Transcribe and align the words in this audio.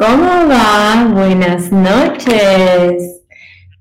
¿Cómo 0.00 0.48
va? 0.48 1.10
Buenas 1.12 1.70
noches. 1.70 3.20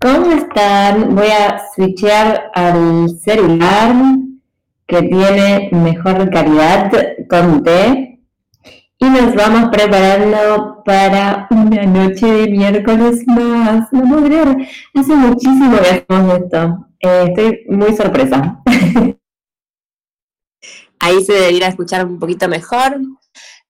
¿Cómo 0.01 0.33
están? 0.33 1.15
Voy 1.15 1.29
a 1.29 1.61
switchear 1.73 2.51
al 2.53 3.07
celular 3.21 3.95
que 4.85 5.01
tiene 5.03 5.69
mejor 5.71 6.29
calidad 6.29 6.91
con 7.29 7.63
T 7.63 8.19
y 8.97 9.05
nos 9.05 9.33
vamos 9.33 9.69
preparando 9.71 10.83
para 10.83 11.47
una 11.51 11.85
noche 11.85 12.25
de 12.25 12.49
miércoles 12.49 13.23
más. 13.25 13.87
No 13.93 14.01
puedo 14.01 14.25
creer, 14.25 14.57
hace 14.95 15.15
muchísimo 15.15 15.77
que 15.79 15.89
hacemos 15.89 16.37
esto. 16.37 16.87
Eh, 16.99 17.25
estoy 17.29 17.61
muy 17.69 17.95
sorpresa. 17.95 18.61
Ahí 20.99 21.23
se 21.23 21.31
debería 21.31 21.69
escuchar 21.69 22.05
un 22.05 22.19
poquito 22.19 22.49
mejor. 22.49 22.99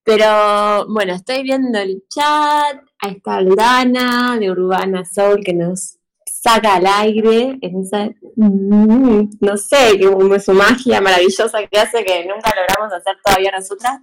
Pero 0.04 0.86
bueno, 0.88 1.13
estoy 1.13 1.43
viendo 1.43 1.77
el 1.79 2.04
chat. 2.09 2.77
Ahí 3.00 3.13
está 3.18 3.38
Aldana 3.38 4.37
de 4.39 4.51
Urbana 4.51 5.05
Soul 5.05 5.43
que 5.43 5.54
nos 5.54 6.00
saca 6.41 6.75
al 6.75 6.87
aire 6.87 7.57
en 7.61 7.82
esa, 7.82 8.10
mm, 8.36 9.29
no 9.41 9.57
sé, 9.57 10.00
su 10.39 10.54
magia 10.54 11.01
maravillosa 11.01 11.60
que 11.68 11.79
hace 11.79 12.04
que 12.04 12.25
nunca 12.25 12.54
logramos 12.55 12.93
hacer 12.93 13.18
todavía 13.24 13.51
nosotras. 13.51 13.97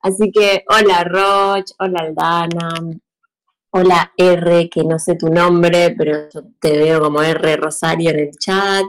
Así 0.00 0.30
que 0.30 0.64
hola 0.68 1.04
Roch, 1.04 1.70
hola 1.78 2.00
Aldana, 2.00 2.68
hola 3.70 4.12
R, 4.16 4.68
que 4.70 4.84
no 4.84 4.98
sé 4.98 5.16
tu 5.16 5.28
nombre, 5.28 5.94
pero 5.96 6.28
yo 6.32 6.42
te 6.60 6.78
veo 6.78 7.00
como 7.00 7.22
R 7.22 7.56
Rosario 7.56 8.10
en 8.10 8.18
el 8.20 8.30
chat. 8.38 8.84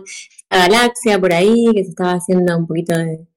La 0.49 0.67
Galaxia 0.67 1.19
por 1.19 1.33
ahí, 1.33 1.67
que 1.73 1.83
se 1.83 1.91
estaba 1.91 2.13
haciendo 2.13 2.57
un 2.57 2.67
poquito 2.67 2.97
de, 2.97 3.27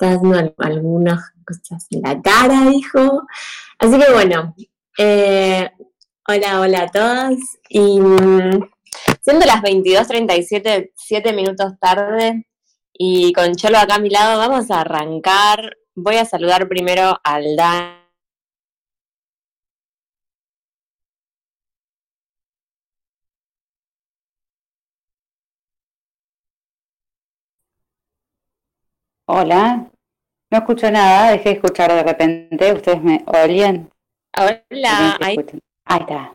estaba 0.00 0.12
haciendo 0.14 0.54
algunas 0.58 1.32
cosas 1.46 1.86
en 1.90 2.02
la 2.02 2.20
cara, 2.22 2.70
dijo. 2.70 3.26
Así 3.78 3.98
que 3.98 4.12
bueno, 4.12 4.54
eh, 4.98 5.70
hola, 6.26 6.60
hola 6.60 6.82
a 6.82 6.88
todos. 6.88 7.38
Y 7.68 8.00
mm, 8.00 8.70
siendo 9.20 9.46
las 9.46 9.62
22.37, 9.62 10.92
7 10.94 11.32
minutos 11.34 11.74
tarde, 11.78 12.46
y 12.92 13.32
con 13.32 13.54
Cholo 13.54 13.78
acá 13.78 13.96
a 13.96 13.98
mi 14.00 14.10
lado, 14.10 14.38
vamos 14.38 14.70
a 14.70 14.80
arrancar. 14.80 15.76
Voy 15.94 16.16
a 16.16 16.24
saludar 16.24 16.68
primero 16.68 17.18
al 17.22 17.56
Dan. 17.56 17.99
Hola, 29.32 29.88
no 30.50 30.58
escucho 30.58 30.90
nada, 30.90 31.30
dejé 31.30 31.50
de 31.50 31.54
escuchar 31.54 31.92
de 31.92 32.02
repente. 32.02 32.72
¿Ustedes 32.72 33.00
me 33.00 33.22
oyen? 33.26 33.88
Hola, 34.36 35.16
ahí. 35.20 35.36
ahí 35.84 36.00
está. 36.00 36.34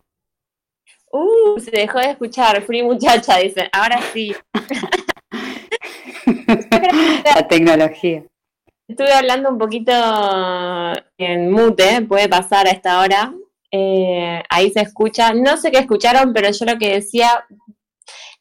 Uh, 1.12 1.60
se 1.60 1.72
dejó 1.72 2.00
de 2.00 2.12
escuchar, 2.12 2.62
free 2.62 2.84
muchacha, 2.84 3.40
dice. 3.40 3.68
Ahora 3.74 4.00
sí. 4.14 4.34
La 7.36 7.46
tecnología. 7.50 8.24
Estuve 8.88 9.12
hablando 9.12 9.50
un 9.50 9.58
poquito 9.58 9.92
en 11.18 11.52
mute, 11.52 12.02
puede 12.04 12.30
pasar 12.30 12.66
a 12.66 12.72
esta 12.72 13.02
hora. 13.02 13.34
Eh, 13.72 14.42
ahí 14.50 14.72
se 14.72 14.80
escucha. 14.80 15.34
No 15.34 15.58
sé 15.58 15.70
qué 15.70 15.80
escucharon, 15.80 16.32
pero 16.32 16.50
yo 16.50 16.66
lo 16.66 16.78
que 16.78 16.94
decía 16.94 17.46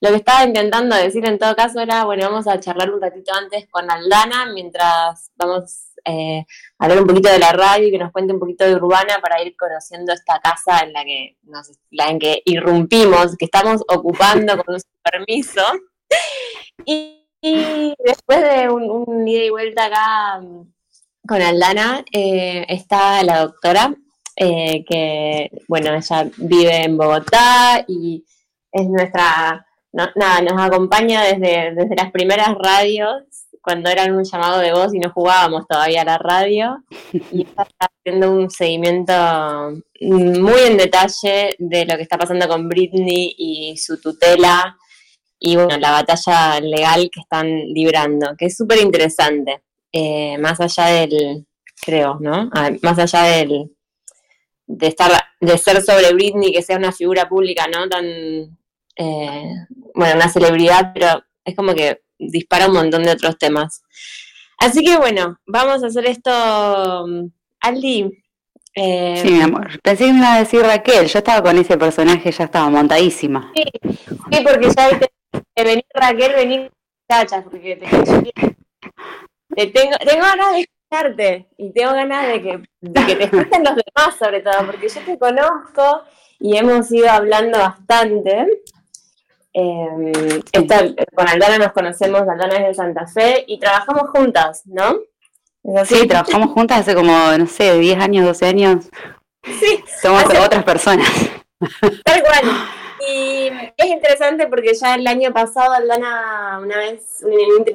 lo 0.05 0.11
que 0.11 0.17
estaba 0.17 0.45
intentando 0.45 0.95
decir 0.95 1.25
en 1.25 1.39
todo 1.39 1.57
caso 1.57 1.81
era, 1.81 2.05
bueno, 2.05 2.29
vamos 2.29 2.47
a 2.47 2.61
charlar 2.61 2.91
un 2.91 3.01
ratito 3.01 3.33
antes 3.33 3.67
con 3.71 3.91
Aldana 3.91 4.53
mientras 4.53 5.31
vamos 5.35 5.95
eh, 6.05 6.45
a 6.79 6.85
hablar 6.85 7.01
un 7.01 7.07
poquito 7.07 7.31
de 7.31 7.39
la 7.39 7.53
radio 7.53 7.89
y 7.89 7.91
que 7.91 7.99
nos 7.99 8.13
cuente 8.13 8.35
un 8.35 8.39
poquito 8.39 8.67
de 8.67 8.75
Urbana 8.75 9.19
para 9.23 9.43
ir 9.43 9.57
conociendo 9.57 10.13
esta 10.13 10.41
casa 10.41 10.81
en 10.81 10.93
la 10.93 11.05
que 11.05 11.39
nos, 11.45 11.71
la 11.91 12.11
en 12.11 12.19
que 12.19 12.43
irrumpimos, 12.45 13.35
que 13.39 13.47
estamos 13.47 13.81
ocupando 13.89 14.63
con 14.63 14.79
su 14.79 14.87
permiso. 15.03 15.63
Y, 16.85 17.95
después 18.05 18.43
de 18.43 18.69
un, 18.69 19.27
ida 19.27 19.45
y 19.45 19.51
vuelta 19.51 19.87
acá 19.87 20.39
mm, 20.43 20.71
con 21.27 21.41
Aldana, 21.41 22.05
eh, 22.13 22.67
está 22.69 23.23
la 23.23 23.41
doctora, 23.41 23.95
eh, 24.37 24.85
que, 24.87 25.51
bueno, 25.67 25.95
ella 25.95 26.31
vive 26.37 26.85
en 26.85 26.99
Bogotá 26.99 27.87
y 27.89 28.23
es 28.71 28.87
nuestra 28.87 29.67
nada, 29.95 30.41
nos 30.43 30.61
acompaña 30.61 31.23
desde, 31.23 31.75
desde 31.75 31.97
las 31.97 32.11
primeras 32.11 32.55
radios, 32.55 33.23
cuando 33.61 33.89
eran 33.89 34.15
un 34.15 34.25
llamado 34.25 34.61
de 34.61 34.73
voz 34.73 34.95
y 34.95 34.99
no 34.99 35.11
jugábamos 35.11 35.67
todavía 35.67 36.03
a 36.03 36.05
la 36.05 36.19
radio, 36.19 36.85
y 37.33 37.43
está 37.43 37.67
haciendo 37.79 38.31
un 38.31 38.51
seguimiento 38.51 39.13
muy 40.01 40.61
en 40.67 40.77
detalle 40.77 41.55
de 41.59 41.87
lo 41.87 41.97
que 41.97 42.03
está 42.03 42.19
pasando 42.19 42.47
con 42.49 42.69
Britney 42.69 43.35
y 43.39 43.77
su 43.77 44.01
tutela, 44.01 44.77
y 45.39 45.57
bueno, 45.57 45.79
la 45.79 45.93
batalla 45.93 46.61
legal 46.61 47.09
que 47.13 47.21
están 47.21 47.47
librando, 47.49 48.35
que 48.37 48.47
es 48.47 48.57
súper 48.57 48.81
interesante, 48.81 49.63
eh, 49.93 50.37
más 50.39 50.61
allá 50.61 50.87
del, 50.87 51.47
creo, 51.85 52.19
¿no? 52.21 52.51
Ah, 52.53 52.71
más 52.83 52.99
allá 52.99 53.23
del, 53.37 53.71
de 54.67 54.87
estar, 54.87 55.11
de 55.41 55.59
ser 55.59 55.83
sobre 55.83 56.13
Britney, 56.13 56.53
que 56.53 56.63
sea 56.63 56.77
una 56.77 56.93
figura 56.93 57.29
pública, 57.29 57.67
¿no? 57.67 57.89
Tan 57.89 58.59
eh, 58.97 59.51
bueno, 59.95 60.17
una 60.17 60.29
celebridad, 60.29 60.93
pero 60.95 61.23
es 61.45 61.55
como 61.55 61.75
que 61.75 62.03
dispara 62.19 62.67
un 62.67 62.75
montón 62.75 63.03
de 63.03 63.13
otros 63.13 63.39
temas. 63.39 63.83
Así 64.59 64.85
que 64.85 64.97
bueno, 64.97 65.39
vamos 65.47 65.83
a 65.83 65.89
hacer 65.89 66.07
esto, 66.07 67.07
mm, 67.07 67.27
Aldi. 67.61 68.23
Eh, 68.77 69.21
sí, 69.23 69.31
mi 69.31 69.43
amor. 69.43 69.81
Pensé 69.83 70.07
que 70.07 70.13
me 70.13 70.19
iba 70.19 70.35
a 70.35 70.39
decir 70.39 70.63
Raquel. 70.63 71.07
Yo 71.07 71.19
estaba 71.19 71.43
con 71.43 71.57
ese 71.59 71.77
personaje, 71.77 72.33
ya 72.33 72.45
estaba 72.45 72.69
montadísima. 72.71 73.53
Sí, 73.55 73.65
sí 73.83 74.45
porque 74.45 74.69
ya 74.77 74.89
viste, 74.89 75.11
venir 75.57 75.85
Raquel, 75.95 76.33
venir 76.35 76.73
muchachas, 77.09 77.45
porque 77.45 77.77
te, 77.77 79.67
tengo, 79.69 79.97
tengo 79.99 80.23
ganas 80.23 80.53
de 80.53 80.61
escucharte 80.61 81.49
y 81.57 81.73
tengo 81.73 81.93
ganas 81.93 82.29
de 82.29 82.43
que, 82.43 82.63
de 82.81 83.07
que 83.07 83.17
te 83.17 83.25
escuchen 83.25 83.65
los 83.65 83.75
demás, 83.77 84.17
sobre 84.19 84.41
todo, 84.41 84.67
porque 84.67 84.89
yo 84.89 85.01
te 85.03 85.19
conozco 85.19 86.03
y 86.41 86.57
hemos 86.57 86.91
ido 86.91 87.11
hablando 87.11 87.59
bastante. 87.59 88.47
Eh, 89.57 90.43
con 91.15 91.29
Aldana 91.29 91.59
nos 91.59 91.73
conocemos, 91.73 92.23
Aldana 92.23 92.57
es 92.57 92.67
de 92.69 92.75
Santa 92.75 93.07
Fe 93.07 93.45
y 93.47 93.59
trabajamos 93.61 94.11
juntas, 94.11 94.63
¿no? 94.67 94.99
Sí, 95.85 96.07
trabajamos 96.07 96.51
juntas 96.51 96.81
hace 96.81 96.95
como, 96.95 97.13
no 97.39 97.47
sé, 97.47 97.79
10 97.79 97.99
años, 98.01 98.27
12 98.27 98.47
años. 98.47 98.91
Sí. 99.45 99.83
Somos 100.03 100.25
otras 100.25 100.65
personas. 100.65 101.09
Tal 102.05 102.23
cual. 102.23 102.45
Y 103.09 103.49
es 103.77 103.87
interesante 103.87 104.47
porque 104.47 104.75
ya 104.75 104.95
el 104.95 105.07
año 105.07 105.33
pasado 105.33 105.73
Aldana, 105.73 106.59
una 106.61 106.79
vez 106.79 107.23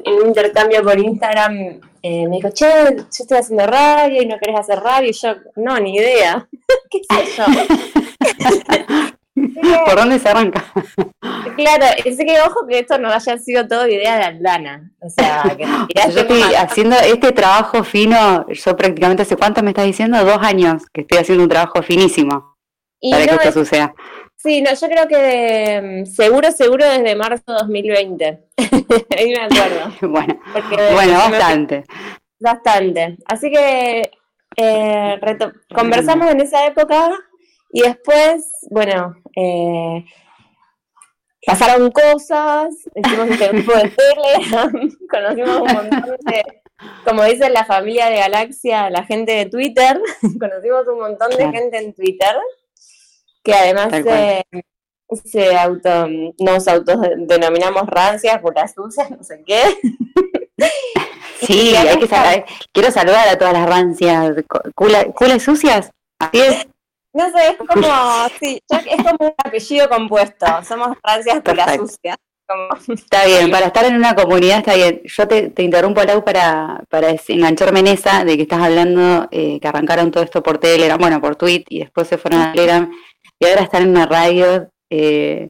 en 0.05 0.13
un 0.13 0.27
intercambio 0.27 0.83
por 0.83 0.99
Instagram, 0.99 1.81
eh, 2.01 2.27
me 2.27 2.37
dijo, 2.37 2.49
che, 2.51 2.65
yo 2.65 3.05
estoy 3.09 3.37
haciendo 3.37 3.65
radio 3.67 4.21
y 4.21 4.25
no 4.25 4.37
querés 4.37 4.59
hacer 4.59 4.79
radio. 4.79 5.09
Y 5.09 5.13
yo, 5.13 5.35
no, 5.55 5.79
ni 5.79 5.95
idea. 5.95 6.47
¿Qué 6.89 6.99
sé 7.09 7.25
yo? 7.37 7.45
¿Por 9.85 9.95
dónde 9.95 10.19
se 10.19 10.29
arranca? 10.29 10.63
Claro, 11.55 11.85
es 12.05 12.17
que 12.17 12.39
ojo 12.39 12.65
que 12.67 12.79
esto 12.79 12.97
no 12.99 13.09
haya 13.09 13.37
sido 13.37 13.67
todo 13.67 13.85
idea 13.85 14.17
de 14.17 14.23
Aldana. 14.23 14.91
O 15.01 15.09
sea, 15.09 15.43
que 15.57 15.65
yo 16.13 16.21
estoy 16.21 16.41
haciendo 16.57 16.95
este 16.95 17.33
trabajo 17.33 17.83
fino, 17.83 18.45
yo 18.47 18.77
prácticamente 18.77 19.23
hace 19.23 19.35
cuánto 19.35 19.61
me 19.61 19.71
estás 19.71 19.85
diciendo, 19.85 20.23
dos 20.23 20.37
años 20.41 20.83
que 20.93 21.01
estoy 21.01 21.17
haciendo 21.17 21.43
un 21.43 21.49
trabajo 21.49 21.81
finísimo 21.81 22.55
para 23.11 23.25
que 23.25 23.35
esto 23.35 23.51
suceda. 23.51 23.93
Sí, 24.37 24.61
no, 24.61 24.73
yo 24.73 24.87
creo 24.87 25.07
que 25.07 25.81
mm, 25.81 26.05
seguro, 26.05 26.51
seguro 26.53 26.85
desde 26.85 27.15
marzo 27.15 27.43
de 27.47 27.53
2020. 27.59 28.39
Ahí 29.17 29.29
me 29.31 29.41
acuerdo. 29.41 30.09
bueno, 30.09 30.39
bueno 30.93 31.13
bastante. 31.13 31.83
Bastante. 32.39 33.17
Así 33.25 33.51
que 33.51 34.09
eh, 34.55 35.19
conversamos 35.75 36.31
en 36.31 36.39
esa 36.39 36.65
época 36.65 37.11
y 37.71 37.81
después, 37.81 38.51
bueno, 38.69 39.15
eh, 39.35 40.05
pasaron 41.45 41.91
cosas, 41.91 42.73
hicimos 42.95 43.29
este 43.29 43.47
grupo 43.49 43.73
de 43.73 43.89
Telegram, 43.89 44.71
conocimos 45.09 45.61
un 45.61 45.73
montón 45.73 46.17
de, 46.25 46.61
como 47.05 47.23
dice 47.23 47.49
la 47.49 47.65
familia 47.65 48.07
de 48.07 48.17
Galaxia, 48.17 48.89
la 48.89 49.03
gente 49.03 49.33
de 49.33 49.45
Twitter, 49.45 50.01
conocimos 50.39 50.87
un 50.87 50.99
montón 50.99 51.29
de 51.31 51.51
gente 51.51 51.77
en 51.77 51.93
Twitter, 51.93 52.35
que 53.43 53.53
además 53.53 53.91
se 55.23 55.55
auto, 55.57 56.07
nos 56.39 56.67
autodenominamos 56.67 57.87
rancias, 57.87 58.41
puras 58.41 58.73
sucias, 58.73 59.09
no 59.11 59.23
sé 59.23 59.43
qué. 59.45 59.63
Sí, 61.41 61.73
hay 61.73 61.97
que 61.97 62.07
saber, 62.07 62.43
quiero 62.73 62.91
saludar 62.91 63.29
a 63.29 63.37
todas 63.37 63.53
las 63.53 63.65
rancias, 63.65 64.35
culas 64.75 65.41
sucias, 65.41 65.89
así 66.19 66.41
es. 66.41 66.67
No 67.13 67.29
sé, 67.31 67.47
es 67.49 67.57
como, 67.57 67.87
sí, 68.39 68.61
es 68.69 69.03
como 69.03 69.17
un 69.19 69.33
apellido 69.37 69.89
compuesto. 69.89 70.45
Somos 70.63 70.97
rancias 71.03 71.41
por 71.41 71.55
la 71.55 71.75
sucia. 71.75 72.15
Está 72.87 73.25
bien, 73.25 73.51
para 73.51 73.67
estar 73.67 73.85
en 73.85 73.95
una 73.95 74.15
comunidad 74.15 74.59
está 74.59 74.75
bien. 74.75 75.01
Yo 75.03 75.27
te, 75.27 75.53
interrumpo, 75.57 76.03
Lau, 76.03 76.23
para, 76.23 76.83
para 76.89 77.15
engancharme 77.27 77.81
en 77.81 77.87
esa 77.87 78.23
de 78.23 78.37
que 78.37 78.43
estás 78.43 78.61
hablando, 78.61 79.27
eh, 79.29 79.59
que 79.59 79.67
arrancaron 79.67 80.09
todo 80.09 80.23
esto 80.23 80.41
por 80.41 80.57
Telegram, 80.57 80.99
bueno, 80.99 81.21
por 81.21 81.35
Tweet, 81.35 81.65
y 81.69 81.79
después 81.79 82.07
se 82.07 82.17
fueron 82.17 82.41
a 82.41 82.51
Telegram, 82.53 82.91
y 83.39 83.45
ahora 83.45 83.61
están 83.61 83.83
en 83.83 83.89
una 83.89 84.07
radio. 84.07 84.67
Eh, 84.89 85.47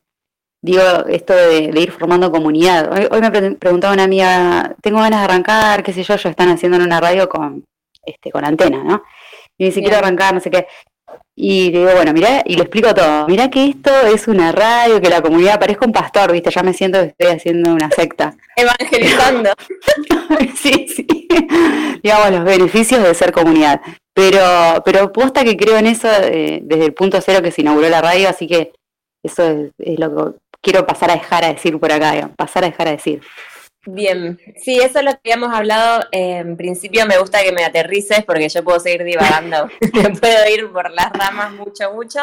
digo, 0.61 0.81
esto 1.07 1.33
de, 1.33 1.71
ir 1.73 1.91
formando 1.91 2.31
comunidad. 2.31 2.91
Hoy, 2.91 3.21
me 3.21 3.55
preguntaba 3.55 3.93
una 3.93 4.03
amiga, 4.03 4.75
tengo 4.81 4.99
ganas 4.99 5.21
de 5.21 5.25
arrancar, 5.25 5.83
qué 5.83 5.93
sé 5.93 6.03
yo, 6.03 6.15
ellos 6.15 6.25
están 6.25 6.49
haciendo 6.49 6.77
en 6.77 6.83
una 6.83 6.99
radio 6.99 7.29
con, 7.29 7.63
este, 8.05 8.29
con 8.29 8.43
antena, 8.43 8.83
¿no? 8.83 9.03
Y 9.57 9.65
ni 9.65 9.71
siquiera 9.71 9.99
arrancar, 9.99 10.33
no 10.33 10.39
sé 10.41 10.51
qué. 10.51 10.67
Y 11.41 11.71
le 11.71 11.79
digo, 11.79 11.91
bueno, 11.93 12.11
mira, 12.11 12.43
y 12.45 12.55
le 12.55 12.63
explico 12.63 12.93
todo. 12.93 13.25
Mira 13.29 13.49
que 13.49 13.69
esto 13.69 13.89
es 14.13 14.27
una 14.27 14.51
radio, 14.51 14.99
que 14.99 15.07
la 15.07 15.21
comunidad 15.21 15.57
parezca 15.57 15.85
un 15.85 15.93
pastor, 15.93 16.33
¿viste? 16.33 16.51
Ya 16.51 16.63
me 16.63 16.73
siento 16.73 16.99
que 16.99 17.05
estoy 17.07 17.27
haciendo 17.27 17.73
una 17.73 17.89
secta. 17.91 18.35
Evangelizando. 18.57 19.49
sí, 20.55 20.85
sí. 20.89 21.07
Digamos, 22.03 22.31
los 22.31 22.43
beneficios 22.43 23.01
de 23.01 23.15
ser 23.15 23.31
comunidad. 23.31 23.79
Pero, 24.13 24.41
pero 24.83 25.13
posta 25.13 25.45
que 25.45 25.55
creo 25.55 25.77
en 25.77 25.87
eso 25.87 26.09
eh, 26.11 26.59
desde 26.61 26.87
el 26.87 26.93
punto 26.93 27.21
cero 27.21 27.41
que 27.41 27.51
se 27.51 27.61
inauguró 27.61 27.87
la 27.87 28.01
radio, 28.01 28.27
así 28.27 28.45
que 28.45 28.73
eso 29.23 29.71
es, 29.77 29.97
lo 29.97 30.33
que 30.33 30.39
quiero 30.61 30.85
pasar 30.85 31.09
a 31.11 31.13
dejar 31.13 31.45
a 31.45 31.53
decir 31.53 31.79
por 31.79 31.89
acá, 31.89 32.29
pasar 32.35 32.65
a 32.65 32.67
dejar 32.69 32.89
a 32.89 32.91
decir. 32.91 33.21
Bien, 33.85 34.37
sí, 34.57 34.77
eso 34.77 34.99
es 34.99 35.05
lo 35.05 35.11
que 35.11 35.31
habíamos 35.31 35.55
hablado. 35.55 36.05
en 36.11 36.57
principio 36.57 37.05
me 37.05 37.17
gusta 37.17 37.41
que 37.43 37.53
me 37.53 37.63
aterrices 37.63 38.25
porque 38.25 38.49
yo 38.49 38.63
puedo 38.63 38.79
seguir 38.79 39.03
divagando, 39.03 39.69
puedo 40.21 40.49
ir 40.53 40.71
por 40.71 40.91
las 40.91 41.11
ramas 41.13 41.53
mucho, 41.53 41.93
mucho. 41.93 42.19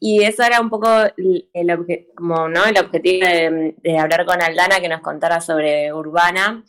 Y 0.00 0.22
eso 0.22 0.44
era 0.44 0.60
un 0.60 0.70
poco 0.70 0.88
el, 1.16 2.08
como, 2.14 2.48
¿no? 2.48 2.64
el 2.66 2.78
objetivo 2.78 3.26
de, 3.26 3.98
hablar 3.98 4.24
con 4.26 4.40
Aldana, 4.40 4.80
que 4.80 4.88
nos 4.88 5.00
contara 5.00 5.40
sobre 5.40 5.92
Urbana. 5.92 6.64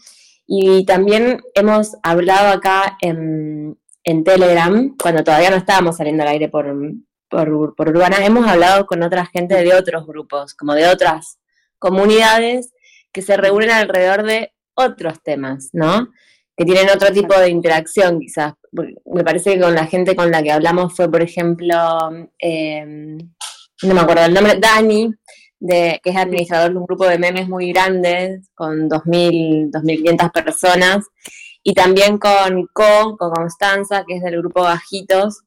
Y 0.48 0.84
también 0.86 1.42
hemos 1.54 1.96
hablado 2.02 2.50
acá 2.50 2.98
en, 3.02 3.78
en 4.04 4.24
Telegram, 4.24 4.96
cuando 5.00 5.24
todavía 5.24 5.52
no 5.52 5.58
estábamos 5.58 5.98
saliendo 5.98 6.24
al 6.24 6.30
aire 6.30 6.50
por, 6.50 6.76
por, 7.30 7.76
por 7.76 7.90
Urbana, 7.90 8.26
hemos 8.26 8.48
hablado 8.48 8.88
con 8.88 9.04
otra 9.04 9.28
gente 9.28 9.56
de 9.56 9.76
otros 9.76 10.08
grupos, 10.08 10.56
como 10.56 10.74
de 10.74 10.88
otras 10.88 11.38
comunidades 11.78 12.74
que 13.12 13.22
se 13.22 13.38
reúnen 13.38 13.72
alrededor 13.72 14.24
de 14.24 14.54
otros 14.76 15.22
temas, 15.24 15.70
¿no? 15.74 16.10
Que 16.56 16.66
tienen 16.66 16.90
otro 16.90 17.12
tipo 17.12 17.38
de 17.40 17.50
interacción, 17.50 18.20
quizás. 18.20 18.54
Me 19.06 19.24
parece 19.24 19.54
que 19.54 19.62
con 19.62 19.76
la 19.76 19.88
gente 19.88 20.16
con 20.16 20.32
la 20.32 20.44
que 20.44 20.52
hablamos 20.52 20.96
fue, 20.96 21.10
por 21.10 21.22
ejemplo, 21.22 21.76
em, 22.38 23.18
no 23.84 23.94
me 23.94 24.02
acuerdo 24.02 24.26
el 24.26 24.34
nombre, 24.34 24.60
Dani, 24.60 25.14
de, 25.60 26.00
que 26.04 26.10
es 26.12 26.16
administrador 26.16 26.72
de 26.72 26.78
un 26.78 26.86
grupo 26.86 27.06
de 27.06 27.20
memes 27.20 27.48
muy 27.48 27.72
grandes, 27.72 28.50
con 28.56 28.90
2.000, 28.90 29.72
2.500 29.72 30.32
personas, 30.32 31.06
y 31.64 31.74
también 31.74 32.18
con 32.18 32.68
Co, 32.74 33.18
con 33.18 33.32
Constanza, 33.32 34.04
que 34.08 34.18
es 34.18 34.24
del 34.24 34.38
grupo 34.40 34.62
Bajitos, 34.62 35.42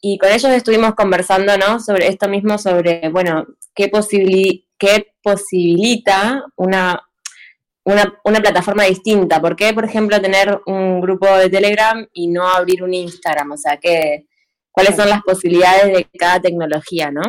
y 0.00 0.18
con 0.18 0.30
ellos 0.30 0.50
estuvimos 0.52 0.94
conversando, 0.94 1.58
¿no? 1.58 1.78
Sobre 1.80 2.08
esto 2.08 2.28
mismo, 2.28 2.56
sobre, 2.58 3.08
bueno, 3.10 3.46
qué, 3.74 3.88
qué 4.80 5.12
posibilita 5.22 6.42
una, 6.56 7.00
una, 7.84 8.40
plataforma 8.40 8.84
distinta. 8.84 9.40
¿Por 9.40 9.54
qué, 9.54 9.72
por 9.74 9.84
ejemplo, 9.84 10.20
tener 10.20 10.58
un 10.66 11.00
grupo 11.00 11.26
de 11.26 11.50
Telegram 11.50 12.04
y 12.14 12.28
no 12.28 12.48
abrir 12.48 12.82
un 12.82 12.94
Instagram? 12.94 13.52
O 13.52 13.56
sea, 13.58 13.76
que, 13.76 14.26
¿cuáles 14.72 14.96
son 14.96 15.10
las 15.10 15.22
posibilidades 15.22 15.94
de 15.94 16.08
cada 16.18 16.40
tecnología, 16.40 17.10
no? 17.10 17.22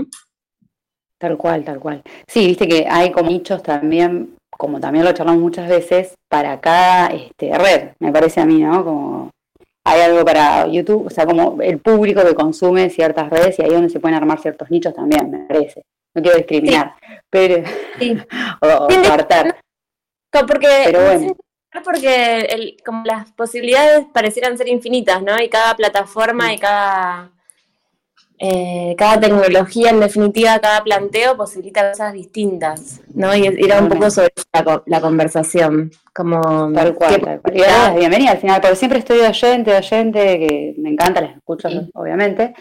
Tal 1.17 1.37
cual, 1.37 1.63
tal 1.63 1.79
cual. 1.79 2.01
Sí, 2.25 2.47
viste 2.47 2.67
que 2.67 2.87
hay 2.89 3.11
como 3.11 3.29
nichos 3.29 3.61
también, 3.61 4.37
como 4.49 4.79
también 4.79 5.03
lo 5.05 5.11
charlamos 5.11 5.41
muchas 5.41 5.69
veces, 5.69 6.15
para 6.29 6.59
cada 6.61 7.07
este, 7.07 7.55
red, 7.57 7.89
me 7.99 8.13
parece 8.13 8.39
a 8.39 8.45
mí, 8.45 8.61
¿no? 8.61 8.83
Como 8.83 9.29
hay 9.83 10.01
algo 10.01 10.23
para 10.23 10.67
YouTube, 10.67 11.07
o 11.07 11.09
sea, 11.09 11.25
como 11.25 11.61
el 11.61 11.79
público 11.79 12.23
que 12.23 12.33
consume 12.33 12.89
ciertas 12.89 13.29
redes 13.29 13.59
y 13.59 13.63
ahí 13.63 13.69
es 13.69 13.73
donde 13.73 13.89
se 13.89 13.99
pueden 13.99 14.17
armar 14.17 14.39
ciertos 14.39 14.71
nichos 14.71 14.93
también, 14.93 15.29
me 15.29 15.39
parece. 15.39 15.83
No 16.13 16.21
quiero 16.21 16.37
discriminar, 16.37 16.95
pero 17.29 17.63
o, 18.61 18.65
apartar. 18.65 19.57
Porque, 20.31 20.93
porque 21.83 22.39
el, 22.49 22.77
como 22.85 23.03
las 23.05 23.31
posibilidades 23.31 24.05
parecieran 24.13 24.57
ser 24.57 24.67
infinitas, 24.67 25.21
¿no? 25.23 25.41
Y 25.41 25.49
cada 25.49 25.75
plataforma 25.75 26.53
y 26.53 26.59
cada 26.59 27.31
eh, 28.43 28.95
cada 28.97 29.19
tecnología, 29.19 29.91
en 29.91 29.99
definitiva, 29.99 30.57
cada 30.57 30.83
planteo 30.83 31.37
posibilita 31.37 31.91
cosas 31.91 32.11
distintas, 32.11 32.99
¿no? 33.13 33.35
Y 33.35 33.45
era 33.45 33.79
un 33.79 33.87
poco 33.87 34.09
sobre 34.09 34.33
la, 34.87 34.99
conversación, 34.99 35.91
como... 36.11 36.73
Tal 36.73 36.95
cual, 36.95 37.21
tal 37.21 37.39
cual. 37.39 37.95
bienvenida 37.95 38.31
al 38.31 38.39
final, 38.39 38.59
porque 38.59 38.77
siempre 38.77 38.97
estoy 38.97 39.19
de 39.19 39.27
oyente, 39.27 39.69
de 39.69 39.77
oyente, 39.77 40.39
que 40.39 40.73
me 40.79 40.89
encanta, 40.89 41.21
las 41.21 41.35
escucho, 41.35 41.69
obviamente, 41.93 42.55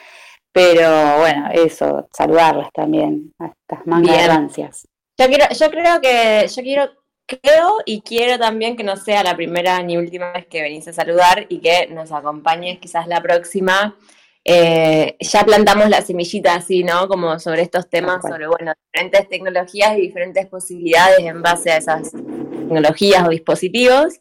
pero 0.53 1.19
bueno, 1.19 1.51
eso, 1.53 2.09
saludarlas 2.13 2.69
también, 2.73 3.33
a 3.39 3.47
estas 3.47 3.87
mangas 3.87 4.57
Yo, 4.57 5.27
quiero, 5.27 5.45
yo 5.51 5.71
creo 5.71 6.01
que, 6.01 6.47
yo 6.49 6.63
quiero 6.63 6.91
creo 7.27 7.77
y 7.87 8.01
quiero 8.01 8.39
también 8.39 8.77
que 8.77 8.83
no 8.83 8.97
sea 8.97 9.23
la 9.23 9.37
primera 9.37 9.81
ni 9.83 9.97
última 9.97 10.33
vez 10.33 10.47
que 10.47 10.63
venís 10.63 10.89
a 10.89 10.93
saludar 10.93 11.47
y 11.49 11.61
que 11.61 11.87
nos 11.89 12.11
acompañes 12.11 12.81
quizás 12.81 13.07
la 13.07 13.21
próxima 13.21 13.97
eh, 14.45 15.17
ya 15.21 15.45
plantamos 15.45 15.91
la 15.91 16.01
semillita 16.01 16.55
así, 16.55 16.83
¿no? 16.83 17.09
Como 17.09 17.39
sobre 17.39 17.63
estos 17.63 17.89
temas, 17.91 18.23
sobre, 18.23 18.47
bueno, 18.47 18.73
diferentes 18.93 19.29
tecnologías 19.29 19.99
y 19.99 20.01
diferentes 20.01 20.47
posibilidades 20.47 21.21
en 21.21 21.43
base 21.43 21.71
a 21.71 21.77
esas 21.77 22.11
tecnologías 22.11 23.27
o 23.27 23.31
dispositivos. 23.31 24.21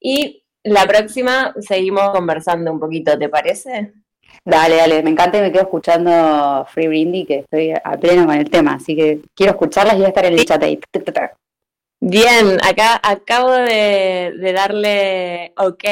Y 0.00 0.44
la 0.62 0.86
próxima 0.86 1.54
seguimos 1.60 2.10
conversando 2.10 2.70
un 2.72 2.78
poquito, 2.78 3.18
¿te 3.18 3.28
parece? 3.28 3.94
Dale, 4.46 4.76
dale, 4.76 5.02
me 5.02 5.10
encanta 5.10 5.38
y 5.38 5.40
me 5.40 5.50
quedo 5.50 5.62
escuchando 5.62 6.66
Free 6.68 6.86
Brindy, 6.86 7.24
que 7.24 7.38
estoy 7.38 7.72
a 7.72 7.96
pleno 7.98 8.26
con 8.26 8.34
el 8.34 8.50
tema, 8.50 8.74
así 8.74 8.94
que 8.94 9.22
quiero 9.34 9.52
escucharlas 9.52 9.94
y 9.94 9.98
voy 9.98 10.04
a 10.04 10.08
estar 10.08 10.26
en 10.26 10.34
el 10.34 10.44
chat 10.44 10.62
ahí. 10.62 10.78
Bien, 12.00 12.58
acá 12.62 13.00
acabo 13.02 13.52
de, 13.52 14.52
darle 14.54 15.54
ok 15.56 15.84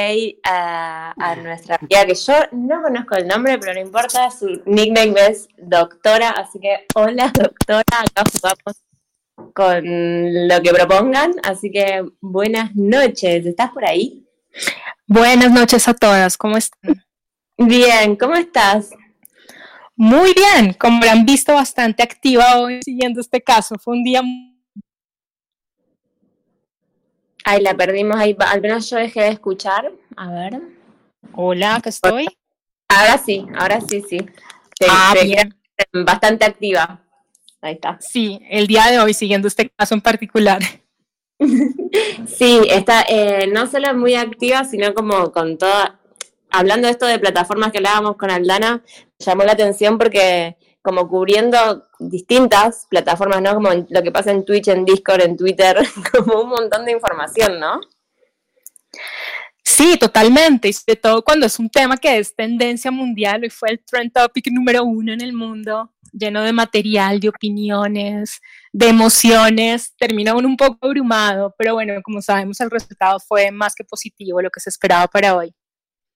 a, 0.45 1.37
nuestra 1.43 1.77
amiga, 1.77 2.05
que 2.05 2.15
yo 2.15 2.35
no 2.53 2.83
conozco 2.83 3.15
el 3.15 3.27
nombre, 3.27 3.59
pero 3.59 3.73
no 3.73 3.81
importa, 3.81 4.31
su 4.31 4.61
nickname 4.67 5.15
es 5.31 5.49
doctora, 5.57 6.29
así 6.29 6.61
que 6.61 6.85
hola 6.95 7.33
doctora, 7.35 7.83
acá 7.89 8.25
jugamos 8.31 9.55
con 9.55 10.49
lo 10.49 10.61
que 10.61 10.71
propongan, 10.73 11.33
así 11.43 11.71
que 11.71 12.05
buenas 12.21 12.77
noches, 12.77 13.47
¿estás 13.47 13.71
por 13.71 13.87
ahí? 13.87 14.29
Buenas 15.07 15.51
noches 15.51 15.89
a 15.89 15.95
todas, 15.95 16.37
¿cómo 16.37 16.59
están? 16.59 17.03
Bien, 17.67 18.17
¿cómo 18.17 18.35
estás? 18.35 18.91
Muy 19.95 20.33
bien, 20.35 20.75
como 20.75 21.03
han 21.05 21.25
visto, 21.25 21.55
bastante 21.55 22.03
activa 22.03 22.59
hoy 22.59 22.81
siguiendo 22.83 23.21
este 23.21 23.41
caso, 23.41 23.77
fue 23.79 23.95
un 23.95 24.05
día 24.05 24.23
muy 24.23 24.53
Ahí 27.45 27.61
la 27.61 27.75
perdimos, 27.75 28.17
ahí 28.17 28.37
al 28.39 28.61
menos 28.61 28.89
yo 28.89 28.97
dejé 28.97 29.23
de 29.23 29.29
escuchar. 29.31 29.93
A 30.17 30.31
ver. 30.31 30.61
Hola, 31.35 31.81
¿qué 31.83 31.89
estoy. 31.89 32.27
Ahora 32.89 33.19
sí, 33.19 33.47
ahora 33.59 33.81
sí, 33.81 34.03
sí. 34.09 34.19
ah, 34.89 35.15
bien. 35.23 35.55
Bastante 35.93 36.45
activa. 36.45 37.01
Ahí 37.61 37.75
está. 37.75 37.99
Sí, 38.01 38.41
el 38.49 38.67
día 38.67 38.87
de 38.87 39.01
hoy, 39.01 39.13
siguiendo 39.15 39.49
este 39.49 39.71
caso 39.71 39.95
en 39.95 40.01
particular. 40.01 40.61
sí, 42.27 42.61
está 42.69 43.05
eh, 43.09 43.49
no 43.53 43.67
solo 43.67 43.93
muy 43.95 44.15
activa, 44.15 44.65
sino 44.65 44.95
como 44.95 45.33
con 45.33 45.59
toda. 45.59 45.99
Hablando 46.53 46.87
de 46.87 46.93
esto 46.93 47.07
de 47.07 47.19
plataformas 47.19 47.73
que 47.73 47.79
hablábamos 47.79 48.17
con 48.17 48.31
Aldana, 48.31 48.83
llamó 49.19 49.45
la 49.45 49.53
atención 49.53 49.99
porque 49.99 50.57
como 50.83 51.09
cubriendo 51.09 51.89
distintas 51.99 52.87
plataformas, 52.91 53.41
¿no? 53.41 53.55
Como 53.55 53.71
lo 53.89 54.03
que 54.03 54.13
pasa 54.13 54.33
en 54.33 54.45
Twitch, 54.45 54.69
en 54.69 54.85
Discord, 54.85 55.23
en 55.23 55.37
Twitter, 55.37 55.79
como 56.13 56.43
un 56.43 56.51
montón 56.51 56.85
de 56.85 56.93
información, 56.93 57.59
¿no? 57.59 57.81
Sí, 59.65 59.97
totalmente, 59.97 60.69
y 60.69 60.73
sobre 60.73 60.97
todo 60.97 61.23
cuando 61.23 61.47
es 61.47 61.59
un 61.59 61.71
tema 61.71 61.97
que 61.97 62.19
es 62.19 62.35
tendencia 62.35 62.91
mundial, 62.91 63.45
y 63.45 63.51
fue 63.51 63.71
el 63.71 63.85
trend 63.85 64.13
topic 64.13 64.49
número 64.51 64.85
uno 64.85 65.13
en 65.13 65.21
el 65.21 65.33
mundo, 65.33 65.93
lleno 66.13 66.43
de 66.43 66.53
material, 66.53 67.21
de 67.21 67.29
opiniones, 67.29 68.41
de 68.73 68.89
emociones, 68.89 69.95
termina 69.97 70.35
un 70.35 70.57
poco 70.57 70.79
abrumado, 70.87 71.55
pero 71.57 71.75
bueno, 71.75 71.95
como 72.03 72.21
sabemos 72.21 72.61
el 72.61 72.71
resultado 72.71 73.21
fue 73.21 73.51
más 73.53 73.75
que 73.75 73.85
positivo, 73.85 74.43
lo 74.43 74.51
que 74.51 74.61
se 74.61 74.69
esperaba 74.69 75.07
para 75.07 75.37
hoy. 75.37 75.55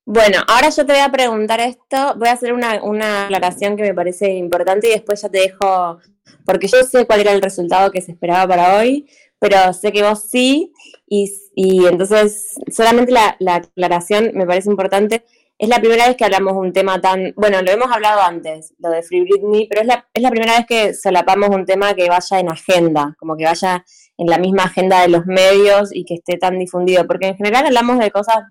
Bueno, 0.08 0.38
ahora 0.46 0.68
yo 0.68 0.86
te 0.86 0.92
voy 0.92 1.02
a 1.02 1.10
preguntar 1.10 1.58
esto, 1.58 2.14
voy 2.16 2.28
a 2.28 2.32
hacer 2.34 2.52
una, 2.52 2.80
una 2.84 3.24
aclaración 3.24 3.76
que 3.76 3.82
me 3.82 3.92
parece 3.92 4.30
importante 4.34 4.86
y 4.86 4.92
después 4.92 5.20
ya 5.20 5.28
te 5.28 5.40
dejo, 5.40 5.98
porque 6.44 6.68
yo 6.68 6.84
sé 6.84 7.06
cuál 7.06 7.22
era 7.22 7.32
el 7.32 7.42
resultado 7.42 7.90
que 7.90 8.00
se 8.00 8.12
esperaba 8.12 8.46
para 8.46 8.78
hoy, 8.78 9.08
pero 9.40 9.72
sé 9.72 9.90
que 9.90 10.04
vos 10.04 10.22
sí, 10.30 10.72
y, 11.08 11.28
y 11.56 11.86
entonces 11.86 12.54
solamente 12.70 13.10
la, 13.10 13.34
la, 13.40 13.56
aclaración 13.56 14.30
me 14.34 14.46
parece 14.46 14.70
importante. 14.70 15.24
es 15.58 15.68
la 15.68 15.80
primera 15.80 16.06
vez 16.06 16.16
que 16.16 16.24
hablamos 16.24 16.52
un 16.52 16.72
tema 16.72 17.00
tan, 17.00 17.32
bueno, 17.36 17.60
lo 17.62 17.72
hemos 17.72 17.90
hablado 17.90 18.22
antes, 18.22 18.74
lo 18.78 18.90
de 18.90 19.02
Free 19.02 19.22
Britney, 19.22 19.66
pero 19.66 19.80
es 19.80 19.88
la, 19.88 20.08
es 20.14 20.22
la 20.22 20.30
primera 20.30 20.56
vez 20.56 20.66
que 20.66 20.94
solapamos 20.94 21.48
un 21.48 21.66
tema 21.66 21.94
que 21.94 22.08
vaya 22.08 22.38
en 22.38 22.48
agenda, 22.48 23.16
como 23.18 23.36
que 23.36 23.44
vaya 23.44 23.84
en 24.18 24.28
la 24.28 24.38
misma 24.38 24.64
agenda 24.64 25.02
de 25.02 25.08
los 25.08 25.26
medios 25.26 25.90
y 25.92 26.04
que 26.04 26.14
esté 26.14 26.38
tan 26.38 26.60
difundido, 26.60 27.08
porque 27.08 27.26
en 27.26 27.36
general 27.36 27.66
hablamos 27.66 27.98
de 27.98 28.12
cosas 28.12 28.44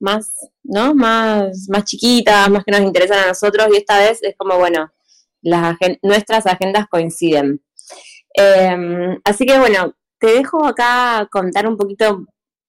más, 0.00 0.32
¿no? 0.62 0.94
Más, 0.94 1.68
más 1.68 1.84
chiquitas, 1.84 2.48
más 2.50 2.64
que 2.64 2.72
nos 2.72 2.80
interesan 2.80 3.20
a 3.20 3.28
nosotros, 3.28 3.68
y 3.72 3.76
esta 3.76 3.98
vez 3.98 4.22
es 4.22 4.34
como, 4.36 4.58
bueno, 4.58 4.90
las 5.42 5.76
nuestras 6.02 6.46
agendas 6.46 6.86
coinciden. 6.88 7.62
Em, 8.34 9.20
así 9.24 9.46
que 9.46 9.58
bueno, 9.58 9.94
te 10.18 10.28
dejo 10.28 10.66
acá 10.66 11.28
contar 11.30 11.66
un 11.66 11.76
poquito 11.76 12.24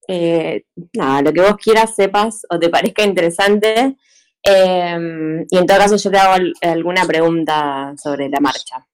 eh, 0.08 0.64
nada, 0.94 1.22
lo 1.22 1.34
que 1.34 1.42
vos 1.42 1.56
quieras, 1.58 1.96
sepas 1.96 2.42
o 2.50 2.60
te 2.60 2.70
parezca 2.70 3.04
interesante. 3.04 3.98
Em, 4.44 5.46
y 5.50 5.58
en 5.58 5.66
todo 5.68 5.78
caso 5.78 5.98
yo 5.98 6.12
te 6.12 6.18
hago 6.18 6.44
alguna 6.62 7.06
pregunta 7.06 7.94
sobre 8.02 8.30
la 8.30 8.40
marcha. 8.40 8.88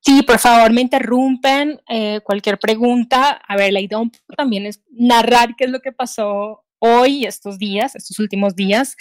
Sí, 0.00 0.22
por 0.22 0.38
favor, 0.38 0.72
me 0.72 0.82
interrumpen 0.82 1.80
eh, 1.88 2.20
cualquier 2.22 2.58
pregunta. 2.58 3.40
A 3.46 3.56
ver, 3.56 3.72
la 3.72 3.80
idea 3.80 3.98
también 4.36 4.66
es 4.66 4.82
narrar 4.90 5.56
qué 5.56 5.64
es 5.64 5.70
lo 5.70 5.80
que 5.80 5.92
pasó 5.92 6.64
hoy, 6.86 7.24
estos 7.26 7.58
días, 7.58 7.94
estos 7.94 8.18
últimos 8.18 8.54
días. 8.54 8.96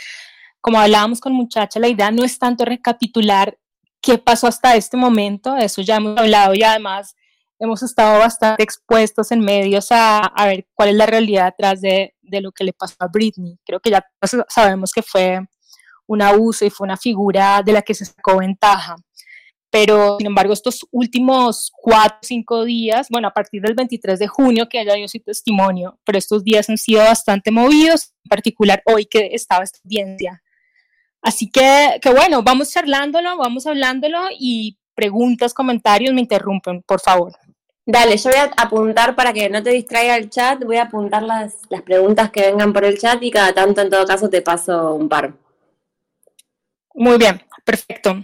Como 0.61 0.79
hablábamos 0.79 1.19
con 1.19 1.33
muchacha, 1.33 1.79
la 1.79 1.87
idea 1.87 2.11
no 2.11 2.23
es 2.23 2.39
tanto 2.39 2.65
recapitular 2.65 3.57
qué 4.01 4.17
pasó 4.17 4.47
hasta 4.47 4.75
este 4.75 4.97
momento, 4.97 5.55
eso 5.57 5.81
ya 5.81 5.95
hemos 5.95 6.17
hablado 6.17 6.53
y 6.53 6.63
además 6.63 7.15
hemos 7.59 7.81
estado 7.81 8.19
bastante 8.19 8.63
expuestos 8.63 9.31
en 9.31 9.39
medios 9.39 9.87
a, 9.89 10.31
ver 10.45 10.67
cuál 10.73 10.89
es 10.89 10.95
la 10.95 11.05
realidad 11.05 11.45
detrás 11.45 11.81
de, 11.81 12.13
lo 12.21 12.51
que 12.51 12.63
le 12.63 12.73
pasó 12.73 12.95
a 12.99 13.07
Britney. 13.07 13.57
Creo 13.65 13.79
que 13.79 13.89
ya 13.89 14.05
sabemos 14.47 14.91
que 14.91 15.01
fue 15.01 15.39
un 16.07 16.21
abuso 16.21 16.65
y 16.65 16.69
fue 16.69 16.85
una 16.85 16.97
figura 16.97 17.61
de 17.63 17.73
la 17.73 17.81
que 17.81 17.93
se 17.93 18.05
sacó 18.05 18.37
ventaja. 18.37 18.95
Pero, 19.75 20.15
sin 20.19 20.27
embargo, 20.27 20.53
estos 20.53 20.87
últimos 20.89 21.69
cuatro 21.75 22.19
o 22.21 22.25
cinco 22.25 22.63
días, 22.63 23.09
bueno, 23.09 23.27
a 23.27 23.33
partir 23.33 23.61
del 23.61 23.73
23 23.73 24.17
de 24.17 24.25
junio, 24.25 24.69
que 24.69 24.79
haya 24.79 24.93
dio 24.93 25.05
su 25.09 25.19
testimonio, 25.19 25.99
pero 26.05 26.17
estos 26.17 26.45
días 26.45 26.69
han 26.69 26.77
sido 26.77 27.01
bastante 27.01 27.51
movidos, 27.51 28.13
en 28.23 28.29
particular 28.29 28.81
hoy 28.85 29.05
que 29.05 29.31
estaba 29.33 29.65
esta 29.65 29.79
audiencia. 29.83 30.41
Así 31.21 31.51
que, 31.51 31.99
que 32.01 32.09
bueno, 32.09 32.41
vamos 32.41 32.71
charlándolo, 32.71 33.35
vamos 33.35 33.67
hablándolo 33.67 34.27
y 34.39 34.77
preguntas, 34.93 35.53
comentarios, 35.53 36.13
me 36.13 36.21
interrumpen, 36.21 36.81
por 36.83 37.01
favor. 37.01 37.33
Dale, 37.85 38.15
yo 38.15 38.29
voy 38.29 38.39
a 38.39 38.53
apuntar 38.55 39.13
para 39.13 39.33
que 39.33 39.49
no 39.49 39.61
te 39.61 39.71
distraiga 39.71 40.15
el 40.15 40.29
chat, 40.29 40.63
voy 40.63 40.77
a 40.77 40.83
apuntar 40.83 41.21
las, 41.21 41.53
las 41.69 41.81
preguntas 41.81 42.31
que 42.31 42.43
vengan 42.43 42.71
por 42.71 42.85
el 42.85 42.97
chat 42.97 43.21
y 43.21 43.29
cada 43.29 43.53
tanto 43.53 43.81
en 43.81 43.89
todo 43.89 44.05
caso 44.05 44.29
te 44.29 44.41
paso 44.41 44.95
un 44.95 45.09
par. 45.09 45.33
Muy 46.93 47.17
bien, 47.17 47.41
perfecto. 47.65 48.23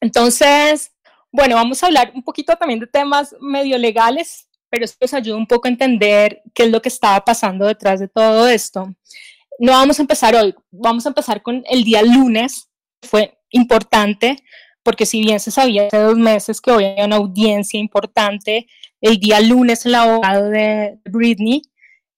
Entonces, 0.00 0.92
bueno, 1.32 1.56
vamos 1.56 1.82
a 1.82 1.86
hablar 1.86 2.12
un 2.14 2.22
poquito 2.22 2.56
también 2.56 2.80
de 2.80 2.86
temas 2.86 3.34
medio 3.40 3.76
legales, 3.78 4.48
pero 4.70 4.84
esto 4.84 4.98
nos 5.00 5.14
ayuda 5.14 5.36
un 5.36 5.46
poco 5.46 5.68
a 5.68 5.70
entender 5.70 6.42
qué 6.54 6.64
es 6.64 6.70
lo 6.70 6.82
que 6.82 6.88
estaba 6.88 7.24
pasando 7.24 7.66
detrás 7.66 8.00
de 8.00 8.08
todo 8.08 8.48
esto. 8.48 8.94
No 9.58 9.72
vamos 9.72 9.98
a 9.98 10.02
empezar 10.02 10.34
hoy, 10.34 10.54
vamos 10.70 11.04
a 11.06 11.10
empezar 11.10 11.42
con 11.42 11.64
el 11.68 11.84
día 11.84 12.02
lunes, 12.02 12.68
fue 13.02 13.38
importante 13.50 14.42
porque 14.88 15.04
si 15.04 15.20
bien 15.20 15.38
se 15.38 15.50
sabía 15.50 15.86
hace 15.86 15.98
dos 15.98 16.16
meses 16.16 16.62
que 16.62 16.70
hoy 16.70 16.84
hay 16.84 17.04
una 17.04 17.16
audiencia 17.16 17.78
importante, 17.78 18.66
el 19.02 19.18
día 19.18 19.38
lunes 19.38 19.84
el 19.84 19.94
abogado 19.94 20.48
de 20.48 20.98
Britney, 21.04 21.60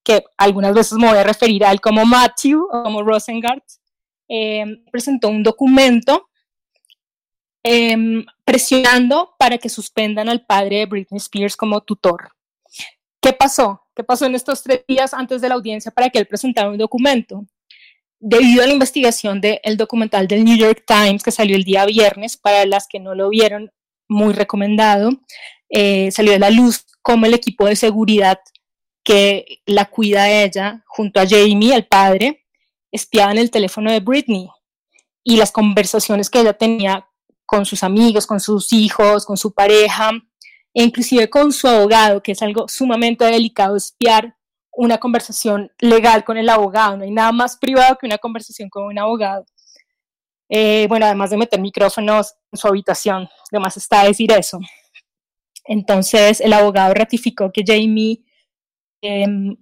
que 0.05 0.23
algunas 0.39 0.73
veces 0.73 0.97
me 0.97 1.09
voy 1.09 1.19
a 1.19 1.25
referir 1.25 1.65
a 1.65 1.73
él 1.73 1.81
como 1.81 2.05
Matthew 2.05 2.63
o 2.71 2.83
como 2.85 3.03
Rosengart, 3.03 3.65
eh, 4.29 4.65
presentó 4.93 5.31
un 5.31 5.43
documento 5.43 6.30
em, 7.63 8.25
presionando 8.45 9.35
para 9.39 9.59
que 9.59 9.69
suspendan 9.69 10.29
al 10.29 10.45
padre 10.47 10.79
de 10.79 10.87
Britney 10.87 11.19
Spears 11.19 11.57
como 11.57 11.81
tutor. 11.81 12.33
¿Qué 13.21 13.33
pasó? 13.33 13.83
¿Qué 13.95 14.05
pasó 14.05 14.27
en 14.27 14.35
estos 14.35 14.63
tres 14.63 14.85
días 14.89 15.13
antes 15.15 15.41
de 15.41 15.49
la 15.49 15.55
audiencia 15.55 15.91
para 15.91 16.09
que 16.11 16.19
él 16.19 16.27
presentara 16.27 16.71
un 16.71 16.79
documento? 16.79 17.45
debido 18.21 18.63
a 18.63 18.67
la 18.67 18.75
investigación 18.75 19.41
del 19.41 19.77
documental 19.77 20.29
del 20.29 20.45
New 20.45 20.57
York 20.57 20.85
Times 20.87 21.23
que 21.23 21.33
salió 21.33 21.57
el 21.57 21.65
día 21.65 21.87
viernes, 21.87 22.37
para 22.37 22.67
las 22.67 22.87
que 22.87 23.01
no 23.01 23.15
lo 23.15 23.31
vieron, 23.31 23.73
muy 24.09 24.35
recomendado, 24.35 25.11
eh, 25.71 26.11
salió 26.11 26.33
de 26.33 26.39
la 26.39 26.51
luz 26.51 26.85
como 27.01 27.27
el 27.27 27.35
equipo 27.35 27.67
de 27.67 27.77
seguridad 27.77 28.39
que 29.03 29.63
la 29.65 29.87
cuida 29.87 30.25
a 30.25 30.43
ella, 30.45 30.85
junto 30.87 31.19
a 31.21 31.27
Jamie, 31.27 31.75
el 31.75 31.87
padre, 31.87 32.45
espiaban 32.93 33.39
el 33.39 33.51
teléfono 33.51 33.91
de 33.91 34.01
Britney 34.01 34.49
y 35.25 35.37
las 35.37 35.53
conversaciones 35.53 36.29
que 36.29 36.41
ella 36.41 36.53
tenía 36.53 37.07
con 37.51 37.67
sus 37.67 37.83
amigos, 37.83 38.29
con 38.29 38.39
sus 38.39 38.73
hijos, 38.73 39.27
con 39.27 39.37
su 39.37 39.53
pareja, 39.53 40.13
e 40.73 40.85
inclusive 40.85 41.29
con 41.29 41.53
su 41.53 41.67
abogado, 41.67 42.23
que 42.23 42.31
es 42.31 42.43
algo 42.43 42.69
sumamente 42.69 43.25
delicado 43.25 43.75
espiar 43.75 44.37
una 44.73 44.99
conversación 44.99 45.69
legal 45.81 46.23
con 46.23 46.37
el 46.37 46.49
abogado, 46.49 46.97
no 46.97 47.03
hay 47.03 47.11
nada 47.11 47.33
más 47.33 47.57
privado 47.57 47.99
que 48.01 48.07
una 48.07 48.19
conversación 48.19 48.71
con 48.71 48.85
un 48.85 48.97
abogado. 49.01 49.45
Eh, 50.49 50.87
bueno, 50.89 51.07
además 51.07 51.31
de 51.31 51.39
meter 51.39 51.61
micrófonos 51.61 52.35
en 52.53 52.57
su 52.57 52.69
habitación, 52.69 53.29
además 53.51 53.77
está 53.77 54.05
decir 54.05 54.31
eso. 54.31 54.61
Entonces, 55.65 56.41
el 56.41 56.53
abogado 56.53 56.95
ratificó 56.95 57.51
que 57.51 57.65
Jamie 57.67 58.23
em, 59.03 59.57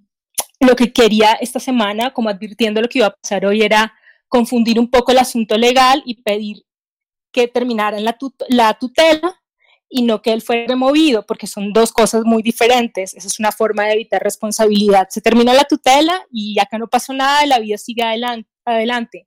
lo 0.61 0.77
que 0.77 0.93
quería 0.93 1.33
esta 1.41 1.59
semana, 1.59 2.13
como 2.13 2.29
advirtiendo 2.29 2.83
lo 2.83 2.89
que 2.89 2.99
iba 2.99 3.07
a 3.07 3.15
pasar 3.15 3.47
hoy, 3.47 3.63
era 3.63 3.95
confundir 4.29 4.79
un 4.79 4.91
poco 4.91 5.11
el 5.13 5.19
asunto 5.19 5.57
legal 5.57 6.03
y 6.05 6.23
pedir 6.23 6.68
que 7.33 7.49
terminaran 7.49 8.05
la, 8.05 8.17
la 8.49 8.75
tutela 8.75 9.41
y 9.89 10.03
no 10.03 10.21
que 10.21 10.33
él 10.33 10.43
fue 10.43 10.67
removido, 10.69 11.25
porque 11.25 11.47
son 11.47 11.73
dos 11.73 11.93
cosas 11.93 12.23
muy 12.25 12.43
diferentes. 12.43 13.15
Esa 13.15 13.27
es 13.27 13.39
una 13.39 13.53
forma 13.53 13.85
de 13.85 13.95
evitar 13.95 14.23
responsabilidad. 14.23 15.09
Se 15.11 15.21
terminó 15.21 15.53
la 15.53 15.65
tutela 15.65 16.27
y 16.31 16.59
acá 16.59 16.79
no 16.79 16.89
pasó 16.89 17.13
nada, 17.13 17.47
la 17.47 17.59
vida 17.59 17.79
sigue 17.79 18.03
adelante. 18.03 18.51
adelante. 18.65 19.19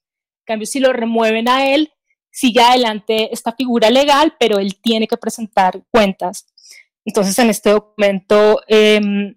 En 0.41 0.45
cambio, 0.45 0.67
si 0.67 0.79
lo 0.79 0.93
remueven 0.93 1.47
a 1.47 1.65
él, 1.65 1.91
sigue 2.31 2.61
adelante 2.61 3.33
esta 3.33 3.53
figura 3.53 3.89
legal, 3.89 4.35
pero 4.39 4.59
él 4.59 4.79
tiene 4.81 5.07
que 5.07 5.17
presentar 5.17 5.83
cuentas. 5.91 6.45
Entonces, 7.05 7.37
en 7.39 7.49
este 7.49 7.71
documento, 7.71 8.61
em, 8.67 9.35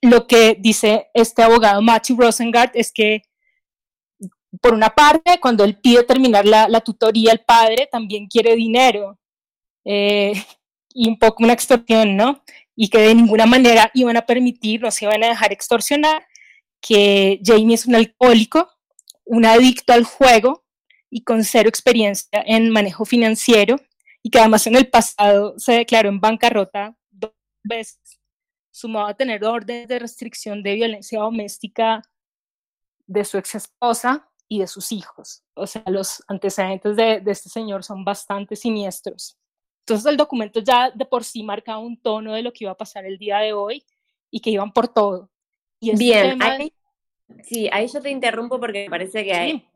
lo 0.00 0.26
que 0.26 0.56
dice 0.58 1.08
este 1.14 1.42
abogado 1.42 1.82
Matthew 1.82 2.16
Rosengart 2.18 2.74
es 2.74 2.92
que, 2.92 3.22
por 4.60 4.74
una 4.74 4.90
parte, 4.90 5.38
cuando 5.40 5.64
él 5.64 5.78
pide 5.78 6.04
terminar 6.04 6.46
la, 6.46 6.68
la 6.68 6.80
tutoría, 6.80 7.32
el 7.32 7.40
padre 7.40 7.88
también 7.90 8.26
quiere 8.26 8.56
dinero 8.56 9.18
eh, 9.84 10.32
y 10.94 11.08
un 11.08 11.18
poco 11.18 11.44
una 11.44 11.52
extorsión, 11.52 12.16
¿no? 12.16 12.42
Y 12.74 12.88
que 12.88 12.98
de 12.98 13.14
ninguna 13.14 13.46
manera 13.46 13.90
iban 13.94 14.16
a 14.16 14.26
permitir, 14.26 14.80
no 14.82 14.90
se 14.90 15.04
iban 15.04 15.22
a 15.22 15.28
dejar 15.28 15.52
extorsionar, 15.52 16.26
que 16.80 17.40
Jamie 17.44 17.74
es 17.74 17.86
un 17.86 17.94
alcohólico, 17.94 18.70
un 19.24 19.44
adicto 19.44 19.92
al 19.92 20.04
juego 20.04 20.64
y 21.10 21.22
con 21.24 21.44
cero 21.44 21.68
experiencia 21.68 22.42
en 22.46 22.70
manejo 22.70 23.04
financiero 23.04 23.76
y 24.22 24.30
que 24.30 24.38
además 24.38 24.66
en 24.66 24.76
el 24.76 24.88
pasado 24.88 25.58
se 25.58 25.72
declaró 25.72 26.08
en 26.08 26.20
bancarrota 26.20 26.96
dos 27.10 27.32
veces, 27.62 28.20
sumado 28.70 29.08
a 29.08 29.14
tener 29.14 29.44
órdenes 29.44 29.88
de 29.88 29.98
restricción 29.98 30.62
de 30.62 30.74
violencia 30.74 31.20
doméstica 31.20 32.02
de 33.06 33.24
su 33.24 33.38
ex 33.38 33.54
esposa 33.54 34.27
y 34.48 34.60
de 34.60 34.66
sus 34.66 34.92
hijos. 34.92 35.44
O 35.54 35.66
sea, 35.66 35.82
los 35.86 36.24
antecedentes 36.26 36.96
de, 36.96 37.20
de 37.20 37.30
este 37.30 37.48
señor 37.48 37.84
son 37.84 38.04
bastante 38.04 38.56
siniestros. 38.56 39.36
Entonces 39.80 40.06
el 40.06 40.16
documento 40.16 40.60
ya 40.60 40.90
de 40.90 41.04
por 41.04 41.24
sí 41.24 41.42
marcaba 41.42 41.78
un 41.78 42.00
tono 42.00 42.34
de 42.34 42.42
lo 42.42 42.52
que 42.52 42.64
iba 42.64 42.72
a 42.72 42.76
pasar 42.76 43.06
el 43.06 43.18
día 43.18 43.38
de 43.38 43.52
hoy 43.52 43.84
y 44.30 44.40
que 44.40 44.50
iban 44.50 44.72
por 44.72 44.88
todo. 44.88 45.30
Y 45.80 45.90
este 45.90 46.04
Bien, 46.04 46.42
ahí, 46.42 46.72
sí, 47.42 47.68
ahí 47.72 47.86
yo 47.88 48.00
te 48.00 48.10
interrumpo 48.10 48.58
porque 48.60 48.84
me 48.84 48.90
parece 48.90 49.24
que 49.24 49.32
hay, 49.32 49.68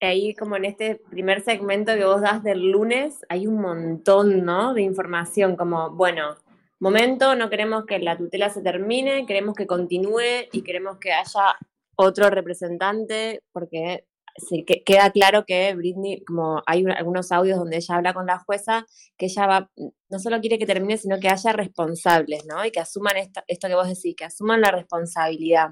ahí 0.00 0.34
como 0.34 0.56
en 0.56 0.64
este 0.64 0.96
primer 1.10 1.42
segmento 1.42 1.94
que 1.94 2.04
vos 2.04 2.20
das 2.20 2.42
del 2.42 2.70
lunes 2.70 3.24
hay 3.28 3.46
un 3.46 3.60
montón, 3.60 4.44
¿no? 4.44 4.74
De 4.74 4.82
información 4.82 5.56
como, 5.56 5.90
bueno, 5.90 6.36
momento, 6.78 7.36
no 7.36 7.50
queremos 7.50 7.84
que 7.84 7.98
la 7.98 8.16
tutela 8.16 8.50
se 8.50 8.62
termine, 8.62 9.26
queremos 9.26 9.54
que 9.54 9.66
continúe 9.66 10.48
y 10.52 10.62
queremos 10.62 10.98
que 10.98 11.12
haya 11.12 11.56
otro 11.94 12.30
representante 12.30 13.42
porque 13.52 14.06
sí, 14.48 14.64
que, 14.64 14.82
queda 14.82 15.10
claro 15.10 15.44
que 15.46 15.74
Britney, 15.74 16.24
como 16.24 16.62
hay 16.66 16.84
algunos 16.96 17.32
audios 17.32 17.58
donde 17.58 17.76
ella 17.76 17.96
habla 17.96 18.14
con 18.14 18.26
la 18.26 18.38
jueza, 18.38 18.86
que 19.16 19.26
ella 19.26 19.46
va, 19.46 19.70
no 20.08 20.18
solo 20.18 20.40
quiere 20.40 20.58
que 20.58 20.66
termine, 20.66 20.96
sino 20.96 21.18
que 21.20 21.28
haya 21.28 21.52
responsables, 21.52 22.44
¿no? 22.46 22.64
Y 22.64 22.70
que 22.70 22.80
asuman 22.80 23.16
esto, 23.16 23.42
esto 23.46 23.68
que 23.68 23.74
vos 23.74 23.88
decís, 23.88 24.14
que 24.16 24.24
asuman 24.24 24.60
la 24.60 24.70
responsabilidad. 24.70 25.70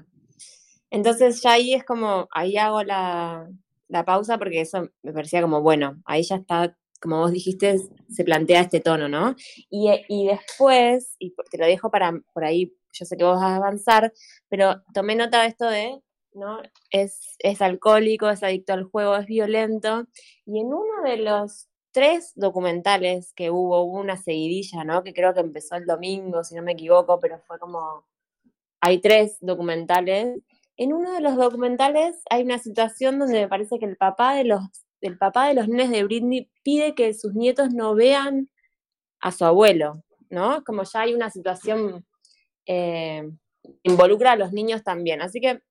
Entonces 0.89 1.41
ya 1.41 1.53
ahí 1.53 1.73
es 1.73 1.83
como, 1.83 2.27
ahí 2.31 2.57
hago 2.57 2.83
la, 2.83 3.47
la 3.87 4.05
pausa 4.05 4.37
porque 4.37 4.61
eso 4.61 4.89
me 5.03 5.13
parecía 5.13 5.41
como, 5.41 5.61
bueno, 5.61 6.01
ahí 6.05 6.23
ya 6.23 6.37
está, 6.37 6.75
como 7.01 7.19
vos 7.19 7.31
dijiste, 7.31 7.77
se 8.09 8.23
plantea 8.23 8.61
este 8.61 8.79
tono, 8.79 9.07
¿no? 9.07 9.35
Y, 9.69 9.89
y 10.07 10.27
después, 10.27 11.15
y 11.19 11.33
te 11.51 11.57
lo 11.57 11.65
dejo 11.65 11.91
para 11.91 12.13
por 12.33 12.45
ahí, 12.45 12.73
yo 12.93 13.05
sé 13.05 13.17
que 13.17 13.23
vos 13.23 13.39
vas 13.39 13.51
a 13.51 13.55
avanzar, 13.57 14.13
pero 14.49 14.81
tomé 14.93 15.15
nota 15.15 15.41
de 15.41 15.47
esto 15.47 15.67
de 15.67 16.01
¿no? 16.33 16.61
Es, 16.91 17.35
es 17.39 17.61
alcohólico, 17.61 18.29
es 18.29 18.43
adicto 18.43 18.73
al 18.73 18.85
juego, 18.85 19.15
es 19.15 19.25
violento. 19.25 20.05
Y 20.45 20.59
en 20.59 20.67
uno 20.67 21.03
de 21.03 21.17
los 21.17 21.67
tres 21.91 22.31
documentales 22.35 23.33
que 23.33 23.51
hubo, 23.51 23.81
hubo 23.81 23.99
una 23.99 24.17
seguidilla, 24.17 24.83
¿no? 24.83 25.03
Que 25.03 25.13
creo 25.13 25.33
que 25.33 25.39
empezó 25.41 25.75
el 25.75 25.85
domingo, 25.85 26.43
si 26.43 26.55
no 26.55 26.61
me 26.63 26.73
equivoco, 26.73 27.19
pero 27.19 27.39
fue 27.39 27.59
como... 27.59 28.05
Hay 28.81 29.01
tres 29.01 29.37
documentales. 29.41 30.39
En 30.77 30.93
uno 30.93 31.11
de 31.11 31.19
los 31.19 31.35
documentales 31.35 32.21
hay 32.29 32.43
una 32.43 32.59
situación 32.59 33.19
donde 33.19 33.41
me 33.41 33.47
parece 33.49 33.77
que 33.77 33.85
el 33.85 33.97
papá 33.97 34.35
de 34.35 34.45
los, 34.45 34.61
el 35.01 35.17
papá 35.17 35.49
de 35.49 35.55
los 35.55 35.67
nenes 35.67 35.89
de 35.89 36.03
Britney 36.05 36.49
pide 36.63 36.95
que 36.95 37.13
sus 37.13 37.33
nietos 37.35 37.73
no 37.73 37.93
vean 37.95 38.49
a 39.19 39.33
su 39.33 39.43
abuelo, 39.43 40.03
¿no? 40.29 40.63
Como 40.63 40.83
ya 40.83 41.01
hay 41.01 41.13
una 41.13 41.29
situación 41.29 42.05
eh, 42.65 43.29
involucra 43.83 44.33
a 44.33 44.35
los 44.37 44.53
niños 44.53 44.83
también. 44.83 45.21
Así 45.21 45.41
que 45.41 45.61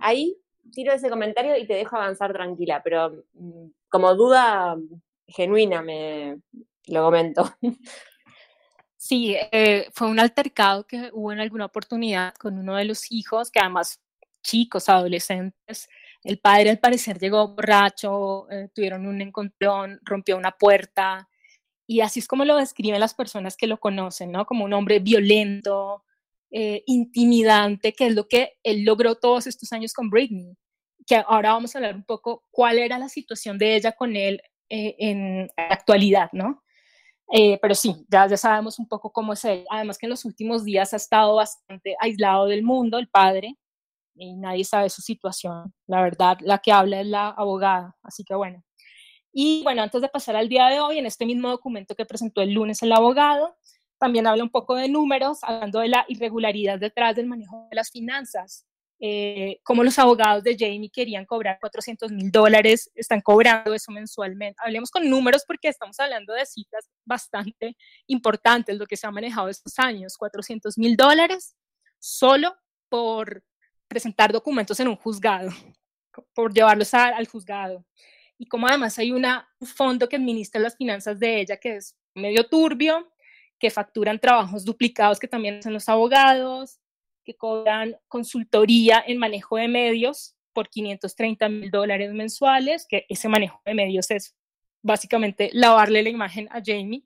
ahí 0.00 0.36
tiro 0.72 0.92
ese 0.92 1.08
comentario 1.08 1.56
y 1.56 1.66
te 1.66 1.74
dejo 1.74 1.96
avanzar 1.96 2.32
tranquila, 2.32 2.82
pero 2.82 3.24
mm, 3.34 3.66
como 3.88 4.14
duda 4.14 4.76
genuina 5.26 5.82
me 5.82 6.38
lo 6.86 7.02
comento. 7.04 7.44
Sí, 8.98 9.36
eh, 9.52 9.88
fue 9.92 10.08
un 10.08 10.18
altercado 10.18 10.84
que 10.84 11.10
hubo 11.12 11.30
en 11.30 11.38
alguna 11.38 11.66
oportunidad 11.66 12.34
con 12.34 12.58
uno 12.58 12.74
de 12.74 12.86
los 12.86 13.12
hijos, 13.12 13.52
que 13.52 13.60
además 13.60 14.00
chicos, 14.42 14.88
adolescentes. 14.88 15.88
El 16.24 16.38
padre 16.38 16.70
al 16.70 16.80
parecer 16.80 17.18
llegó 17.18 17.54
borracho, 17.54 18.50
eh, 18.50 18.68
tuvieron 18.74 19.06
un 19.06 19.20
encontrón, 19.20 20.00
rompió 20.02 20.36
una 20.36 20.50
puerta, 20.52 21.28
y 21.86 22.00
así 22.00 22.20
es 22.20 22.26
como 22.26 22.44
lo 22.44 22.56
describen 22.56 22.98
las 22.98 23.14
personas 23.14 23.56
que 23.56 23.68
lo 23.68 23.78
conocen, 23.78 24.32
¿no? 24.32 24.44
Como 24.44 24.64
un 24.64 24.72
hombre 24.72 24.98
violento, 24.98 26.02
eh, 26.58 26.82
intimidante, 26.86 27.92
que 27.92 28.06
es 28.06 28.14
lo 28.14 28.28
que 28.28 28.54
él 28.62 28.82
logró 28.82 29.16
todos 29.16 29.46
estos 29.46 29.70
años 29.74 29.92
con 29.92 30.08
Britney. 30.08 30.56
Que 31.06 31.16
ahora 31.16 31.52
vamos 31.52 31.74
a 31.74 31.78
hablar 31.78 31.94
un 31.94 32.04
poco 32.04 32.44
cuál 32.50 32.78
era 32.78 32.98
la 32.98 33.10
situación 33.10 33.58
de 33.58 33.76
ella 33.76 33.92
con 33.92 34.16
él 34.16 34.40
eh, 34.70 34.96
en 34.98 35.50
la 35.54 35.66
actualidad, 35.68 36.30
¿no? 36.32 36.64
Eh, 37.30 37.58
pero 37.60 37.74
sí, 37.74 38.06
ya, 38.08 38.26
ya 38.26 38.38
sabemos 38.38 38.78
un 38.78 38.88
poco 38.88 39.12
cómo 39.12 39.34
es 39.34 39.44
él. 39.44 39.66
Además 39.68 39.98
que 39.98 40.06
en 40.06 40.10
los 40.10 40.24
últimos 40.24 40.64
días 40.64 40.94
ha 40.94 40.96
estado 40.96 41.34
bastante 41.34 41.94
aislado 42.00 42.46
del 42.46 42.62
mundo, 42.62 42.96
el 42.96 43.08
padre, 43.08 43.58
y 44.14 44.34
nadie 44.36 44.64
sabe 44.64 44.88
su 44.88 45.02
situación. 45.02 45.74
La 45.86 46.00
verdad, 46.00 46.38
la 46.40 46.56
que 46.60 46.72
habla 46.72 47.02
es 47.02 47.06
la 47.06 47.28
abogada. 47.28 47.96
Así 48.02 48.24
que 48.24 48.34
bueno, 48.34 48.64
y 49.30 49.62
bueno, 49.62 49.82
antes 49.82 50.00
de 50.00 50.08
pasar 50.08 50.36
al 50.36 50.48
día 50.48 50.68
de 50.68 50.80
hoy, 50.80 50.96
en 50.96 51.04
este 51.04 51.26
mismo 51.26 51.50
documento 51.50 51.94
que 51.94 52.06
presentó 52.06 52.40
el 52.40 52.54
lunes 52.54 52.82
el 52.82 52.92
abogado, 52.92 53.54
también 53.98 54.26
habla 54.26 54.42
un 54.42 54.50
poco 54.50 54.74
de 54.76 54.88
números, 54.88 55.38
hablando 55.42 55.80
de 55.80 55.88
la 55.88 56.04
irregularidad 56.08 56.78
detrás 56.78 57.16
del 57.16 57.26
manejo 57.26 57.66
de 57.70 57.76
las 57.76 57.90
finanzas. 57.90 58.66
Eh, 58.98 59.60
los 59.68 59.98
abogados 59.98 60.42
de 60.42 60.56
Jamie 60.58 60.90
querían 60.90 61.26
cobrar 61.26 61.58
400 61.60 62.10
mil 62.12 62.30
dólares, 62.30 62.90
están 62.94 63.20
cobrando 63.20 63.74
eso 63.74 63.92
mensualmente. 63.92 64.60
Hablemos 64.64 64.90
con 64.90 65.08
números 65.08 65.44
porque 65.46 65.68
estamos 65.68 65.98
hablando 66.00 66.32
de 66.32 66.46
cifras 66.46 66.88
bastante 67.04 67.76
importantes, 68.06 68.76
lo 68.76 68.86
que 68.86 68.96
se 68.96 69.06
ha 69.06 69.10
manejado 69.10 69.48
estos 69.48 69.78
años, 69.78 70.16
400 70.16 70.78
mil 70.78 70.96
dólares 70.96 71.54
solo 71.98 72.56
por 72.88 73.42
presentar 73.88 74.32
documentos 74.32 74.80
en 74.80 74.88
un 74.88 74.96
juzgado, 74.96 75.50
por 76.34 76.52
llevarlos 76.52 76.94
al 76.94 77.26
juzgado 77.28 77.84
y 78.38 78.46
como 78.46 78.66
además 78.66 78.98
hay 78.98 79.12
una, 79.12 79.48
un 79.60 79.66
fondo 79.66 80.08
que 80.08 80.16
administra 80.16 80.60
las 80.60 80.76
finanzas 80.76 81.18
de 81.18 81.40
ella 81.40 81.56
que 81.56 81.76
es 81.76 81.96
medio 82.14 82.48
turbio, 82.48 83.12
que 83.58 83.70
facturan 83.70 84.18
trabajos 84.18 84.64
duplicados 84.64 85.18
que 85.18 85.28
también 85.28 85.58
hacen 85.58 85.72
los 85.72 85.88
abogados, 85.88 86.78
que 87.24 87.34
cobran 87.34 87.96
consultoría 88.08 89.02
en 89.06 89.18
manejo 89.18 89.56
de 89.56 89.68
medios 89.68 90.36
por 90.52 90.68
530 90.68 91.48
mil 91.48 91.70
dólares 91.70 92.12
mensuales, 92.12 92.86
que 92.88 93.04
ese 93.08 93.28
manejo 93.28 93.60
de 93.64 93.74
medios 93.74 94.10
es 94.10 94.34
básicamente 94.82 95.50
lavarle 95.52 96.02
la 96.02 96.10
imagen 96.10 96.48
a 96.50 96.62
Jamie, 96.64 97.04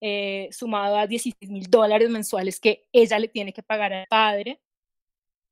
eh, 0.00 0.48
sumado 0.50 0.96
a 0.96 1.06
16 1.06 1.50
mil 1.50 1.68
dólares 1.68 2.10
mensuales 2.10 2.58
que 2.58 2.88
ella 2.92 3.18
le 3.18 3.28
tiene 3.28 3.52
que 3.52 3.62
pagar 3.62 3.92
al 3.92 4.06
padre 4.08 4.60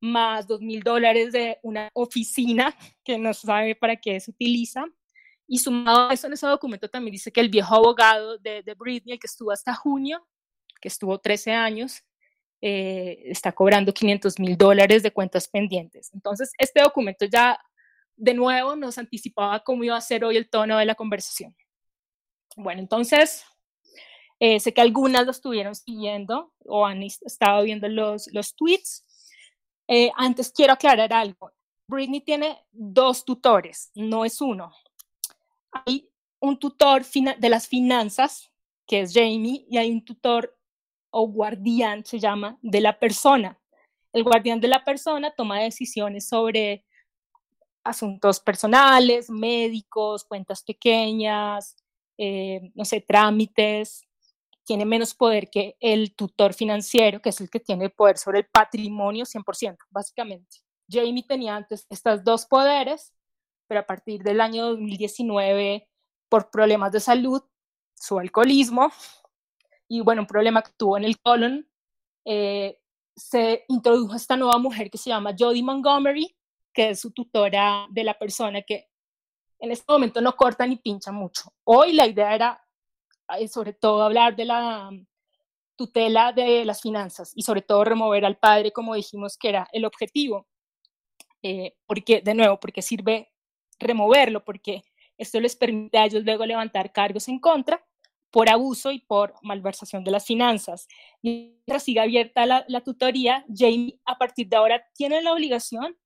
más 0.00 0.46
dos 0.46 0.60
mil 0.60 0.82
dólares 0.82 1.32
de 1.32 1.58
una 1.62 1.90
oficina 1.92 2.75
que 3.04 3.18
no 3.18 3.34
sabe 3.34 3.75
para 3.75 3.96
qué 3.96 4.18
se 4.18 4.30
utiliza. 4.30 4.84
Y 5.52 5.59
sumado 5.59 6.09
a 6.09 6.14
eso, 6.14 6.28
en 6.28 6.35
ese 6.35 6.47
documento 6.47 6.88
también 6.88 7.11
dice 7.11 7.33
que 7.33 7.40
el 7.40 7.49
viejo 7.49 7.75
abogado 7.75 8.38
de, 8.38 8.62
de 8.62 8.75
Britney, 8.75 9.14
el 9.14 9.19
que 9.19 9.26
estuvo 9.26 9.50
hasta 9.50 9.75
junio, 9.75 10.25
que 10.80 10.87
estuvo 10.87 11.19
13 11.19 11.50
años, 11.50 12.05
eh, 12.61 13.22
está 13.24 13.51
cobrando 13.51 13.92
500 13.92 14.38
mil 14.38 14.57
dólares 14.57 15.03
de 15.03 15.11
cuentas 15.11 15.48
pendientes. 15.48 16.14
Entonces, 16.14 16.53
este 16.57 16.83
documento 16.83 17.24
ya 17.24 17.59
de 18.14 18.33
nuevo 18.33 18.77
nos 18.77 18.96
anticipaba 18.96 19.59
cómo 19.64 19.83
iba 19.83 19.96
a 19.96 20.01
ser 20.01 20.24
hoy 20.24 20.37
el 20.37 20.48
tono 20.48 20.79
de 20.79 20.85
la 20.85 20.94
conversación. 20.94 21.57
Bueno, 22.57 22.81
entonces, 22.81 23.44
eh, 24.38 24.61
sé 24.61 24.72
que 24.72 24.83
algunas 24.83 25.24
lo 25.24 25.33
estuvieron 25.33 25.74
siguiendo 25.74 26.53
o 26.64 26.87
han 26.87 27.03
estado 27.03 27.64
viendo 27.64 27.88
los, 27.88 28.33
los 28.33 28.55
tweets. 28.55 29.03
Eh, 29.88 30.12
antes 30.16 30.53
quiero 30.53 30.74
aclarar 30.74 31.12
algo. 31.12 31.51
Britney 31.88 32.20
tiene 32.20 32.57
dos 32.70 33.24
tutores, 33.24 33.90
no 33.96 34.24
es 34.24 34.40
uno. 34.40 34.72
Hay 35.72 36.11
un 36.40 36.59
tutor 36.59 37.04
de 37.04 37.48
las 37.48 37.68
finanzas, 37.68 38.50
que 38.87 39.00
es 39.00 39.12
Jamie, 39.12 39.66
y 39.68 39.78
hay 39.78 39.90
un 39.90 40.04
tutor 40.04 40.56
o 41.11 41.26
guardián, 41.28 42.04
se 42.04 42.18
llama, 42.18 42.59
de 42.62 42.80
la 42.80 42.98
persona. 42.98 43.59
El 44.12 44.24
guardián 44.24 44.61
de 44.61 44.68
la 44.68 44.85
persona 44.85 45.33
toma 45.33 45.61
decisiones 45.61 46.28
sobre 46.28 46.85
asuntos 47.85 48.40
personales, 48.40 49.30
médicos, 49.30 50.24
cuentas 50.24 50.62
pequeñas, 50.62 51.76
eh, 52.18 52.70
no 52.74 52.85
sé, 52.85 53.00
trámites, 53.00 54.02
tiene 54.64 54.85
menos 54.85 55.14
poder 55.14 55.50
que 55.50 55.76
el 55.80 56.14
tutor 56.14 56.54
financiero, 56.54 57.20
que 57.20 57.30
es 57.30 57.40
el 57.40 57.50
que 57.50 57.61
tiene 57.61 57.90
poder 57.90 58.18
sobre 58.18 58.40
el 58.40 58.46
patrimonio 58.46 59.24
100%, 59.24 59.76
básicamente. 59.90 60.59
Jamie 60.88 61.24
tenía 61.26 61.56
antes 61.56 61.87
estos 61.88 62.22
dos 62.22 62.46
poderes, 62.46 63.12
pero 63.70 63.83
a 63.83 63.87
partir 63.87 64.24
del 64.24 64.40
año 64.40 64.66
2019, 64.66 65.88
por 66.28 66.50
problemas 66.50 66.90
de 66.90 66.98
salud, 66.98 67.40
su 67.94 68.18
alcoholismo 68.18 68.90
y, 69.87 70.00
bueno, 70.00 70.22
un 70.22 70.26
problema 70.26 70.61
que 70.61 70.72
tuvo 70.76 70.96
en 70.96 71.04
el 71.04 71.20
colon, 71.20 71.70
eh, 72.24 72.80
se 73.14 73.64
introdujo 73.68 74.16
esta 74.16 74.37
nueva 74.37 74.59
mujer 74.59 74.90
que 74.90 74.98
se 74.98 75.11
llama 75.11 75.37
Jodie 75.38 75.62
Montgomery, 75.62 76.37
que 76.72 76.90
es 76.90 77.00
su 77.00 77.12
tutora 77.12 77.87
de 77.90 78.02
la 78.02 78.18
persona 78.18 78.61
que 78.62 78.88
en 79.61 79.70
este 79.70 79.85
momento 79.92 80.20
no 80.20 80.35
corta 80.35 80.66
ni 80.66 80.74
pincha 80.74 81.12
mucho. 81.12 81.52
Hoy 81.62 81.92
la 81.92 82.09
idea 82.09 82.35
era 82.35 82.66
sobre 83.48 83.72
todo 83.72 84.02
hablar 84.02 84.35
de 84.35 84.46
la 84.46 84.90
mm, 84.90 85.06
tutela 85.76 86.33
de 86.33 86.64
las 86.64 86.83
finanzas 86.83 87.30
y 87.37 87.42
sobre 87.42 87.62
todo 87.62 87.85
remover 87.85 88.24
al 88.24 88.37
padre, 88.37 88.72
como 88.72 88.96
dijimos 88.96 89.38
que 89.38 89.48
era 89.48 89.68
el 89.70 89.85
objetivo. 89.85 90.48
Eh, 91.40 91.76
porque, 91.87 92.20
de 92.20 92.35
nuevo, 92.35 92.59
porque 92.59 92.83
sirve 92.83 93.30
removerlo, 93.81 94.45
porque 94.45 94.83
esto 95.19 95.40
les 95.40 95.57
permite 95.57 95.99
a 95.99 96.05
ellos 96.05 96.25
luego 96.25 96.47
levantar 96.47 96.93
cargos 96.93 97.29
en 97.29 97.38
contra 97.38 97.85
por 98.31 98.49
abuso 98.49 98.93
y 98.93 99.01
por 99.01 99.35
malversación 99.43 100.05
de 100.05 100.12
las 100.12 100.25
finanzas. 100.25 100.87
Mientras 101.23 101.83
siga 101.83 102.05
abierta 102.05 102.47
la, 102.47 102.81
tutoría, 102.83 103.45
Jamie 103.53 103.99
a 104.05 104.19
partir 104.19 104.49
de 104.49 104.57
ahora 104.57 104.85
tiene 104.95 105.21
la 105.23 105.33
obligación 105.33 105.97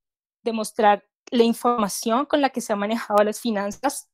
de 0.42 0.52
mostrar 0.52 1.04
la 1.30 1.42
información 1.42 2.24
con 2.26 2.40
la 2.40 2.50
que 2.50 2.60
se 2.60 2.72
han 2.72 2.78
manejado 2.78 3.22
las 3.22 3.40
finanzas 3.40 4.10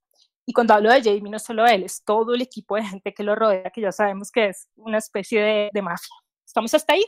y 0.47 0.53
cuando 0.53 0.75
hablo 0.75 0.91
de 0.91 1.03
Jamie, 1.03 1.31
no 1.31 1.39
solo 1.39 1.67
él, 1.67 1.85
es 1.85 2.03
todo 2.05 2.35
el 2.35 2.43
equipo 2.43 2.75
de 2.75 2.85
gente 2.85 3.15
que 3.15 3.23
lo 3.23 3.37
rodea, 3.37 3.71
que 3.71 3.81
ya 3.81 3.93
sabemos 3.93 4.33
que 4.33 4.49
es 4.49 4.69
una 4.75 4.99
especie 4.99 5.41
de, 5.41 5.71
de 5.73 5.83
mafia. 5.83 6.15
¿Estamos 6.45 6.75
hasta 6.75 6.95
ahí? 6.95 7.05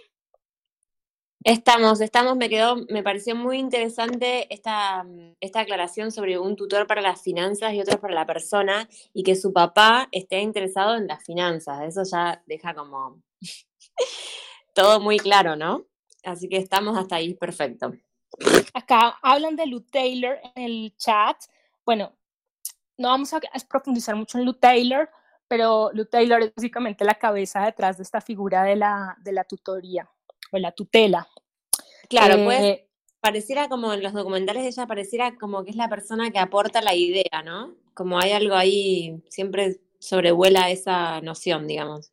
Estamos, 1.45 2.01
estamos, 2.01 2.37
me 2.37 2.49
quedó, 2.49 2.77
me 2.89 3.03
pareció 3.03 3.35
muy 3.35 3.59
interesante 3.59 4.53
esta, 4.55 5.05
esta 5.41 5.61
aclaración 5.61 6.13
sobre 6.13 6.39
un 6.39 6.55
tutor 6.55 6.87
para 6.87 7.01
las 7.01 7.21
finanzas 7.21 7.73
y 7.73 7.81
otro 7.81 8.01
para 8.01 8.15
la 8.15 8.27
persona 8.27 8.89
y 9.13 9.25
que 9.25 9.35
su 9.35 9.53
papá 9.53 10.09
esté 10.13 10.41
interesado 10.41 10.97
en 10.97 11.09
las 11.09 11.25
finanzas. 11.25 11.83
Eso 11.83 12.05
ya 12.05 12.43
deja 12.47 12.75
como 12.75 13.23
todo 14.75 15.01
muy 15.01 15.19
claro, 15.19 15.57
¿no? 15.57 15.85
Así 16.23 16.49
que 16.49 16.59
estamos 16.59 16.97
hasta 16.97 17.17
ahí, 17.17 17.35
perfecto. 17.35 17.93
Acá 18.73 19.19
hablan 19.21 19.57
de 19.57 19.67
Lou 19.67 19.81
Taylor 19.81 20.39
en 20.55 20.63
el 20.63 20.95
chat. 20.97 21.37
Bueno, 21.85 22.13
no 22.97 23.09
vamos 23.09 23.33
a, 23.35 23.41
profundizar 23.69 24.15
mucho 24.15 24.39
en 24.39 24.45
Lou 24.45 24.55
Taylor, 24.55 25.11
pero 25.49 25.91
Lou 25.93 26.05
Taylor 26.05 26.41
es 26.41 26.55
básicamente 26.55 27.05
la 27.05 27.15
cabeza 27.15 27.65
detrás 27.65 27.97
de 27.97 28.05
esta 28.05 28.21
figura 28.21 28.63
de 28.63 28.77
la, 28.77 29.17
de 29.21 29.33
la 29.33 29.43
tutoría 29.43 30.09
o 30.53 30.59
la 30.59 30.73
tutela. 30.73 31.29
Claro, 32.09 32.45
pues 32.45 32.61
eh, 32.61 32.89
pareciera 33.21 33.69
como 33.69 33.93
en 33.93 34.03
los 34.03 34.13
documentales 34.13 34.63
de 34.63 34.69
ella, 34.69 34.87
pareciera 34.87 35.37
como 35.39 35.65
que 35.65 35.71
es 35.71 35.77
la 35.77 35.89
persona 35.89 36.31
que 36.31 36.39
aporta 36.39 36.83
la 36.83 36.95
idea, 36.95 37.43
¿no? 37.45 37.75
Como 37.95 38.19
hay 38.19 38.33
algo 38.33 38.55
ahí, 38.55 39.23
siempre 39.29 39.81
sobrevuela 39.99 40.71
esa 40.71 41.21
noción, 41.21 41.67
digamos. 41.67 42.13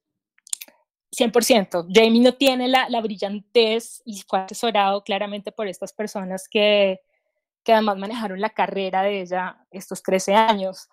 100%. 1.11 1.87
Jamie 1.91 2.21
no 2.21 2.33
tiene 2.33 2.67
la, 2.67 2.87
la, 2.89 3.01
brillantez 3.01 4.01
y 4.05 4.21
fue 4.21 4.39
asesorado 4.41 5.03
claramente 5.03 5.51
por 5.51 5.67
estas 5.67 5.91
personas 5.91 6.47
que, 6.47 7.01
que 7.63 7.73
además 7.73 7.97
manejaron 7.97 8.39
la 8.39 8.51
carrera 8.51 9.01
de 9.01 9.21
ella 9.21 9.65
estos 9.71 10.03
13 10.03 10.35
años. 10.35 10.87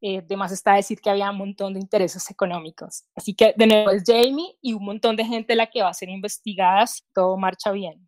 Eh, 0.00 0.18
además 0.18 0.52
está 0.52 0.74
decir 0.74 1.00
que 1.00 1.08
había 1.10 1.30
un 1.30 1.38
montón 1.38 1.74
de 1.74 1.80
intereses 1.80 2.30
económicos. 2.30 3.04
Así 3.14 3.34
que 3.34 3.54
de 3.56 3.66
nuevo 3.66 3.90
es 3.90 4.02
Jamie 4.06 4.56
y 4.60 4.74
un 4.74 4.84
montón 4.84 5.16
de 5.16 5.24
gente 5.24 5.56
la 5.56 5.68
que 5.68 5.82
va 5.82 5.88
a 5.88 5.94
ser 5.94 6.08
investigada 6.08 6.86
si 6.86 7.02
todo 7.14 7.36
marcha 7.36 7.72
bien. 7.72 8.06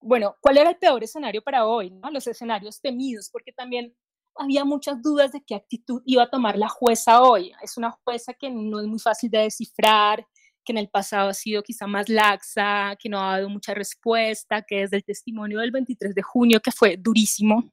Bueno, 0.00 0.36
¿cuál 0.40 0.58
era 0.58 0.70
el 0.70 0.76
peor 0.76 1.02
escenario 1.02 1.42
para 1.42 1.66
hoy? 1.66 1.90
No? 1.90 2.10
Los 2.10 2.26
escenarios 2.26 2.80
temidos, 2.80 3.30
porque 3.30 3.52
también 3.52 3.94
había 4.36 4.64
muchas 4.64 5.02
dudas 5.02 5.32
de 5.32 5.42
qué 5.44 5.54
actitud 5.54 6.02
iba 6.04 6.24
a 6.24 6.30
tomar 6.30 6.58
la 6.58 6.68
jueza 6.68 7.22
hoy. 7.22 7.52
Es 7.62 7.76
una 7.76 7.90
jueza 7.90 8.34
que 8.34 8.50
no 8.50 8.80
es 8.80 8.86
muy 8.86 8.98
fácil 8.98 9.30
de 9.30 9.38
descifrar, 9.38 10.26
que 10.64 10.72
en 10.72 10.78
el 10.78 10.88
pasado 10.88 11.28
ha 11.28 11.34
sido 11.34 11.62
quizá 11.62 11.86
más 11.86 12.08
laxa, 12.08 12.96
que 12.98 13.08
no 13.08 13.20
ha 13.20 13.36
dado 13.36 13.48
mucha 13.48 13.74
respuesta, 13.74 14.62
que 14.62 14.80
desde 14.80 14.96
el 14.96 15.04
testimonio 15.04 15.60
del 15.60 15.70
23 15.70 16.14
de 16.14 16.22
junio, 16.22 16.60
que 16.60 16.72
fue 16.72 16.96
durísimo, 16.96 17.70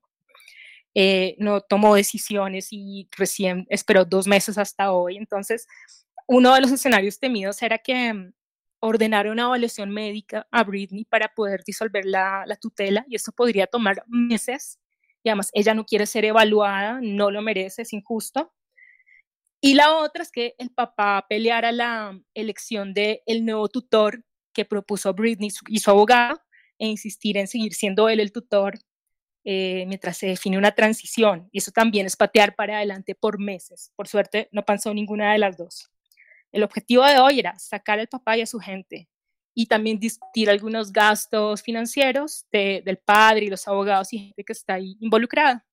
eh, 0.95 1.36
no 1.39 1.62
tomó 1.62 1.95
decisiones 1.95 2.67
y 2.71 3.08
recién 3.17 3.65
esperó 3.69 4.06
dos 4.06 4.27
meses 4.27 4.58
hasta 4.58 4.91
hoy. 4.91 5.17
Entonces, 5.17 5.67
uno 6.27 6.54
de 6.54 6.62
los 6.62 6.71
escenarios 6.71 7.19
temidos 7.19 7.62
era 7.62 7.77
que 7.77 8.13
mm, 8.13 8.34
ordenara 8.82 9.32
una 9.32 9.43
evaluación 9.43 9.91
médica 9.91 10.47
a 10.51 10.63
Britney 10.63 11.06
para 11.06 11.30
poder 11.34 11.63
disolver 11.65 12.06
la, 12.06 12.43
la 12.45 12.56
tutela 12.58 13.06
y 13.08 13.15
esto 13.15 13.32
podría 13.32 13.67
tomar 13.67 14.04
meses. 14.08 14.80
Y 15.23 15.30
además, 15.30 15.51
ella 15.54 15.73
no 15.73 15.86
quiere 15.86 16.06
ser 16.08 16.25
evaluada, 16.25 16.99
no 17.01 17.32
lo 17.32 17.41
merece, 17.41 17.84
es 17.84 17.93
injusto. 17.93 18.54
Y 19.62 19.75
la 19.75 19.95
otra 19.95 20.23
es 20.23 20.32
que 20.32 20.56
el 20.58 20.71
papá 20.71 21.25
peleara 21.30 21.71
la 21.71 22.19
elección 22.34 22.93
del 22.93 23.21
el 23.27 23.45
nuevo 23.45 23.67
tutor 23.69 24.23
que 24.54 24.65
propuso 24.65 25.13
Britney 25.13 25.51
y 25.67 25.80
su 25.80 25.91
abogado 25.91 26.41
e 26.80 26.88
insistir 26.88 27.38
en 27.38 27.47
seguir 27.47 27.73
siendo 27.75 28.10
él 28.10 28.19
el 28.19 28.32
tutor 28.32 28.80
eh, 29.43 29.86
mientras 29.88 30.17
se 30.17 30.27
define 30.27 30.58
una 30.58 30.71
transición. 30.71 31.49
Y 31.51 31.60
eso 31.60 31.71
también 31.71 32.06
es 32.06 32.15
patear 32.15 32.56
para 32.56 32.77
adelante 32.77 33.15
por 33.15 33.39
meses. 33.39 33.91
Por 33.95 34.08
suerte 34.08 34.49
no 34.51 34.63
pasó 34.63 34.93
ninguna 34.93 35.32
de 35.34 35.39
las 35.39 35.58
dos. 35.58 35.89
El 36.51 36.63
objetivo 36.63 37.04
de 37.06 37.19
hoy 37.19 37.39
era 37.39 37.58
sacar 37.58 37.99
al 37.99 38.08
papá 38.08 38.38
y 38.38 38.41
a 38.41 38.45
su 38.45 38.60
gente 38.60 39.08
y 39.54 39.65
también 39.65 39.99
discutir 39.99 40.49
algunos 40.49 40.91
gastos 40.91 41.62
financieros 41.62 42.45
del 42.51 42.97
padre 42.97 43.45
y 43.45 43.49
los 43.49 43.67
abogados 43.67 44.13
y 44.13 44.19
gente 44.19 44.43
que 44.43 44.54
está 44.54 44.75
ahí 44.75 44.97
involucrada. 44.99 45.65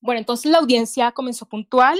Bueno, 0.00 0.20
entonces 0.20 0.50
la 0.50 0.58
audiencia 0.58 1.10
comenzó 1.12 1.46
puntual, 1.46 1.98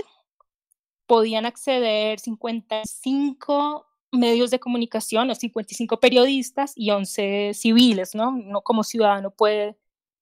podían 1.07 1.47
acceder 1.47 2.21
55 2.21 3.87
medios 4.13 4.51
de 4.51 4.61
comunicación 4.61 5.31
o 5.31 5.35
55 5.35 5.99
periodistas 6.01 6.73
y 6.77 6.91
11 6.91 7.53
civiles, 7.55 8.15
¿no? 8.15 8.33
No 8.33 8.63
como 8.63 8.85
ciudadano 8.85 9.31
puede 9.31 9.77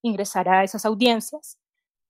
ingresar 0.07 0.49
a 0.49 0.65
esas 0.65 0.85
audiencias. 0.85 1.59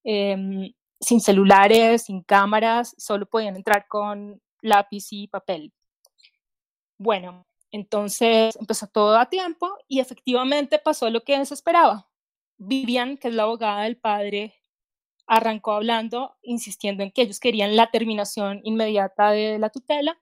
Em, 0.05 0.73
sin 1.01 1.21
celulares, 1.21 2.05
sin 2.05 2.23
cámaras, 2.23 2.95
solo 2.99 3.27
podían 3.27 3.57
entrar 3.57 3.87
con 3.89 4.41
lápiz 4.63 5.09
y 5.11 5.29
papel. 5.29 5.73
Bueno, 6.99 7.47
entonces 7.71 8.57
empezó 8.57 8.87
todo 8.87 9.19
a 9.19 9.27
tiempo 9.29 9.77
y 9.89 10.01
efectivamente 10.01 10.79
pasó 10.79 11.11
lo 11.11 11.23
que 11.25 11.45
se 11.45 11.55
esperaba. 11.55 12.09
Vivian, 12.57 13.19
que 13.19 13.29
es 13.29 13.35
la 13.35 13.43
abogada 13.43 13.83
del 13.83 13.99
padre, 13.99 14.55
arrancó 15.27 15.73
hablando, 15.73 16.37
insistiendo 16.43 17.03
en 17.03 17.11
que 17.11 17.23
ellos 17.23 17.41
querían 17.41 17.77
la 17.77 17.91
terminación 17.91 18.61
inmediata 18.65 19.31
de 19.31 19.59
la 19.59 19.71
tutela, 19.71 20.19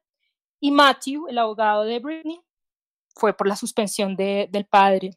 y 0.61 0.71
Matthew, 0.71 1.29
el 1.29 1.39
abogado 1.39 1.85
de 1.85 1.99
Britney, 1.99 2.41
fue 3.15 3.37
por 3.37 3.47
la 3.47 3.55
suspensión 3.55 4.17
de, 4.17 4.49
del 4.51 4.65
padre. 4.65 5.11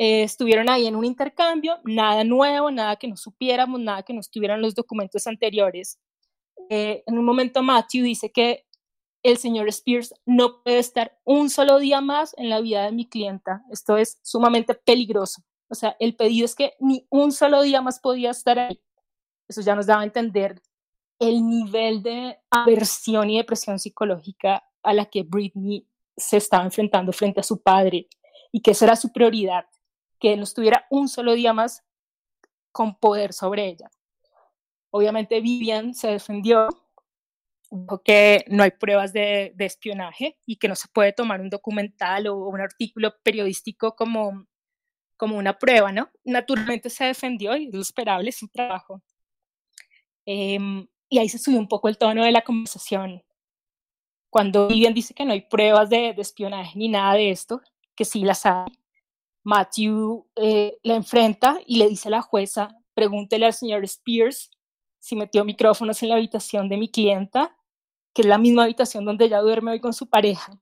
Eh, 0.00 0.22
estuvieron 0.22 0.70
ahí 0.70 0.86
en 0.86 0.94
un 0.94 1.04
intercambio, 1.04 1.78
nada 1.84 2.22
nuevo, 2.22 2.70
nada 2.70 2.94
que 2.94 3.08
no 3.08 3.16
supiéramos, 3.16 3.80
nada 3.80 4.04
que 4.04 4.14
no 4.14 4.20
estuvieran 4.20 4.62
los 4.62 4.76
documentos 4.76 5.26
anteriores. 5.26 5.98
Eh, 6.70 7.02
en 7.04 7.18
un 7.18 7.24
momento 7.24 7.64
Matthew 7.64 8.04
dice 8.04 8.30
que 8.30 8.64
el 9.24 9.38
señor 9.38 9.68
Spears 9.68 10.14
no 10.24 10.62
puede 10.62 10.78
estar 10.78 11.18
un 11.24 11.50
solo 11.50 11.78
día 11.78 12.00
más 12.00 12.32
en 12.38 12.48
la 12.48 12.60
vida 12.60 12.84
de 12.84 12.92
mi 12.92 13.08
clienta. 13.08 13.64
Esto 13.72 13.96
es 13.96 14.20
sumamente 14.22 14.76
peligroso. 14.76 15.42
O 15.68 15.74
sea, 15.74 15.96
el 15.98 16.14
pedido 16.14 16.44
es 16.44 16.54
que 16.54 16.74
ni 16.78 17.04
un 17.10 17.32
solo 17.32 17.62
día 17.62 17.82
más 17.82 17.98
podía 17.98 18.30
estar 18.30 18.56
ahí. 18.56 18.80
Eso 19.48 19.62
ya 19.62 19.74
nos 19.74 19.86
daba 19.86 20.02
a 20.02 20.04
entender 20.04 20.62
el 21.18 21.44
nivel 21.44 22.04
de 22.04 22.38
aversión 22.50 23.28
y 23.30 23.38
depresión 23.38 23.80
psicológica 23.80 24.64
a 24.84 24.94
la 24.94 25.06
que 25.06 25.24
Britney 25.24 25.84
se 26.16 26.36
estaba 26.36 26.64
enfrentando 26.64 27.12
frente 27.12 27.40
a 27.40 27.42
su 27.42 27.60
padre 27.60 28.06
y 28.52 28.60
que 28.60 28.70
esa 28.70 28.84
era 28.84 28.96
su 28.96 29.12
prioridad, 29.12 29.66
que 30.18 30.36
no 30.36 30.44
estuviera 30.44 30.86
un 30.90 31.08
solo 31.08 31.34
día 31.34 31.52
más 31.52 31.84
con 32.72 32.98
poder 32.98 33.32
sobre 33.32 33.66
ella. 33.66 33.90
Obviamente 34.90 35.40
Vivian 35.40 35.94
se 35.94 36.08
defendió, 36.08 36.68
dijo 37.70 38.02
que 38.02 38.44
no 38.48 38.62
hay 38.62 38.70
pruebas 38.70 39.12
de, 39.12 39.52
de, 39.54 39.64
espionaje 39.66 40.38
y 40.46 40.56
que 40.56 40.68
no 40.68 40.74
se 40.74 40.88
puede 40.88 41.12
tomar 41.12 41.40
un 41.40 41.50
documental 41.50 42.26
o 42.28 42.48
un 42.48 42.60
artículo 42.60 43.14
periodístico 43.22 43.94
como, 43.94 44.46
como 45.16 45.36
una 45.36 45.58
prueba, 45.58 45.92
¿no? 45.92 46.10
Naturalmente 46.24 46.88
se 46.88 47.04
defendió 47.04 47.56
y 47.56 47.70
lo 47.70 47.80
esperable, 47.80 48.30
es 48.30 48.38
su 48.38 48.48
trabajo. 48.48 49.02
Em, 50.24 50.86
y 51.08 51.18
ahí 51.18 51.28
se 51.28 51.38
subió 51.38 51.58
un 51.58 51.68
poco 51.68 51.88
el 51.88 51.98
tono 51.98 52.24
de 52.24 52.32
la 52.32 52.42
conversación. 52.42 53.22
Cuando 54.30 54.68
Vivian 54.68 54.94
dice 54.94 55.14
que 55.14 55.24
no 55.24 55.32
hay 55.32 55.42
pruebas 55.42 55.88
de, 55.88 56.10
espionaje 56.10 56.78
ni 56.78 56.88
nada 56.88 57.14
de 57.14 57.30
esto, 57.30 57.62
que 57.94 58.04
sí 58.04 58.20
las 58.24 58.44
hay, 58.46 58.70
Matthew 59.48 60.26
eh, 60.36 60.78
la 60.82 60.94
enfrenta 60.94 61.58
y 61.64 61.78
le 61.78 61.88
dice 61.88 62.08
a 62.08 62.10
la 62.10 62.20
jueza, 62.20 62.68
pregúntele 62.92 63.46
al 63.46 63.54
señor 63.54 63.82
Spears 63.84 64.50
si 64.98 65.16
metió 65.16 65.42
micrófonos 65.42 66.02
en 66.02 66.10
la 66.10 66.16
habitación 66.16 66.68
de 66.68 66.76
mi 66.76 66.90
clienta, 66.90 67.56
que 68.12 68.20
es 68.20 68.28
la 68.28 68.36
misma 68.36 68.64
habitación 68.64 69.06
donde 69.06 69.24
ella 69.24 69.40
duerme 69.40 69.70
hoy 69.70 69.80
con 69.80 69.94
su 69.94 70.06
pareja. 70.10 70.52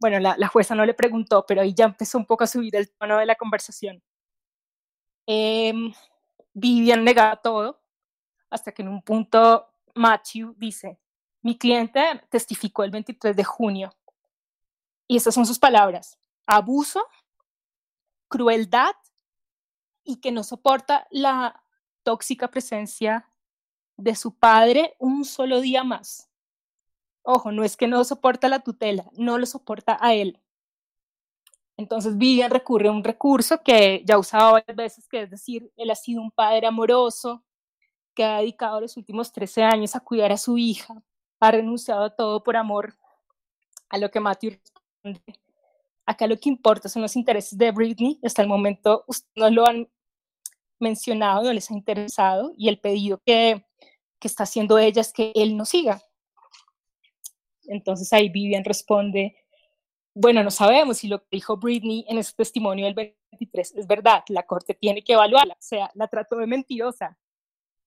Bueno, 0.00 0.18
la, 0.18 0.34
la 0.36 0.48
jueza 0.48 0.74
no 0.74 0.84
le 0.84 0.92
preguntó, 0.92 1.44
pero 1.46 1.60
ahí 1.60 1.72
ya 1.72 1.84
empezó 1.84 2.18
un 2.18 2.26
poco 2.26 2.42
a 2.42 2.48
subir 2.48 2.74
el 2.74 2.90
tono 2.90 3.16
de 3.16 3.26
la 3.26 3.36
conversación. 3.36 4.02
Eh, 5.28 5.72
Vivian 6.52 7.04
negaba 7.04 7.36
todo, 7.36 7.80
hasta 8.50 8.72
que 8.72 8.82
en 8.82 8.88
un 8.88 9.02
punto 9.02 9.68
Matthew 9.94 10.56
dice, 10.58 10.98
mi 11.42 11.56
cliente 11.56 12.02
testificó 12.28 12.82
el 12.82 12.90
23 12.90 13.36
de 13.36 13.44
junio, 13.44 13.94
y 15.06 15.16
estas 15.16 15.32
son 15.32 15.46
sus 15.46 15.60
palabras, 15.60 16.18
abuso, 16.44 17.06
crueldad 18.30 18.94
y 20.02 20.20
que 20.20 20.32
no 20.32 20.42
soporta 20.42 21.06
la 21.10 21.62
tóxica 22.02 22.48
presencia 22.48 23.28
de 23.98 24.14
su 24.14 24.34
padre 24.34 24.96
un 24.98 25.26
solo 25.26 25.60
día 25.60 25.84
más. 25.84 26.30
Ojo, 27.22 27.52
no 27.52 27.64
es 27.64 27.76
que 27.76 27.86
no 27.86 28.02
soporta 28.04 28.48
la 28.48 28.60
tutela, 28.60 29.10
no 29.12 29.36
lo 29.36 29.44
soporta 29.44 29.98
a 30.00 30.14
él. 30.14 30.40
Entonces 31.76 32.16
Vivian 32.16 32.50
recurre 32.50 32.88
a 32.88 32.92
un 32.92 33.04
recurso 33.04 33.62
que 33.62 34.02
ya 34.06 34.18
usaba 34.18 34.52
varias 34.52 34.76
veces, 34.76 35.08
que 35.08 35.22
es 35.22 35.30
decir, 35.30 35.70
él 35.76 35.90
ha 35.90 35.94
sido 35.94 36.22
un 36.22 36.30
padre 36.30 36.66
amoroso, 36.66 37.44
que 38.14 38.24
ha 38.24 38.38
dedicado 38.38 38.80
los 38.80 38.96
últimos 38.96 39.32
13 39.32 39.64
años 39.64 39.96
a 39.96 40.00
cuidar 40.00 40.32
a 40.32 40.38
su 40.38 40.56
hija, 40.56 41.02
ha 41.40 41.50
renunciado 41.50 42.04
a 42.04 42.14
todo 42.14 42.42
por 42.42 42.56
amor 42.56 42.94
a 43.88 43.98
lo 43.98 44.10
que 44.10 44.20
Matthew 44.20 44.58
responde. 45.02 45.40
Acá 46.10 46.26
lo 46.26 46.40
que 46.40 46.48
importa 46.48 46.88
son 46.88 47.02
los 47.02 47.14
intereses 47.14 47.56
de 47.56 47.70
Britney. 47.70 48.18
Hasta 48.24 48.42
el 48.42 48.48
momento 48.48 49.04
no 49.36 49.48
lo 49.48 49.64
han 49.64 49.88
mencionado, 50.80 51.44
no 51.44 51.52
les 51.52 51.70
ha 51.70 51.74
interesado 51.74 52.52
y 52.56 52.68
el 52.68 52.80
pedido 52.80 53.22
que, 53.24 53.64
que 54.18 54.26
está 54.26 54.42
haciendo 54.42 54.76
ella 54.76 55.02
es 55.02 55.12
que 55.12 55.30
él 55.36 55.56
no 55.56 55.64
siga. 55.64 56.02
Entonces 57.62 58.12
ahí 58.12 58.28
Vivian 58.28 58.64
responde, 58.64 59.36
bueno, 60.12 60.42
no 60.42 60.50
sabemos 60.50 60.98
si 60.98 61.06
lo 61.06 61.20
que 61.20 61.28
dijo 61.30 61.56
Britney 61.56 62.04
en 62.08 62.18
ese 62.18 62.32
testimonio 62.34 62.86
del 62.86 63.14
23 63.30 63.76
es 63.76 63.86
verdad, 63.86 64.24
la 64.26 64.42
corte 64.42 64.74
tiene 64.74 65.04
que 65.04 65.12
evaluarla, 65.12 65.54
o 65.54 65.62
sea, 65.62 65.92
la 65.94 66.08
trató 66.08 66.38
de 66.38 66.48
mentirosa, 66.48 67.16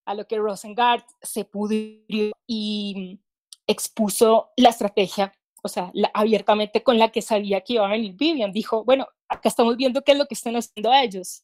a 0.06 0.14
lo 0.14 0.26
que 0.26 0.38
Rosengart 0.38 1.06
se 1.22 1.44
pudrió 1.44 2.32
y 2.48 3.20
expuso 3.68 4.52
la 4.56 4.70
estrategia, 4.70 5.34
o 5.64 5.68
sea, 5.68 5.92
abiertamente 6.14 6.84
con 6.84 7.00
la 7.00 7.10
que 7.10 7.22
sabía 7.22 7.62
que 7.62 7.74
iba 7.74 7.88
a 7.88 7.92
venir 7.92 8.14
Vivian. 8.14 8.52
Dijo, 8.52 8.84
bueno, 8.84 9.08
acá 9.28 9.50
estamos 9.50 9.76
viendo 9.78 10.04
qué 10.04 10.12
es 10.12 10.18
lo 10.18 10.28
que 10.28 10.36
están 10.36 10.56
haciendo 10.56 10.94
ellos. 10.94 11.44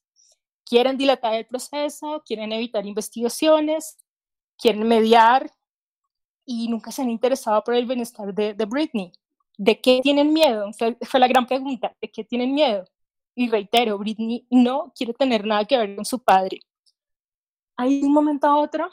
Quieren 0.65 0.97
dilatar 0.97 1.33
el 1.33 1.47
proceso, 1.47 2.21
quieren 2.25 2.51
evitar 2.51 2.85
investigaciones, 2.85 3.97
quieren 4.57 4.87
mediar 4.87 5.51
y 6.45 6.67
nunca 6.67 6.91
se 6.91 7.01
han 7.01 7.09
interesado 7.09 7.63
por 7.63 7.75
el 7.75 7.85
bienestar 7.85 8.33
de, 8.33 8.53
Britney. 8.65 9.11
¿De 9.57 9.79
qué 9.81 10.01
tienen 10.01 10.31
miedo? 10.31 10.69
fue 11.01 11.19
la 11.19 11.27
gran 11.27 11.47
pregunta, 11.47 11.95
¿de 11.99 12.11
qué 12.11 12.23
tienen 12.23 12.53
miedo? 12.53 12.85
Y 13.35 13.49
reitero, 13.49 13.97
Britney 13.97 14.45
no 14.49 14.93
quiere 14.95 15.13
tener 15.13 15.45
nada 15.45 15.65
que 15.65 15.77
ver 15.77 15.95
con 15.95 16.05
su 16.05 16.19
padre 16.23 16.59
ahí 17.79 18.03
un 18.03 18.11
momento 18.11 18.45
a 18.45 18.57
otro, 18.57 18.89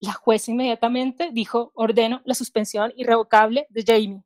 la 0.00 0.14
jueza 0.14 0.50
inmediatamente 0.50 1.30
dijo, 1.30 1.72
ordeno 1.74 2.22
la 2.24 2.34
suspensión 2.34 2.90
irrevocable 2.96 3.66
de 3.68 3.84
Jamie. 3.86 4.22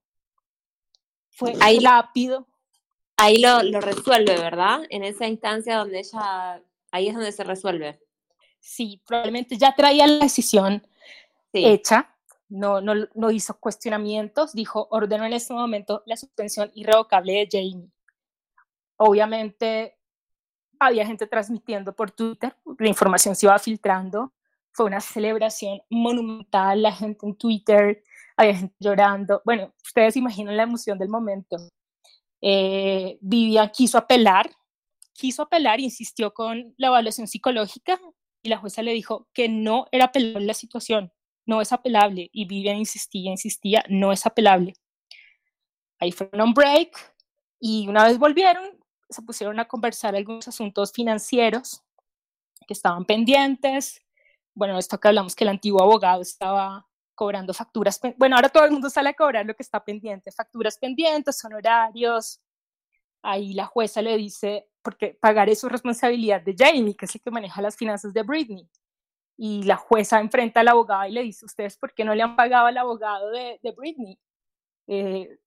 Fue 1.35 1.55
ahí, 1.61 1.79
rápido. 1.81 2.47
Ahí 3.17 3.39
lo, 3.39 3.63
lo 3.63 3.81
resuelve, 3.81 4.39
¿verdad? 4.39 4.83
En 4.91 5.05
esa 5.05 5.27
instancia 5.27 5.77
donde 5.77 6.01
ella, 6.01 6.63
ahí 6.91 7.09
es 7.09 7.15
donde 7.15 7.33
se 7.33 7.45
resuelve. 7.45 8.01
Sí, 8.61 9.03
probablemente 9.07 9.59
ya 9.59 9.75
traía 9.75 10.07
la 10.07 10.25
decisión 10.25 10.87
hecha, 11.53 12.17
no, 12.49 12.81
no, 12.81 12.95
no 13.15 13.31
hizo 13.31 13.59
cuestionamientos, 13.59 14.53
dijo, 14.53 14.89
ordeno 14.91 15.25
en 15.25 15.33
este 15.33 15.55
momento 15.55 16.03
la 16.07 16.17
suspensión 16.17 16.71
irrevocable 16.75 17.33
de 17.33 17.49
Jamie. 17.51 17.91
Obviamente 18.97 19.99
había 20.79 21.07
gente 21.07 21.27
transmitiendo 21.27 21.95
por 21.95 22.11
Twitter, 22.11 22.57
la 22.79 22.89
información 22.89 23.37
se 23.37 23.47
iba 23.47 23.59
filtrando, 23.59 24.33
fue 24.73 24.87
una 24.87 25.01
celebración 25.01 25.83
monumental, 25.89 26.83
la 26.83 26.93
gente 26.93 27.27
en 27.27 27.37
Twitter, 27.37 28.03
había 28.37 28.57
gente 28.57 28.75
llorando, 28.79 29.43
bueno, 29.45 29.73
ustedes 29.85 30.17
imaginan 30.17 30.57
la 30.57 30.65
emoción 30.65 30.99
del 30.99 31.09
momento. 31.09 31.57
Eh, 32.41 33.19
Vivian 33.21 33.71
quiso 33.71 33.99
apelar, 33.99 34.51
quiso 35.13 35.43
apelar, 35.43 35.81
insistió 35.81 36.35
con 36.35 36.75
la 36.77 36.89
evaluación 36.89 37.27
psicológica 37.27 37.99
y 38.43 38.49
la 38.49 38.59
jueza 38.59 38.83
le 38.83 38.93
dijo 38.93 39.29
que 39.33 39.49
no 39.49 39.87
era 39.91 40.07
apelable 40.07 40.47
la 40.47 40.55
situación, 40.55 41.13
no 41.47 41.61
es 41.61 41.73
apelable. 41.73 42.29
Y 42.33 42.47
Vivian 42.47 42.77
insistía, 42.77 43.31
insistía, 43.31 43.85
no 43.89 44.13
es 44.13 44.27
apelable. 44.27 44.75
Ahí 45.99 46.13
fueron 46.13 46.49
un 46.49 46.55
break 46.55 46.95
y 47.61 47.89
una 47.89 48.05
vez 48.05 48.19
volvieron, 48.19 48.79
se 49.09 49.23
pusieron 49.23 49.59
a 49.61 49.67
conversar 49.67 50.15
algunos 50.15 50.47
asuntos 50.49 50.93
financieros 50.93 51.83
que 52.67 52.75
estaban 52.75 53.05
pendientes. 53.05 54.03
Bueno, 54.55 54.79
esto 54.79 54.99
que 54.99 55.09
hablamos 55.09 55.35
que 55.35 55.45
el 55.45 55.51
antiguo 55.51 55.83
abogado 55.83 56.21
estaba 56.21 56.87
cobrando 57.15 57.55
facturas. 57.55 58.01
Bueno, 58.17 58.37
ahora 58.37 58.49
todo 58.49 58.65
el 58.65 58.73
mundo 58.73 58.91
sale 58.91 59.11
a 59.11 59.15
cobrar 59.15 59.47
lo 59.47 59.55
que 59.55 59.63
está 59.63 59.85
pendiente, 59.85 60.33
facturas 60.33 60.79
pendientes, 60.79 61.45
honorarios. 61.45 62.41
Ahí 63.23 63.55
la 63.55 63.67
jueza 63.67 64.03
le 64.03 64.17
dice, 64.17 64.69
porque 64.83 65.17
pagar 65.21 65.49
es 65.49 65.61
su 65.61 65.69
responsabilidad 65.69 66.43
de 66.43 66.55
Jamie, 66.57 66.97
que 66.97 67.07
es 67.07 67.15
el 67.15 67.21
que 67.23 67.31
maneja 67.31 67.63
las 67.63 67.77
finanzas 67.77 68.13
de 68.13 68.23
Britney 68.23 68.69
y 69.37 69.63
la 69.65 69.77
jueza 69.77 70.21
enfrenta 70.21 70.61
al 70.61 70.69
abogado 70.69 71.07
y 71.07 71.13
le 71.13 71.23
dice, 71.23 71.45
¿ustedes 71.45 71.77
por 71.77 71.93
qué 71.93 72.05
no 72.05 72.15
le 72.15 72.23
han 72.23 72.37
pagado 72.37 72.67
al 72.67 72.77
abogado 72.77 73.31
de, 73.31 73.59
de 73.63 73.73
Britney? 73.73 74.19
Eh, 74.87 75.39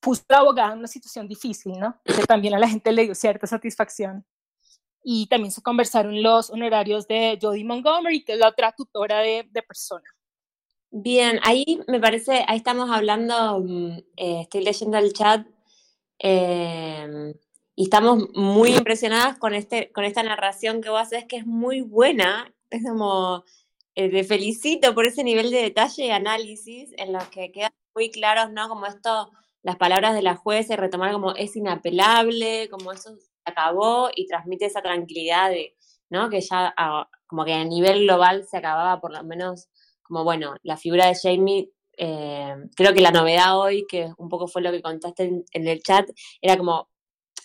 puso 0.00 0.24
al 0.28 0.36
abogado 0.36 0.72
en 0.72 0.78
una 0.78 0.88
situación 0.88 1.28
difícil, 1.28 1.78
¿no? 1.78 2.00
Que 2.04 2.24
también 2.26 2.54
a 2.54 2.58
la 2.58 2.68
gente 2.68 2.90
le 2.92 3.04
dio 3.04 3.14
cierta 3.14 3.46
satisfacción. 3.46 4.24
Y 5.02 5.26
también 5.28 5.52
se 5.52 5.62
conversaron 5.62 6.22
los 6.22 6.50
honorarios 6.50 7.06
de 7.06 7.38
Jodie 7.40 7.64
Montgomery, 7.64 8.24
que 8.24 8.32
es 8.32 8.38
la 8.38 8.48
otra 8.48 8.72
tutora 8.72 9.20
de, 9.20 9.46
de 9.50 9.62
persona. 9.62 10.04
Bien, 10.92 11.38
ahí 11.42 11.80
me 11.86 12.00
parece, 12.00 12.44
ahí 12.48 12.56
estamos 12.56 12.90
hablando, 12.90 13.60
mm, 13.60 13.98
eh, 14.16 14.40
estoy 14.42 14.62
leyendo 14.64 14.96
el 14.96 15.12
chat, 15.12 15.46
eh, 16.20 17.34
y 17.76 17.84
estamos 17.84 18.28
muy 18.34 18.74
impresionadas 18.76 19.38
con, 19.38 19.54
este, 19.54 19.92
con 19.92 20.04
esta 20.04 20.22
narración 20.22 20.80
que 20.82 20.90
vos 20.90 21.00
haces, 21.02 21.26
que 21.26 21.36
es 21.38 21.46
muy 21.46 21.82
buena 21.82 22.54
es 22.70 22.84
como, 22.86 23.44
eh, 23.94 24.10
te 24.10 24.24
felicito 24.24 24.94
por 24.94 25.06
ese 25.06 25.24
nivel 25.24 25.50
de 25.50 25.62
detalle 25.62 26.06
y 26.06 26.10
análisis 26.10 26.90
en 26.98 27.12
los 27.12 27.24
que 27.28 27.52
quedan 27.52 27.72
muy 27.94 28.10
claros, 28.10 28.52
¿no? 28.52 28.68
Como 28.68 28.86
esto, 28.86 29.30
las 29.62 29.76
palabras 29.76 30.14
de 30.14 30.22
la 30.22 30.36
jueza 30.36 30.74
y 30.74 30.76
retomar 30.76 31.12
como 31.12 31.34
es 31.34 31.56
inapelable, 31.56 32.68
como 32.70 32.92
eso 32.92 33.16
se 33.16 33.30
acabó 33.46 34.10
y 34.14 34.26
transmite 34.26 34.66
esa 34.66 34.82
tranquilidad 34.82 35.50
de, 35.50 35.76
¿no? 36.10 36.28
Que 36.30 36.40
ya 36.42 36.74
ah, 36.76 37.08
como 37.26 37.44
que 37.46 37.54
a 37.54 37.64
nivel 37.64 38.04
global 38.04 38.44
se 38.46 38.56
acababa 38.58 39.00
por 39.00 39.12
lo 39.12 39.22
menos 39.24 39.68
como, 40.08 40.24
bueno, 40.24 40.56
la 40.62 40.76
figura 40.76 41.06
de 41.06 41.14
Jamie 41.14 41.70
eh, 41.96 42.56
creo 42.76 42.94
que 42.94 43.00
la 43.00 43.12
novedad 43.12 43.58
hoy, 43.58 43.86
que 43.88 44.12
un 44.18 44.28
poco 44.28 44.48
fue 44.48 44.62
lo 44.62 44.72
que 44.72 44.82
contaste 44.82 45.24
en, 45.24 45.68
el 45.68 45.82
chat, 45.82 46.08
era 46.40 46.56
como, 46.56 46.88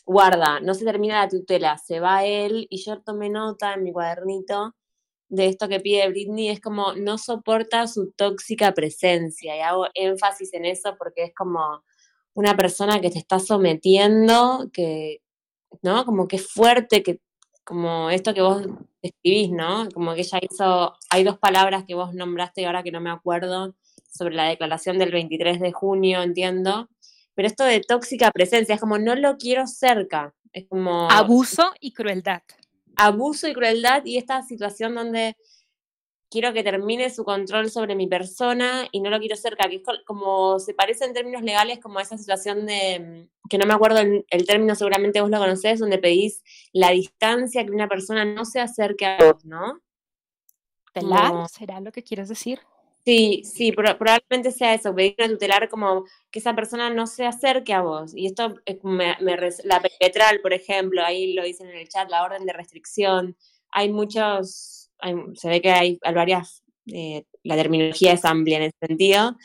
guarda, 0.05 0.59
no 0.61 0.73
se 0.73 0.85
termina 0.85 1.21
la 1.21 1.29
tutela, 1.29 1.77
se 1.77 1.99
va 1.99 2.25
él, 2.25 2.67
y 2.69 2.77
yo 2.83 3.01
tomé 3.01 3.29
nota 3.29 3.73
en 3.73 3.83
mi 3.83 3.91
cuadernito 3.91 4.75
de 5.29 5.47
esto 5.47 5.67
que 5.67 5.79
pide 5.79 6.07
Britney 6.09 6.49
es 6.49 6.61
como 6.61 6.93
no 6.93 7.17
soporta 7.17 7.87
su 7.87 8.11
tóxica 8.11 8.73
presencia 8.73 9.57
y 9.57 9.61
hago 9.61 9.87
énfasis 9.95 10.53
en 10.53 10.65
eso 10.65 10.95
porque 10.97 11.23
es 11.23 11.33
como 11.33 11.83
una 12.35 12.55
persona 12.55 13.01
que 13.01 13.09
te 13.09 13.17
está 13.19 13.39
sometiendo, 13.39 14.69
que, 14.71 15.21
¿no? 15.81 16.05
Como 16.05 16.27
que 16.27 16.37
es 16.37 16.47
fuerte, 16.47 17.03
que 17.03 17.19
como 17.63 18.09
esto 18.09 18.33
que 18.33 18.41
vos 18.41 18.65
escribís, 19.01 19.51
¿no? 19.51 19.87
Como 19.93 20.13
que 20.13 20.21
ella 20.21 20.39
hizo, 20.41 20.95
hay 21.09 21.23
dos 21.23 21.37
palabras 21.37 21.83
que 21.85 21.95
vos 21.95 22.13
nombraste 22.13 22.61
y 22.61 22.65
ahora 22.65 22.83
que 22.83 22.91
no 22.91 23.01
me 23.01 23.09
acuerdo, 23.09 23.75
sobre 24.09 24.35
la 24.35 24.45
declaración 24.45 24.97
del 24.99 25.11
23 25.11 25.59
de 25.59 25.71
junio, 25.71 26.21
entiendo, 26.21 26.89
pero 27.35 27.47
esto 27.47 27.63
de 27.63 27.81
tóxica 27.81 28.31
presencia 28.31 28.75
es 28.75 28.81
como 28.81 28.97
no 28.99 29.15
lo 29.15 29.37
quiero 29.37 29.65
cerca, 29.67 30.33
es 30.51 30.67
como... 30.67 31.09
Abuso 31.09 31.71
y 31.79 31.93
crueldad. 31.93 32.43
Abuso 32.95 33.47
y 33.47 33.53
crueldad 33.53 34.05
y 34.05 34.17
esta 34.17 34.43
situación 34.43 34.93
donde 34.93 35.35
quiero 36.33 36.51
que 36.51 36.63
termine 36.63 37.11
su 37.11 37.23
control 37.23 37.69
sobre 37.69 37.95
mi 37.95 38.07
persona 38.07 38.87
y 38.91 39.01
no 39.01 39.11
lo 39.11 39.19
quiero 39.19 39.35
cerca, 39.35 39.69
que 39.69 39.75
es 39.75 39.83
como 40.03 40.57
se 40.57 40.73
parece 40.73 41.05
en 41.05 41.13
términos 41.13 41.43
legales 41.43 41.77
como 41.79 41.99
esa 41.99 42.17
situación 42.17 42.65
de, 42.65 42.99
mm, 42.99 43.47
que 43.47 43.59
no 43.59 43.67
me 43.67 43.75
acuerdo 43.75 43.99
el, 43.99 44.45
término, 44.47 44.73
seguramente 44.73 45.21
vos 45.21 45.29
lo 45.29 45.37
conocés, 45.37 45.79
donde 45.79 45.99
pedís 45.99 46.41
la 46.71 46.89
distancia 46.89 47.63
que 47.63 47.69
una 47.71 47.87
persona 47.87 48.25
no 48.25 48.45
se 48.45 48.59
acerque 48.59 49.05
a 49.05 49.17
vos, 49.19 49.45
¿no? 49.45 49.79
¿Será 51.49 51.79
lo 51.79 51.91
que 51.91 52.01
quieres 52.01 52.29
decir? 52.29 52.59
Sí, 53.05 53.43
sí, 53.43 53.71
probablemente 53.71 54.51
sea 54.51 54.73
eso, 54.73 54.95
pedir 54.95 55.15
una 55.19 55.27
tutelar 55.27 55.69
como 55.69 56.05
que 56.31 56.39
esa 56.39 56.55
persona 56.55 56.89
no 56.89 57.05
se 57.05 57.25
acerque 57.25 57.73
a 57.73 57.81
vos. 57.81 58.13
Y 58.15 58.25
esto, 58.25 58.55
me, 58.81 59.15
la 59.65 59.81
perpetral, 59.81 60.39
por 60.41 60.53
ejemplo, 60.53 61.03
ahí 61.03 61.33
lo 61.33 61.43
dicen 61.43 61.69
en 61.69 61.77
el 61.77 61.89
chat, 61.89 62.09
la 62.09 62.23
orden 62.23 62.45
de 62.45 62.53
restricción. 62.53 63.35
Hay 63.71 63.91
muchos, 63.91 64.82
se 65.35 65.49
ve 65.49 65.61
que 65.61 65.71
hay, 65.71 65.99
varias, 66.13 66.63
eh, 66.87 67.25
la 67.43 67.55
terminología 67.55 68.13
es 68.13 68.25
amplia 68.25 68.57
en 68.57 68.63
ese 68.63 68.77
sentido, 68.79 69.35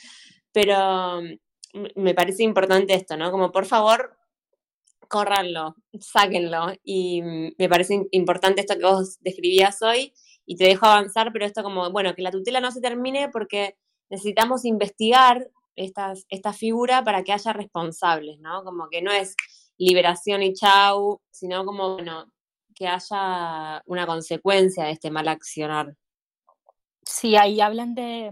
pero 0.52 1.22
mm, 1.22 2.00
me 2.00 2.14
parece 2.14 2.42
importante 2.42 2.94
esto, 2.94 3.16
¿no? 3.16 3.30
Como 3.30 3.52
por 3.52 3.66
favor, 3.66 4.16
córranlo, 5.08 5.76
sáquenlo. 6.00 6.72
Y 6.84 7.22
mm, 7.22 7.54
me 7.58 7.68
parece 7.68 8.06
importante 8.12 8.60
esto 8.60 8.76
que 8.78 8.84
vos 8.84 9.18
describías 9.20 9.82
hoy 9.82 10.12
y 10.46 10.56
te 10.56 10.64
dejo 10.64 10.86
avanzar, 10.86 11.32
pero 11.32 11.44
esto 11.44 11.62
como, 11.62 11.90
bueno, 11.90 12.14
que 12.14 12.22
la 12.22 12.30
tutela 12.30 12.60
no 12.60 12.70
se 12.70 12.80
termine 12.80 13.28
porque 13.28 13.76
necesitamos 14.10 14.64
investigar 14.64 15.50
estas, 15.76 16.26
esta 16.30 16.52
figura 16.52 17.04
para 17.04 17.22
que 17.22 17.32
haya 17.32 17.52
responsables, 17.52 18.38
¿no? 18.40 18.64
Como 18.64 18.88
que 18.88 19.02
no 19.02 19.12
es 19.12 19.36
liberación 19.78 20.42
y 20.42 20.54
chau, 20.54 21.20
sino 21.30 21.64
como, 21.64 21.94
bueno, 21.94 22.32
que 22.78 22.86
haya 22.86 23.82
una 23.86 24.06
consecuencia 24.06 24.84
de 24.84 24.92
este 24.92 25.10
mal 25.10 25.26
accionar. 25.26 25.96
Sí, 27.02 27.34
ahí 27.34 27.60
hablan 27.60 27.94
de 27.96 28.30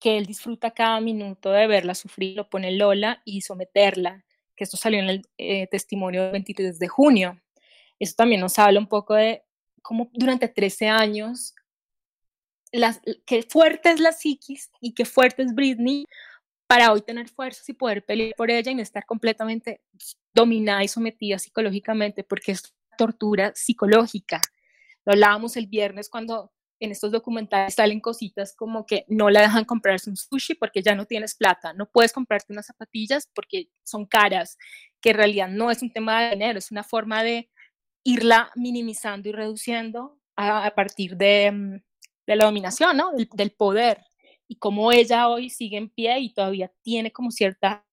que 0.00 0.16
él 0.16 0.24
disfruta 0.24 0.70
cada 0.70 1.00
minuto 1.00 1.50
de 1.50 1.66
verla 1.66 1.94
sufrir, 1.94 2.34
lo 2.34 2.48
pone 2.48 2.72
Lola 2.72 3.20
y 3.26 3.42
someterla, 3.42 4.24
que 4.56 4.64
esto 4.64 4.78
salió 4.78 5.00
en 5.00 5.10
el 5.10 5.22
eh, 5.36 5.66
testimonio 5.66 6.22
del 6.22 6.32
23 6.32 6.78
de 6.78 6.88
junio. 6.88 7.42
Eso 7.98 8.14
también 8.16 8.40
nos 8.40 8.58
habla 8.58 8.80
un 8.80 8.86
poco 8.86 9.14
de 9.14 9.42
como 9.82 10.08
durante 10.14 10.48
13 10.48 10.88
años, 10.88 11.54
las, 12.72 13.00
qué 13.26 13.42
fuerte 13.42 13.90
es 13.90 14.00
la 14.00 14.12
psiquis 14.12 14.70
y 14.80 14.94
qué 14.94 15.04
fuerte 15.04 15.42
es 15.42 15.54
Britney 15.54 16.06
para 16.66 16.92
hoy 16.92 17.02
tener 17.02 17.28
fuerzas 17.28 17.68
y 17.68 17.72
poder 17.72 18.04
pelear 18.04 18.34
por 18.36 18.50
ella 18.50 18.70
y 18.70 18.74
no 18.74 18.82
estar 18.82 19.04
completamente 19.06 19.80
dominada 20.34 20.84
y 20.84 20.88
sometida 20.88 21.38
psicológicamente, 21.38 22.24
porque 22.24 22.52
es 22.52 22.74
tortura 22.98 23.52
psicológica. 23.54 24.42
Lo 25.06 25.14
hablábamos 25.14 25.56
el 25.56 25.68
viernes 25.68 26.10
cuando 26.10 26.52
en 26.80 26.92
estos 26.92 27.10
documentales 27.10 27.74
salen 27.74 28.00
cositas 28.00 28.54
como 28.54 28.86
que 28.86 29.04
no 29.08 29.30
la 29.30 29.40
dejan 29.40 29.64
comprarse 29.64 30.10
un 30.10 30.16
sushi 30.16 30.54
porque 30.54 30.82
ya 30.82 30.94
no 30.94 31.06
tienes 31.06 31.34
plata, 31.34 31.72
no 31.72 31.90
puedes 31.90 32.12
comprarte 32.12 32.52
unas 32.52 32.66
zapatillas 32.66 33.28
porque 33.34 33.70
son 33.82 34.06
caras, 34.06 34.58
que 35.00 35.10
en 35.10 35.16
realidad 35.16 35.48
no 35.48 35.70
es 35.70 35.82
un 35.82 35.92
tema 35.92 36.22
de 36.22 36.30
dinero, 36.30 36.58
es 36.58 36.70
una 36.70 36.84
forma 36.84 37.22
de 37.22 37.50
irla 38.04 38.50
minimizando 38.54 39.28
y 39.28 39.32
reduciendo 39.32 40.18
a, 40.36 40.72
partir 40.74 41.16
de, 41.16 41.50
mm, 41.50 41.72
de, 42.26 42.36
la 42.36 42.44
dominación, 42.44 42.96
¿no? 42.96 43.10
Del, 43.12 43.50
poder. 43.50 44.04
Y 44.46 44.56
como 44.56 44.92
ella 44.92 45.28
hoy 45.28 45.50
sigue 45.50 45.76
en 45.76 45.88
pie 45.90 46.20
y 46.20 46.32
todavía 46.32 46.72
tiene 46.82 47.10
como 47.10 47.32
cierta 47.32 47.84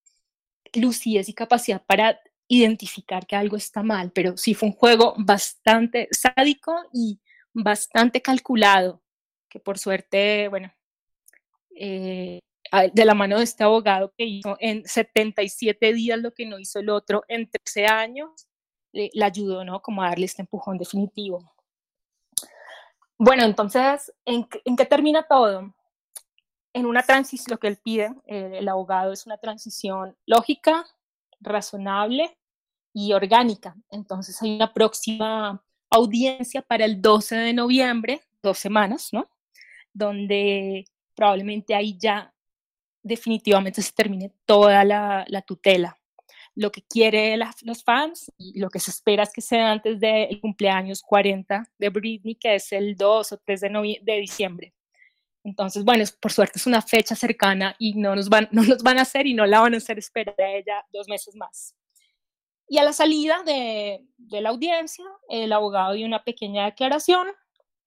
lucidez 0.73 1.27
y 1.27 1.33
capacidad 1.33 1.83
para 1.85 2.19
identificar 2.47 3.25
que 3.25 3.35
algo 3.35 3.57
está 3.57 3.83
mal, 3.83 4.11
pero 4.11 4.37
sí 4.37 4.53
fue 4.53 4.69
un 4.69 4.75
juego 4.75 5.15
bastante 5.17 6.07
sádico 6.11 6.75
y 6.93 7.19
bastante 7.53 8.21
calculado, 8.21 9.01
que 9.49 9.59
por 9.59 9.79
suerte, 9.79 10.47
bueno, 10.49 10.71
eh, 11.75 12.39
de 12.93 13.05
la 13.05 13.13
mano 13.13 13.37
de 13.37 13.43
este 13.43 13.63
abogado 13.63 14.13
que 14.17 14.25
hizo 14.25 14.57
en 14.59 14.85
77 14.85 15.93
días 15.93 16.19
lo 16.19 16.33
que 16.33 16.45
no 16.45 16.59
hizo 16.59 16.79
el 16.79 16.89
otro 16.89 17.23
en 17.27 17.49
13 17.49 17.85
años, 17.87 18.47
le, 18.91 19.11
ayudó, 19.23 19.63
¿no? 19.63 19.81
Como 19.81 20.03
a 20.03 20.09
darle 20.09 20.25
este 20.25 20.41
empujón 20.41 20.77
definitivo. 20.77 21.53
Bueno, 23.17 23.43
entonces, 23.43 24.13
¿en, 24.25 24.47
qué 24.47 24.85
termina 24.85 25.23
todo? 25.23 25.73
En 26.73 26.85
una 26.85 27.03
transición, 27.03 27.51
lo 27.51 27.59
que 27.59 27.67
él 27.67 27.77
pide, 27.77 28.13
el 28.25 28.67
abogado, 28.67 29.13
es 29.13 29.25
una 29.25 29.37
transición 29.37 30.17
lógica, 30.25 30.85
razonable 31.45 32.37
y 32.93 33.13
orgánica. 33.13 33.75
Entonces 33.89 34.41
hay 34.41 34.55
una 34.55 34.73
próxima 34.73 35.63
audiencia 35.89 36.61
para 36.61 36.85
el 36.85 37.01
12 37.01 37.35
de 37.35 37.53
noviembre, 37.53 38.21
dos 38.43 38.57
semanas, 38.57 39.09
¿no? 39.11 39.29
Donde 39.93 40.85
probablemente 41.15 41.73
ahí 41.73 41.97
ya 41.97 42.33
definitivamente 43.01 43.81
se 43.81 43.91
termine 43.93 44.31
toda 44.45 44.83
la, 44.83 45.43
tutela. 45.45 45.97
Lo 46.55 46.71
que 46.71 46.81
quieren 46.81 47.41
los 47.63 47.83
fans 47.83 48.31
y 48.37 48.59
lo 48.59 48.69
que 48.69 48.79
se 48.79 48.91
espera 48.91 49.23
es 49.23 49.33
que 49.33 49.41
sea 49.41 49.71
antes 49.71 49.99
del 49.99 50.39
cumpleaños 50.41 51.01
40 51.01 51.69
de 51.77 51.89
Britney, 51.89 52.35
que 52.35 52.55
es 52.55 52.71
el 52.71 52.95
2 52.95 53.31
o 53.31 53.37
3 53.37 53.61
de, 53.61 53.99
de 54.01 54.19
diciembre. 54.19 54.74
Entonces, 55.45 55.85
bueno, 55.85 56.03
por 56.19 56.33
suerte 56.33 56.57
es 56.57 56.65
una 56.65 56.81
fecha 56.81 57.15
cercana 57.15 57.75
y 57.77 57.93
no 57.93 58.15
nos, 58.15 58.29
van, 58.29 58.49
no 58.51 58.63
nos 58.63 58.81
van 58.81 58.97
a 58.97 59.03
hacer 59.03 59.27
y 59.27 59.33
no 59.33 59.45
la 59.45 59.61
van 59.61 59.75
a 59.75 59.77
hacer 59.77 59.97
esperar 59.99 60.35
a 60.39 60.51
ella 60.51 60.85
dos 60.91 61.07
meses 61.07 61.35
más. 61.35 61.75
Y 62.67 62.79
a 62.79 62.83
la 62.83 62.93
salida 62.93 63.43
de, 63.45 64.03
de 64.17 64.41
la 64.41 64.49
audiencia, 64.49 65.05
el 65.29 65.53
abogado 65.53 65.93
dio 65.93 66.07
una 66.07 66.23
pequeña 66.23 66.65
declaración, 66.65 67.27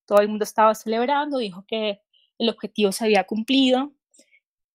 todo 0.05 0.21
el 0.21 0.29
mundo 0.29 0.45
estaba 0.45 0.73
celebrando, 0.73 1.37
dijo 1.37 1.65
que 1.67 2.01
el 2.37 2.47
objetivo 2.47 2.93
se 2.93 3.03
había 3.03 3.25
cumplido, 3.25 3.91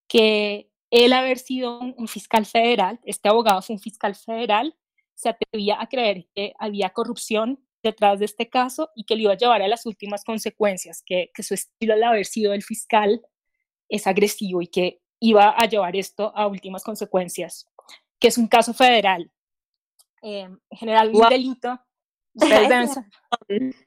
que 0.07 0.71
él 0.91 1.15
haber 1.15 1.39
sido 1.39 1.81
un, 1.81 2.07
fiscal 2.07 2.45
federal, 2.45 3.01
este 3.05 3.31
abogado 3.31 3.63
fue 3.63 3.77
un 3.77 3.81
fiscal 3.81 4.15
federal, 4.15 4.77
se 5.15 5.31
atrevía 5.31 5.81
a 5.81 5.89
creer 5.89 6.29
que 6.35 6.53
había 6.59 6.91
corrupción 6.91 7.65
detrás 7.85 8.19
de 8.19 8.25
este 8.25 8.49
caso 8.49 8.91
y 8.97 9.05
que 9.05 9.15
le 9.15 9.23
iba 9.23 9.33
a 9.33 9.37
llevar 9.37 9.63
a 9.63 9.69
las 9.69 9.87
últimas 9.87 10.25
consecuencias, 10.25 11.03
que, 11.07 11.31
que 11.33 11.45
su 11.45 11.55
estilo 11.55 11.95
al 11.95 12.03
haber 12.03 12.27
sido 12.27 12.53
el 12.53 12.65
fiscal 12.65 13.21
es 13.89 14.09
agresivo 14.09 14.61
y 14.63 14.67
que 14.67 15.01
iba 15.21 15.51
a 15.51 15.67
llevar 15.67 15.95
esto 15.95 16.33
a 16.35 16.47
últimas 16.49 16.83
consecuencias, 16.83 17.71
que 18.19 18.29
es 18.29 18.39
un 18.39 18.49
caso 18.49 18.75
federal, 18.75 19.31
eh, 20.23 20.41
en 20.41 20.79
general 20.79 21.11
un 21.15 21.29
delito. 21.29 21.79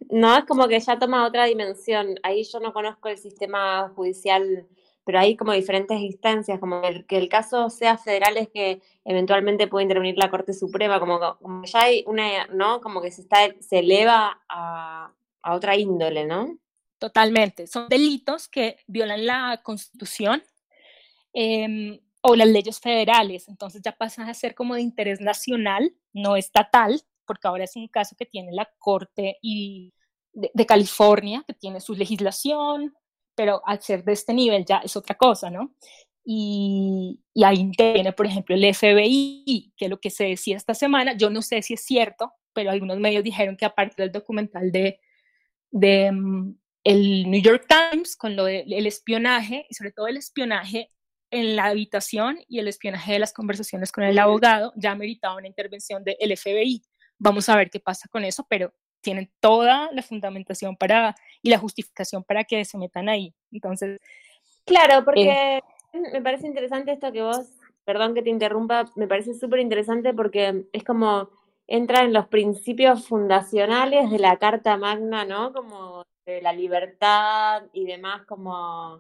no, 0.10 0.38
es 0.38 0.46
como 0.46 0.68
que 0.68 0.80
ya 0.80 0.98
toma 0.98 1.28
otra 1.28 1.46
dimensión. 1.46 2.16
Ahí 2.24 2.44
yo 2.44 2.60
no 2.60 2.72
conozco 2.72 3.10
el 3.10 3.18
sistema 3.18 3.90
judicial, 3.96 4.68
pero 5.08 5.20
hay 5.20 5.36
como 5.36 5.54
diferentes 5.54 6.00
instancias, 6.00 6.60
como 6.60 6.82
que 7.08 7.18
el 7.18 7.30
caso 7.30 7.72
sea 7.72 7.98
federal 7.98 8.38
es 8.38 8.50
que 8.50 8.82
eventualmente 9.06 9.68
puede 9.68 9.84
intervenir 9.84 10.18
la 10.18 10.30
Corte 10.30 10.54
Suprema, 10.54 11.00
como, 11.00 11.20
como 11.38 11.64
ya 11.66 11.84
hay 11.84 12.04
una, 12.06 12.46
¿no? 12.48 12.82
Como 12.82 13.02
que 13.02 13.10
se, 13.10 13.22
está, 13.22 13.38
se 13.60 13.80
eleva 13.80 14.40
a, 14.50 15.14
a 15.42 15.56
otra 15.56 15.76
índole, 15.76 16.26
¿no? 16.26 16.60
Totalmente. 17.00 17.68
Son 17.68 17.88
delitos 17.88 18.48
que 18.48 18.78
violan 18.86 19.26
la 19.26 19.62
Constitución. 19.64 20.44
Eh, 21.34 22.02
o 22.22 22.36
las 22.36 22.48
leyes 22.48 22.80
federales, 22.80 23.48
entonces 23.48 23.82
ya 23.82 23.94
pasan 23.94 24.28
a 24.30 24.34
ser 24.34 24.54
como 24.54 24.76
de 24.76 24.82
interés 24.82 25.22
nacional, 25.22 25.94
no 26.12 26.36
estatal, 26.36 27.02
porque 27.26 27.48
ahora 27.48 27.64
es 27.64 27.76
un 27.76 27.88
caso 27.88 28.16
que 28.18 28.26
tiene 28.26 28.52
la 28.52 28.70
Corte 28.80 29.38
y 29.42 29.94
de, 30.34 30.66
California, 30.66 31.44
que 31.48 31.54
tiene 31.54 31.80
su 31.80 31.96
legislación, 31.96 32.96
pero 33.38 33.62
al 33.66 33.82
ser 33.82 34.04
de 34.04 34.14
este 34.14 34.34
nivel 34.34 34.66
ya 34.66 34.80
es 34.80 34.98
otra 34.98 35.16
cosa, 35.16 35.52
¿no? 35.52 35.76
Y, 36.26 37.22
y, 37.34 37.44
ahí 37.44 37.58
interviene, 37.58 38.12
por 38.12 38.26
ejemplo, 38.26 38.56
el 38.56 38.74
FBI, 38.74 39.74
que 39.78 39.88
lo 39.88 40.00
que 40.02 40.10
se 40.10 40.26
decía 40.26 40.58
esta 40.58 40.74
semana, 40.74 41.16
yo 41.16 41.30
no 41.30 41.42
sé 41.42 41.62
si 41.62 41.76
es 41.76 41.82
cierto, 41.86 42.34
pero 42.52 42.72
algunos 42.72 43.00
medios 43.00 43.24
dijeron 43.24 43.56
que 43.56 43.66
aparte 43.66 44.02
del 44.02 44.12
documental 44.12 44.72
de, 44.72 45.00
de 45.72 46.12
mm, 46.12 46.58
el 46.84 47.30
New 47.30 47.42
York 47.42 47.68
Times, 47.68 48.18
con 48.18 48.36
lo 48.36 48.46
del 48.46 48.88
espionaje, 48.88 49.68
y 49.70 49.76
sobre 49.76 49.92
todo 49.92 50.08
el 50.08 50.18
espionaje 50.18 50.92
en 51.32 51.56
la 51.56 51.66
habitación 51.66 52.40
y 52.48 52.60
el 52.60 52.68
espionaje 52.68 53.14
de 53.14 53.20
las 53.20 53.34
conversaciones 53.34 53.92
con 53.92 54.04
el 54.04 54.18
abogado 54.18 54.74
ya 54.76 54.96
meritaba 54.96 55.36
una 55.36 55.48
intervención 55.48 56.04
del 56.04 56.36
FBI. 56.36 56.82
Vamos 57.20 57.50
a 57.50 57.56
ver 57.56 57.70
qué 57.70 57.80
pasa 57.80 58.08
con 58.10 58.26
eso, 58.26 58.46
pero 58.50 58.74
tienen 59.08 59.32
toda 59.40 59.90
la 59.94 60.02
fundamentación 60.02 60.76
para 60.76 61.16
y 61.42 61.50
la 61.50 61.58
justificación 61.58 62.26
para 62.26 62.44
que 62.44 62.66
se 62.66 62.78
metan 62.78 63.08
ahí. 63.08 63.34
Entonces, 63.54 64.02
claro, 64.66 65.06
porque 65.06 65.60
eh, 65.60 65.62
me 66.12 66.22
parece 66.22 66.46
interesante 66.46 66.92
esto 66.92 67.14
que 67.14 67.22
vos, 67.22 67.48
perdón 67.86 68.14
que 68.14 68.22
te 68.22 68.30
interrumpa, 68.30 68.92
me 68.98 69.08
parece 69.08 69.34
súper 69.34 69.62
interesante 69.62 70.14
porque 70.14 70.66
es 70.74 70.84
como 70.84 71.30
entra 71.68 72.02
en 72.02 72.12
los 72.12 72.28
principios 72.28 73.08
fundacionales 73.08 74.12
de 74.12 74.20
la 74.20 74.36
Carta 74.36 74.76
Magna, 74.76 75.24
¿no? 75.24 75.54
Como 75.54 76.04
de 76.26 76.42
la 76.42 76.52
libertad 76.52 77.64
y 77.72 77.86
demás, 77.86 78.26
como 78.26 79.00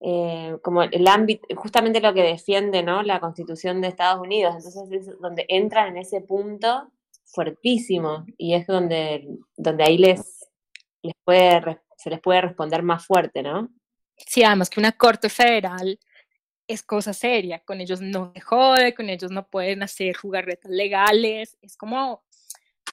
eh, 0.00 0.58
como 0.62 0.82
el 0.82 1.08
ámbito, 1.08 1.46
justamente 1.56 2.02
lo 2.02 2.12
que 2.12 2.22
defiende 2.22 2.82
¿no? 2.82 3.02
la 3.02 3.18
Constitución 3.18 3.80
de 3.80 3.88
Estados 3.88 4.20
Unidos. 4.20 4.54
Entonces 4.56 5.08
es 5.08 5.18
donde 5.18 5.46
entran 5.48 5.88
en 5.88 5.96
ese 5.96 6.20
punto 6.20 6.92
fuertísimo 7.32 8.24
y 8.36 8.54
es 8.54 8.66
donde, 8.66 9.28
donde 9.56 9.84
ahí 9.84 9.98
les, 9.98 10.48
les 11.02 11.14
puede, 11.24 11.80
se 11.96 12.10
les 12.10 12.20
puede 12.20 12.40
responder 12.40 12.82
más 12.82 13.06
fuerte, 13.06 13.42
¿no? 13.42 13.68
Sí, 14.16 14.42
además 14.42 14.70
que 14.70 14.80
una 14.80 14.92
corte 14.92 15.28
federal 15.28 15.98
es 16.66 16.82
cosa 16.82 17.12
seria, 17.12 17.60
con 17.60 17.80
ellos 17.80 18.00
no 18.00 18.32
se 18.34 18.40
jode, 18.40 18.94
con 18.94 19.08
ellos 19.08 19.30
no 19.30 19.48
pueden 19.48 19.82
hacer 19.82 20.14
jugarretas 20.16 20.70
legales, 20.70 21.56
es 21.62 21.76
como, 21.76 22.22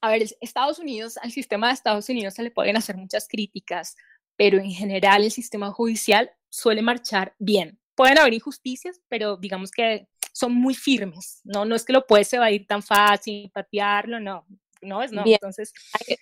a 0.01 0.09
ver, 0.09 0.23
Estados 0.39 0.79
Unidos, 0.79 1.17
al 1.17 1.31
sistema 1.31 1.67
de 1.67 1.73
Estados 1.73 2.07
Unidos 2.07 2.35
se 2.35 2.43
le 2.43 2.51
pueden 2.51 2.77
hacer 2.77 2.95
muchas 2.95 3.27
críticas, 3.27 3.95
pero 4.37 4.59
en 4.59 4.71
general 4.71 5.23
el 5.23 5.31
sistema 5.31 5.71
judicial 5.71 6.31
suele 6.49 6.81
marchar 6.81 7.35
bien. 7.37 7.79
Pueden 7.95 8.17
haber 8.17 8.33
injusticias, 8.33 9.01
pero 9.07 9.37
digamos 9.37 9.71
que 9.71 10.07
son 10.35 10.53
muy 10.53 10.75
firmes, 10.75 11.39
¿no? 11.45 11.63
No 11.63 11.75
es 11.75 11.85
que 11.85 11.93
lo 11.93 12.05
puedes 12.05 12.31
evadir 12.33 12.67
tan 12.67 12.83
fácil, 12.83 13.49
patearlo, 13.51 14.19
no, 14.19 14.45
no 14.81 15.01
es 15.01 15.13
no. 15.13 15.23
Entonces, 15.25 15.73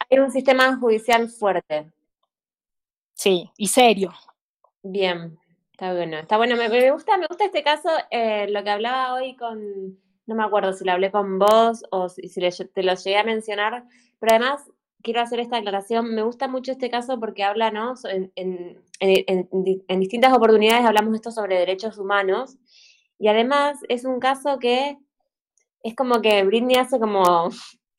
hay, 0.08 0.20
un 0.20 0.30
sistema 0.30 0.78
judicial 0.78 1.28
fuerte. 1.30 1.92
Sí, 3.16 3.50
y 3.58 3.68
serio. 3.70 4.14
Bien, 4.84 5.40
está 5.72 5.94
bueno, 5.96 6.20
está 6.20 6.38
bueno, 6.38 6.56
me, 6.56 6.92
gusta, 6.92 7.18
me 7.18 7.26
gusta 7.26 7.46
este 7.46 7.64
caso, 7.64 7.90
eh, 8.12 8.46
lo 8.52 8.64
que 8.64 8.70
hablaba 8.70 9.16
hoy 9.16 9.36
con, 9.36 9.98
no 10.28 10.36
me 10.36 10.44
acuerdo 10.44 10.74
si 10.74 10.86
lo 10.86 10.92
hablé 10.92 11.10
con 11.10 11.40
vos 11.40 11.84
o 11.90 12.08
si, 12.08 12.30
te 12.30 12.84
lo 12.84 12.94
llegué 12.94 13.18
a 13.18 13.24
mencionar, 13.24 13.84
pero 14.20 14.36
además 14.36 14.62
quiero 15.02 15.22
hacer 15.22 15.40
esta 15.40 15.58
aclaración. 15.58 16.14
Me 16.14 16.22
gusta 16.22 16.48
mucho 16.48 16.72
este 16.72 16.92
caso 16.92 17.20
porque 17.20 17.44
habla, 17.44 17.72
¿no? 17.72 17.96
En, 18.36 18.80
distintas 20.00 20.34
oportunidades 20.34 20.86
hablamos 20.86 21.16
esto 21.16 21.32
sobre 21.32 21.58
derechos 21.58 21.98
humanos. 21.98 22.58
Y 23.24 23.30
además 23.30 23.80
es 23.88 24.04
un 24.04 24.20
caso 24.20 24.60
que 24.60 24.98
es 25.82 25.96
como 25.96 26.22
que 26.22 26.44
Britney 26.44 26.76
hace 26.76 27.00
como 27.00 27.24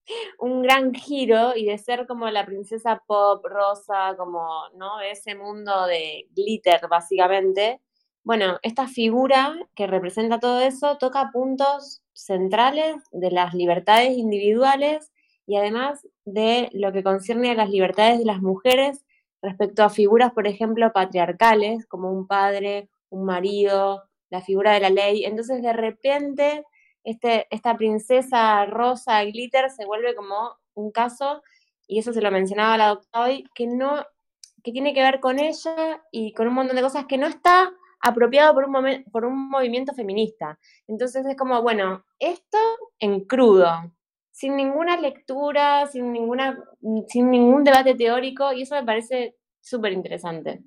un 0.38 0.60
gran 0.60 0.92
giro 0.92 1.56
y 1.56 1.64
de 1.64 1.78
ser 1.78 2.06
como 2.06 2.28
la 2.28 2.44
princesa 2.44 3.02
pop, 3.06 3.42
rosa, 3.46 4.16
como, 4.18 4.46
¿no? 4.76 5.00
Ese 5.00 5.34
mundo 5.34 5.86
de 5.86 6.28
glitter, 6.36 6.88
básicamente. 6.90 7.80
Bueno, 8.22 8.58
esta 8.62 8.86
figura 8.86 9.56
que 9.74 9.86
representa 9.86 10.40
todo 10.40 10.60
eso 10.60 10.98
toca 10.98 11.30
puntos 11.32 12.02
centrales 12.12 12.96
de 13.10 13.30
las 13.30 13.54
libertades 13.54 14.18
individuales 14.18 15.10
y 15.46 15.56
además 15.56 16.06
de 16.26 16.68
lo 16.74 16.92
que 16.92 17.02
concierne 17.02 17.52
a 17.52 17.54
las 17.54 17.70
libertades 17.70 18.18
de 18.18 18.26
las 18.26 18.42
mujeres 18.42 19.06
respecto 19.40 19.84
a 19.84 19.88
figuras, 19.88 20.34
por 20.34 20.46
ejemplo, 20.46 20.92
patriarcales, 20.92 21.86
como 21.86 22.12
un 22.12 22.26
padre, 22.26 22.90
un 23.08 23.24
marido, 23.24 24.02
la 24.34 24.40
figura 24.40 24.72
de 24.72 24.80
la 24.80 24.90
ley. 24.90 25.24
Entonces, 25.24 25.62
de 25.62 25.72
repente, 25.72 26.64
este, 27.04 27.46
esta 27.50 27.76
princesa 27.76 28.66
rosa 28.66 29.22
glitter 29.24 29.70
se 29.70 29.86
vuelve 29.86 30.14
como 30.14 30.56
un 30.74 30.90
caso, 30.90 31.42
y 31.86 31.98
eso 31.98 32.12
se 32.12 32.20
lo 32.20 32.30
mencionaba 32.30 32.76
la 32.76 32.88
doctora 32.88 33.26
hoy, 33.26 33.44
que 33.54 33.66
no, 33.66 34.04
que 34.62 34.72
tiene 34.72 34.92
que 34.92 35.02
ver 35.02 35.20
con 35.20 35.38
ella 35.38 36.02
y 36.10 36.32
con 36.32 36.48
un 36.48 36.54
montón 36.54 36.76
de 36.76 36.82
cosas 36.82 37.06
que 37.06 37.18
no 37.18 37.26
está 37.26 37.70
apropiado 38.00 38.54
por 38.54 38.64
un, 38.64 39.04
por 39.12 39.24
un 39.24 39.48
movimiento 39.48 39.94
feminista. 39.94 40.58
Entonces 40.88 41.24
es 41.26 41.36
como, 41.36 41.62
bueno, 41.62 42.04
esto 42.18 42.58
en 42.98 43.20
crudo, 43.24 43.70
sin 44.32 44.56
ninguna 44.56 44.96
lectura, 44.96 45.86
sin, 45.86 46.12
ninguna, 46.12 46.58
sin 47.06 47.30
ningún 47.30 47.62
debate 47.62 47.94
teórico, 47.94 48.52
y 48.52 48.62
eso 48.62 48.74
me 48.74 48.84
parece 48.84 49.36
súper 49.60 49.92
interesante. 49.92 50.62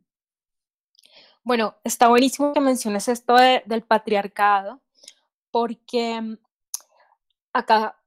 Bueno, 1.48 1.76
está 1.86 2.10
buenísimo 2.10 2.52
que 2.52 2.60
menciones 2.60 3.08
esto 3.08 3.38
del 3.38 3.82
patriarcado, 3.84 4.82
porque 5.50 6.20
mm, 6.20 6.38
acá 7.54 7.98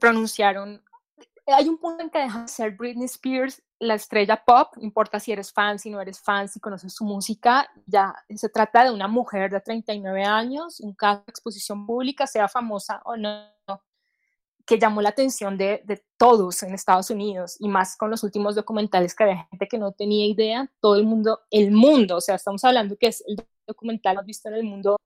pronunciaron, 0.00 0.82
hay 1.48 1.68
un 1.68 1.76
punto 1.76 2.02
en 2.02 2.08
que 2.08 2.20
deja 2.20 2.40
de 2.40 2.48
ser 2.48 2.70
Britney 2.70 3.04
Spears 3.04 3.62
la 3.78 3.92
estrella 3.92 4.42
pop, 4.42 4.72
importa 4.80 5.20
si 5.20 5.32
eres 5.32 5.52
fan, 5.52 5.78
si 5.78 5.90
no 5.90 6.00
eres 6.00 6.18
fan, 6.18 6.48
si 6.48 6.60
conoces 6.60 6.94
su 6.94 7.04
música, 7.04 7.70
ya 7.84 8.14
se 8.34 8.48
trata 8.48 8.84
de 8.84 8.90
una 8.90 9.06
mujer 9.06 9.50
de 9.50 9.60
39 9.60 10.24
años, 10.24 10.80
un 10.80 10.94
caso 10.94 11.24
de 11.26 11.30
exposición 11.30 11.84
pública, 11.84 12.26
sea 12.26 12.48
famosa 12.48 13.02
o 13.04 13.18
no, 13.18 13.50
que 14.68 14.78
llamó 14.78 15.00
la 15.00 15.08
atención 15.08 15.56
de, 15.56 15.82
todos 16.18 16.62
en 16.62 16.74
Estados 16.74 17.08
Unidos 17.08 17.56
y 17.58 17.68
más 17.68 17.96
con 17.96 18.10
los 18.10 18.22
últimos 18.22 18.54
documentales 18.54 19.14
que 19.14 19.24
había 19.24 19.48
gente 19.50 19.66
que 19.66 19.78
no 19.78 19.92
tenía 19.92 20.26
idea, 20.26 20.70
todo 20.80 20.96
el 20.96 21.04
mundo, 21.04 21.40
el 21.50 21.70
mundo, 21.70 22.16
o 22.16 22.20
sea, 22.20 22.34
estamos 22.34 22.62
hablando 22.64 22.94
que 22.98 23.06
es 23.06 23.24
el 23.26 23.42
documental 23.66 24.16
más 24.16 24.26
visto 24.26 24.48
en 24.50 24.56
el 24.56 24.64
mundo 24.64 24.98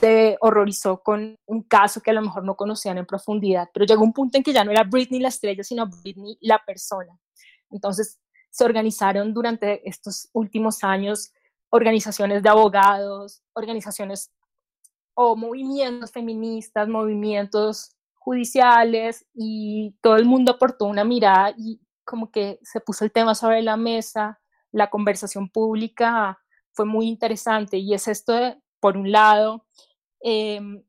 se 0.00 0.38
horrorizó 0.40 1.02
con 1.02 1.36
un 1.44 1.62
caso 1.64 2.00
que 2.00 2.12
a 2.12 2.14
lo 2.14 2.22
mejor 2.22 2.44
no 2.44 2.56
conocían 2.56 2.96
en 2.96 3.04
profundidad, 3.04 3.68
pero 3.74 3.84
llegó 3.84 4.02
un 4.04 4.14
punto 4.14 4.38
en 4.38 4.42
que 4.42 4.54
ya 4.54 4.64
no 4.64 4.70
era 4.70 4.84
Britney 4.84 5.20
la 5.20 5.28
estrella, 5.28 5.62
sino 5.62 5.86
Britney 5.86 6.38
la 6.40 6.64
persona. 6.64 7.20
Entonces 7.70 8.18
se 8.48 8.64
organizaron 8.64 9.34
durante 9.34 9.86
estos 9.86 10.30
últimos 10.32 10.82
años 10.82 11.30
organizaciones 11.68 12.42
de 12.42 12.48
abogados, 12.48 13.42
organizaciones 13.52 14.32
o 15.12 15.36
movimientos 15.36 16.10
feministas, 16.10 16.88
movimientos 16.88 17.96
judiciales 18.24 19.26
y 19.34 19.96
todo 20.00 20.16
el 20.16 20.24
mundo 20.24 20.52
aportó 20.52 20.86
una 20.86 21.04
mirada 21.04 21.54
y 21.56 21.80
como 22.04 22.30
que 22.30 22.58
se 22.62 22.80
puso 22.80 23.04
el 23.04 23.12
tema 23.12 23.34
sobre 23.34 23.62
la 23.62 23.76
mesa, 23.76 24.40
la 24.70 24.90
conversación 24.90 25.48
pública 25.48 26.38
fue 26.72 26.86
muy 26.86 27.06
interesante 27.08 27.78
y 27.78 27.94
es 27.94 28.08
esto 28.08 28.34
por 28.80 28.96
un 28.96 29.12
lado, 29.12 29.66
em, 30.20 30.82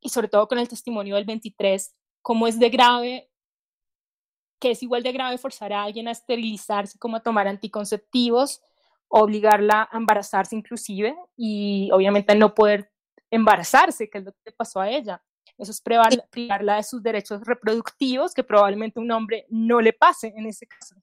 y 0.00 0.08
sobre 0.10 0.28
todo 0.28 0.46
con 0.48 0.58
el 0.58 0.68
testimonio 0.68 1.16
del 1.16 1.24
23, 1.24 1.94
cómo 2.22 2.46
es 2.46 2.58
de 2.58 2.70
grave, 2.70 3.30
que 4.60 4.72
es 4.72 4.82
igual 4.82 5.02
de 5.02 5.12
grave 5.12 5.38
forzar 5.38 5.72
a 5.72 5.84
alguien 5.84 6.08
a 6.08 6.12
esterilizarse 6.12 6.98
como 6.98 7.16
a 7.16 7.22
tomar 7.22 7.48
anticonceptivos, 7.48 8.60
obligarla 9.08 9.88
a 9.90 9.96
embarazarse 9.96 10.56
inclusive 10.56 11.16
y 11.36 11.90
obviamente 11.92 12.34
no 12.34 12.54
poder 12.54 12.92
embarazarse, 13.30 14.08
que 14.10 14.18
es 14.18 14.24
lo 14.24 14.32
que 14.44 14.52
pasó 14.52 14.80
a 14.80 14.90
ella. 14.90 15.22
Eso 15.58 15.72
es 15.72 15.82
privarla 16.30 16.76
de 16.76 16.82
sus 16.84 17.02
derechos 17.02 17.42
reproductivos, 17.44 18.32
que 18.32 18.44
probablemente 18.44 19.00
un 19.00 19.10
hombre 19.10 19.46
no 19.50 19.80
le 19.80 19.92
pase 19.92 20.32
en 20.36 20.46
ese 20.46 20.66
caso. 20.66 20.94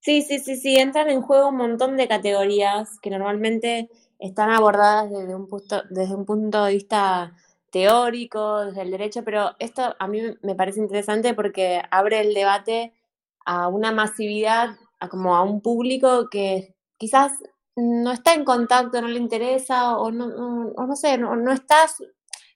Sí, 0.00 0.22
sí, 0.22 0.40
sí, 0.40 0.56
sí, 0.56 0.76
entran 0.76 1.10
en 1.10 1.22
juego 1.22 1.50
un 1.50 1.56
montón 1.56 1.96
de 1.96 2.08
categorías 2.08 2.98
que 3.00 3.10
normalmente 3.10 3.88
están 4.18 4.50
abordadas 4.50 5.10
desde 5.10 5.34
un 5.34 5.46
punto, 5.46 5.82
desde 5.90 6.14
un 6.14 6.24
punto 6.24 6.64
de 6.64 6.72
vista 6.72 7.36
teórico, 7.70 8.64
desde 8.64 8.82
el 8.82 8.90
derecho, 8.90 9.22
pero 9.24 9.52
esto 9.58 9.94
a 9.98 10.08
mí 10.08 10.20
me 10.42 10.54
parece 10.54 10.80
interesante 10.80 11.34
porque 11.34 11.82
abre 11.90 12.20
el 12.20 12.34
debate 12.34 12.94
a 13.44 13.68
una 13.68 13.92
masividad, 13.92 14.70
a 15.00 15.08
como 15.08 15.36
a 15.36 15.42
un 15.42 15.60
público 15.60 16.28
que 16.30 16.74
quizás 16.98 17.32
no 17.76 18.12
está 18.12 18.34
en 18.34 18.44
contacto, 18.44 19.00
no 19.00 19.08
le 19.08 19.18
interesa 19.18 19.96
o 19.96 20.10
no, 20.10 20.26
o 20.76 20.86
no 20.86 20.96
sé, 20.96 21.16
no, 21.18 21.36
no 21.36 21.52
estás 21.52 22.02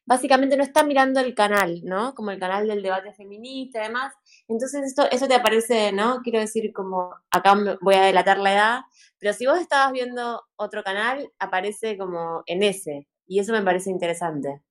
básicamente 0.06 0.56
no 0.56 0.62
está 0.62 0.84
mirando 0.84 1.20
el 1.20 1.34
canal, 1.34 1.80
¿no? 1.84 2.14
Como 2.14 2.30
el 2.30 2.38
canal 2.38 2.66
del 2.68 2.82
debate 2.82 3.12
feminista 3.12 3.80
y 3.80 3.88
demás. 3.88 4.14
Entonces 4.48 4.84
esto, 4.84 5.10
eso 5.10 5.26
te 5.28 5.34
aparece, 5.34 5.92
¿no? 5.92 6.22
Quiero 6.22 6.38
decir, 6.38 6.72
como 6.72 7.14
acá 7.30 7.54
voy 7.82 7.96
a 7.96 8.02
delatar 8.02 8.38
la 8.38 8.52
edad, 8.52 8.80
pero 9.18 9.32
si 9.32 9.46
vos 9.46 9.58
estabas 9.58 9.92
viendo 9.92 10.42
otro 10.56 10.82
canal, 10.82 11.30
aparece 11.38 11.98
como 11.98 12.42
en 12.46 12.62
ese. 12.62 13.08
Y 13.26 13.40
eso 13.40 13.52
me 13.52 13.62
parece 13.62 13.90
interesante, 13.90 14.62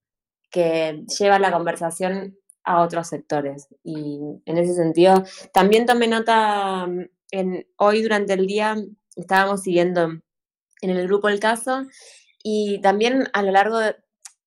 que 0.50 1.04
lleva 1.18 1.38
la 1.38 1.52
conversación 1.52 2.38
a 2.64 2.82
otros 2.82 3.08
sectores. 3.08 3.68
Y 3.84 4.20
en 4.46 4.58
ese 4.58 4.74
sentido, 4.74 5.22
también 5.52 5.86
tomé 5.86 6.08
nota, 6.08 6.86
mm, 6.86 7.06
en, 7.32 7.66
hoy 7.76 8.02
durante 8.02 8.32
el 8.32 8.46
día 8.46 8.76
estábamos 9.16 9.62
siguiendo 9.62 10.08
en 10.82 10.90
el 10.90 11.06
grupo 11.06 11.28
el 11.28 11.40
caso 11.40 11.86
y 12.42 12.80
también 12.80 13.28
a 13.32 13.42
lo 13.42 13.50
largo 13.50 13.78
de, 13.78 13.96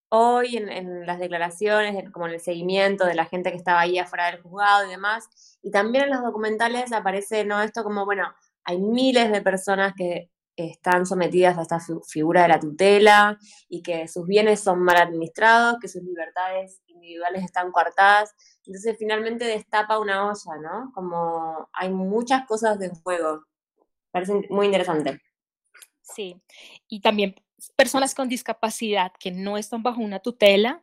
hoy 0.10 0.58
en, 0.58 1.06
las 1.06 1.20
declaraciones, 1.20 2.10
como 2.12 2.28
en 2.28 2.34
el 2.34 2.40
seguimiento 2.40 3.06
de 3.06 3.16
la 3.16 3.26
gente 3.26 3.52
que 3.52 3.58
estaba 3.58 3.82
ahí 3.82 3.98
afuera 3.98 4.32
del 4.32 4.42
juzgado 4.42 4.88
y 4.88 4.90
demás, 4.90 5.58
y 5.62 5.72
también 5.72 6.06
en 6.06 6.12
los 6.12 6.24
documentales 6.24 6.92
aparece 6.92 7.46
no 7.46 7.62
esto 7.62 7.84
como, 7.84 8.06
bueno, 8.06 8.34
hay 8.64 8.80
miles 8.80 9.32
de 9.32 9.42
personas 9.42 9.94
que 9.96 10.30
están 10.56 11.06
sometidas 11.06 11.58
a 11.58 11.62
esta 11.62 11.80
figura 12.08 12.42
de 12.44 12.50
la 12.50 12.60
tutela 12.60 13.40
y 13.70 13.82
que 13.82 14.08
sus 14.08 14.28
bienes 14.28 14.60
son 14.60 14.82
mal 14.82 14.98
administrados, 14.98 15.78
que 15.80 15.88
sus 15.88 16.04
libertades 16.04 16.82
individuales 16.88 17.44
están 17.44 17.72
coartadas. 17.72 18.36
Entonces 18.66 18.98
finalmente 19.00 19.46
destapa 19.46 20.00
una 20.00 20.28
olla, 20.28 20.58
¿no? 20.62 20.92
Como 20.94 21.70
hay 21.72 21.90
muchas 21.90 22.46
cosas 22.46 22.78
de 22.78 22.90
juego. 22.90 23.46
Parece 24.12 24.48
muy 24.50 24.66
interesante. 24.66 25.22
Sí, 26.02 26.42
y 26.88 27.00
también 27.00 27.36
personas 27.76 28.14
con 28.16 28.30
discapacidad 28.30 29.12
que 29.20 29.32
no 29.32 29.58
están 29.58 29.84
bajo 29.84 30.02
una 30.02 30.20
tutela. 30.20 30.82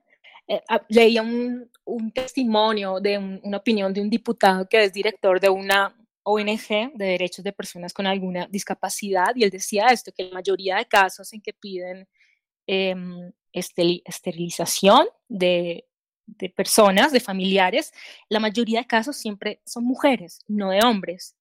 Eh, 0.48 0.62
ah, 0.68 0.80
leía 0.88 1.22
un, 1.22 1.70
testimonio 2.14 3.00
de 3.00 3.18
una 3.18 3.56
opinión 3.58 3.92
de 3.92 4.00
un 4.00 4.10
diputado 4.10 4.68
que 4.68 4.84
es 4.84 4.92
director 4.92 5.40
de 5.40 5.48
una 5.48 5.94
ONG 6.22 6.92
de 6.94 7.04
derechos 7.04 7.44
de 7.44 7.52
personas 7.52 7.92
con 7.92 8.06
alguna 8.06 8.46
discapacidad 8.46 9.34
y 9.34 9.44
él 9.44 9.50
decía 9.50 9.86
esto, 9.88 10.12
que 10.12 10.24
la 10.24 10.34
mayoría 10.34 10.76
de 10.76 10.86
casos 10.86 11.32
en 11.32 11.40
que 11.40 11.52
piden 11.52 12.08
em, 12.66 13.32
esterilización 13.52 15.06
de 15.28 15.84
personas, 16.54 17.12
de 17.12 17.20
familiares, 17.20 17.92
la 18.28 18.40
mayoría 18.40 18.80
de 18.80 18.86
casos 18.86 19.16
siempre 19.16 19.60
son 19.64 19.84
mujeres, 19.84 20.40
no 20.48 20.70
de 20.70 20.80
hombres. 20.84 21.36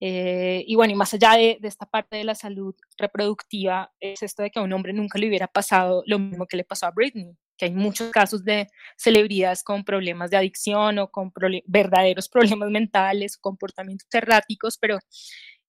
Eh, 0.00 0.64
y 0.66 0.74
bueno, 0.74 0.92
y 0.92 0.96
más 0.96 1.14
allá 1.14 1.32
de, 1.32 1.58
esta 1.62 1.86
parte 1.86 2.16
de 2.16 2.24
la 2.24 2.34
salud 2.34 2.74
reproductiva, 2.98 3.92
es 4.00 4.22
esto 4.22 4.42
de 4.42 4.50
que 4.50 4.58
a 4.58 4.62
un 4.62 4.72
hombre 4.72 4.92
nunca 4.92 5.18
le 5.18 5.28
hubiera 5.28 5.46
pasado 5.46 6.02
lo 6.06 6.18
mismo 6.18 6.46
que 6.46 6.56
le 6.56 6.64
pasó 6.64 6.86
a 6.86 6.90
Britney, 6.90 7.36
que 7.56 7.66
hay 7.66 7.72
muchos 7.72 8.10
casos 8.10 8.44
de 8.44 8.66
celebridades 8.96 9.62
con 9.62 9.84
problemas 9.84 10.30
de 10.30 10.36
adicción 10.36 10.98
o 10.98 11.10
con 11.10 11.32
verdaderos 11.66 12.28
problemas 12.58 12.70
mentales, 12.70 13.36
comportamientos 13.36 14.08
erráticos, 14.12 14.78
pero 14.78 14.98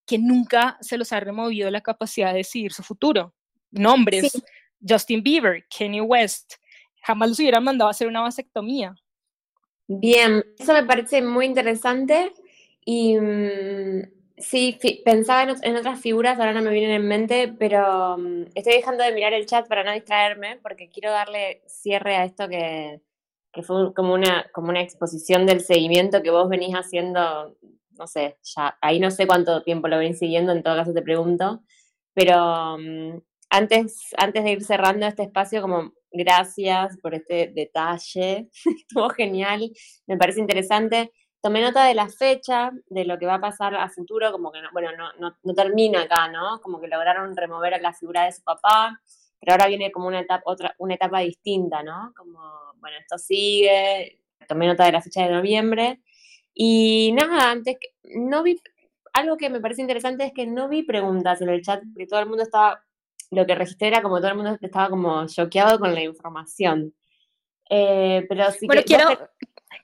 que 0.05 0.17
nunca 0.17 0.77
se 0.81 0.97
los 0.97 1.11
ha 1.11 1.19
removido 1.19 1.69
la 1.71 1.81
capacidad 1.81 2.31
de 2.31 2.37
decidir 2.37 2.73
su 2.73 2.83
futuro. 2.83 3.33
Nombres, 3.71 4.41
Justin 4.87 5.23
Bieber, 5.23 5.65
Kanye 5.67 6.01
West, 6.01 6.55
jamás 7.01 7.29
los 7.29 7.39
hubieran 7.39 7.63
mandado 7.63 7.87
a 7.87 7.91
hacer 7.91 8.07
una 8.07 8.21
vasectomía. 8.21 8.95
Bien, 9.87 10.43
eso 10.57 10.73
me 10.73 10.83
parece 10.83 11.21
muy 11.21 11.45
interesante 11.45 12.33
y 12.83 13.17
mm, 13.17 14.14
sí, 14.37 14.77
pensaba 15.03 15.43
en, 15.61 15.75
otras 15.75 15.99
figuras, 15.99 16.39
ahora 16.39 16.53
no 16.53 16.61
me 16.61 16.71
vienen 16.71 16.91
en 16.91 17.07
mente, 17.07 17.53
pero 17.57 18.17
mm, 18.17 18.43
estoy 18.55 18.73
dejando 18.73 19.03
de 19.03 19.13
mirar 19.13 19.33
el 19.33 19.45
chat 19.45 19.67
para 19.67 19.83
no 19.83 19.91
distraerme, 19.93 20.59
porque 20.61 20.89
quiero 20.89 21.11
darle 21.11 21.61
cierre 21.67 22.15
a 22.17 22.25
esto 22.25 22.47
que, 22.47 23.01
fue 23.63 23.93
como 23.93 24.13
una, 24.13 24.49
como 24.53 24.69
una 24.69 24.81
exposición 24.81 25.45
del 25.45 25.61
seguimiento 25.61 26.21
que 26.21 26.31
vos 26.31 26.49
venís 26.49 26.73
haciendo, 26.75 27.55
no 27.91 28.07
sé, 28.07 28.37
ya, 28.43 28.77
ahí 28.81 28.99
no 28.99 29.11
sé 29.11 29.27
cuánto 29.27 29.63
tiempo 29.63 29.87
lo 29.87 29.97
venís 29.97 30.19
siguiendo, 30.19 30.51
en 30.51 30.63
todo 30.63 30.75
caso 30.75 30.93
te 30.93 31.01
pregunto, 31.01 31.63
pero 32.13 32.77
mm, 32.77 33.21
antes, 33.49 34.13
antes 34.17 34.43
de 34.43 34.51
ir 34.51 34.63
cerrando 34.63 35.07
este 35.07 35.23
espacio, 35.23 35.61
como 35.61 35.93
gracias 36.11 36.97
por 37.01 37.13
este 37.15 37.51
detalle, 37.53 38.49
estuvo 38.77 39.09
genial, 39.09 39.71
me 40.07 40.17
parece 40.17 40.39
interesante 40.41 41.11
tomé 41.45 41.61
nota 41.61 41.85
de 41.85 41.93
la 41.93 42.09
fecha, 42.09 42.71
de 42.89 43.05
lo 43.05 43.19
que 43.19 43.27
va 43.27 43.35
a 43.35 43.39
pasar 43.39 43.75
a 43.75 43.87
futuro, 43.87 44.31
como 44.31 44.51
que, 44.51 44.63
no, 44.63 44.69
bueno, 44.73 44.89
no, 44.97 45.37
no, 45.43 45.53
termina 45.53 46.01
acá, 46.01 46.27
¿no? 46.27 46.59
Como 46.59 46.81
que 46.81 46.87
lograron 46.87 47.37
remover 47.37 47.79
la 47.83 47.93
figura 47.93 48.23
de 48.23 48.31
su 48.31 48.41
papá, 48.41 48.99
pero 49.39 49.51
ahora 49.51 49.67
viene 49.67 49.91
como 49.91 50.07
una 50.07 50.21
etapa, 50.21 50.41
otra, 50.47 50.73
una 50.79 50.95
etapa 50.95 51.19
distinta, 51.19 51.83
¿no? 51.83 52.11
Como, 52.17 52.39
bueno, 52.77 52.97
esto 52.99 53.19
sigue, 53.19 54.23
tomé 54.47 54.65
nota 54.65 54.85
de 54.85 54.93
la 54.93 55.03
fecha 55.03 55.21
de 55.21 55.33
noviembre, 55.33 56.01
y 56.51 57.13
nada, 57.15 57.51
antes, 57.51 57.77
no 58.15 58.41
vi, 58.41 58.59
algo 59.13 59.37
que 59.37 59.51
me 59.51 59.61
parece 59.61 59.81
interesante 59.81 60.25
es 60.25 60.33
que 60.33 60.47
no 60.47 60.67
vi 60.67 60.81
preguntas 60.81 61.41
en 61.41 61.49
el 61.49 61.61
chat, 61.61 61.83
porque 61.93 62.07
todo 62.07 62.21
el 62.21 62.25
mundo 62.25 62.41
estaba, 62.41 62.83
lo 63.29 63.45
que 63.45 63.53
registré 63.53 63.89
era 63.89 64.01
como 64.01 64.17
todo 64.17 64.29
el 64.29 64.37
mundo 64.37 64.57
estaba 64.59 64.89
como 64.89 65.27
choqueado 65.27 65.77
con 65.77 65.93
la 65.93 66.01
información. 66.01 66.95
Eh, 67.69 68.25
pero 68.27 68.49
sí 68.51 68.65
bueno, 68.65 68.81
quiero, 68.83 69.05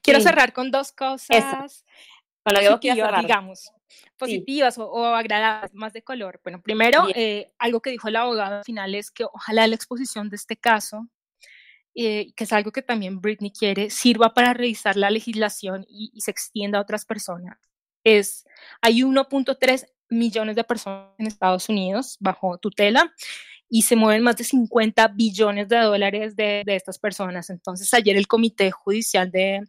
Quiero 0.01 0.21
cerrar 0.21 0.53
con 0.53 0.71
dos 0.71 0.91
cosas. 0.91 1.85
Con 2.43 2.55
lo 2.55 2.79
que 2.79 2.93
vos 2.93 3.21
digamos, 3.21 3.71
positivas 4.17 4.77
o, 4.77 5.05
agradables, 5.05 5.73
más 5.73 5.93
de 5.93 6.01
color. 6.01 6.39
Bueno, 6.43 6.61
primero, 6.61 7.07
eh, 7.13 7.51
algo 7.59 7.81
que 7.81 7.91
dijo 7.91 8.07
el 8.07 8.15
abogado 8.15 8.57
al 8.57 8.63
final 8.63 8.95
es 8.95 9.11
que 9.11 9.25
ojalá 9.25 9.67
la 9.67 9.75
exposición 9.75 10.29
de 10.29 10.37
este 10.37 10.57
caso, 10.57 11.07
eh, 11.93 12.33
que 12.35 12.45
es 12.45 12.53
algo 12.53 12.71
que 12.71 12.81
también 12.81 13.21
Britney 13.21 13.51
quiere, 13.51 13.91
sirva 13.91 14.33
para 14.33 14.53
revisar 14.53 14.95
la 14.95 15.11
legislación 15.11 15.85
y, 15.87 16.11
y 16.13 16.21
se 16.21 16.31
extienda 16.31 16.79
a 16.79 16.81
otras 16.81 17.05
personas. 17.05 17.59
Es, 18.03 18.45
hay 18.81 19.01
1.3 19.01 19.87
millones 20.09 20.55
de 20.55 20.63
personas 20.63 21.09
en 21.19 21.27
Estados 21.27 21.69
Unidos 21.69 22.17
bajo 22.19 22.57
tutela 22.57 23.13
y 23.73 23.83
se 23.83 23.95
mueven 23.95 24.21
más 24.21 24.35
de 24.35 24.43
50 24.43 25.07
billones 25.15 25.69
de 25.69 25.77
dólares 25.77 26.35
de, 26.35 26.61
de 26.65 26.75
estas 26.75 26.99
personas. 26.99 27.49
Entonces, 27.49 27.91
ayer 27.93 28.17
el 28.17 28.27
Comité 28.27 28.69
Judicial 28.69 29.31
de, 29.31 29.61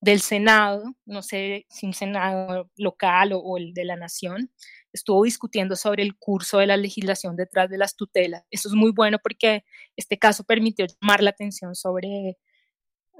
del 0.00 0.20
Senado, 0.20 0.94
no 1.06 1.22
sé 1.22 1.66
si 1.70 1.86
un 1.86 1.94
Senado 1.94 2.70
local 2.76 3.32
o, 3.32 3.56
el 3.56 3.72
de 3.72 3.84
la 3.84 3.96
Nación, 3.96 4.52
estuvo 4.92 5.24
discutiendo 5.24 5.74
sobre 5.74 6.02
el 6.02 6.16
curso 6.18 6.58
de 6.58 6.66
la 6.66 6.76
legislación 6.76 7.34
detrás 7.34 7.70
de 7.70 7.78
las 7.78 7.96
tutelas. 7.96 8.44
Eso 8.50 8.68
es 8.68 8.74
muy 8.74 8.92
bueno 8.92 9.18
porque 9.22 9.64
este 9.96 10.18
caso 10.18 10.44
permitió 10.44 10.86
llamar 10.86 11.22
la 11.22 11.30
atención 11.30 11.74
sobre, 11.74 12.36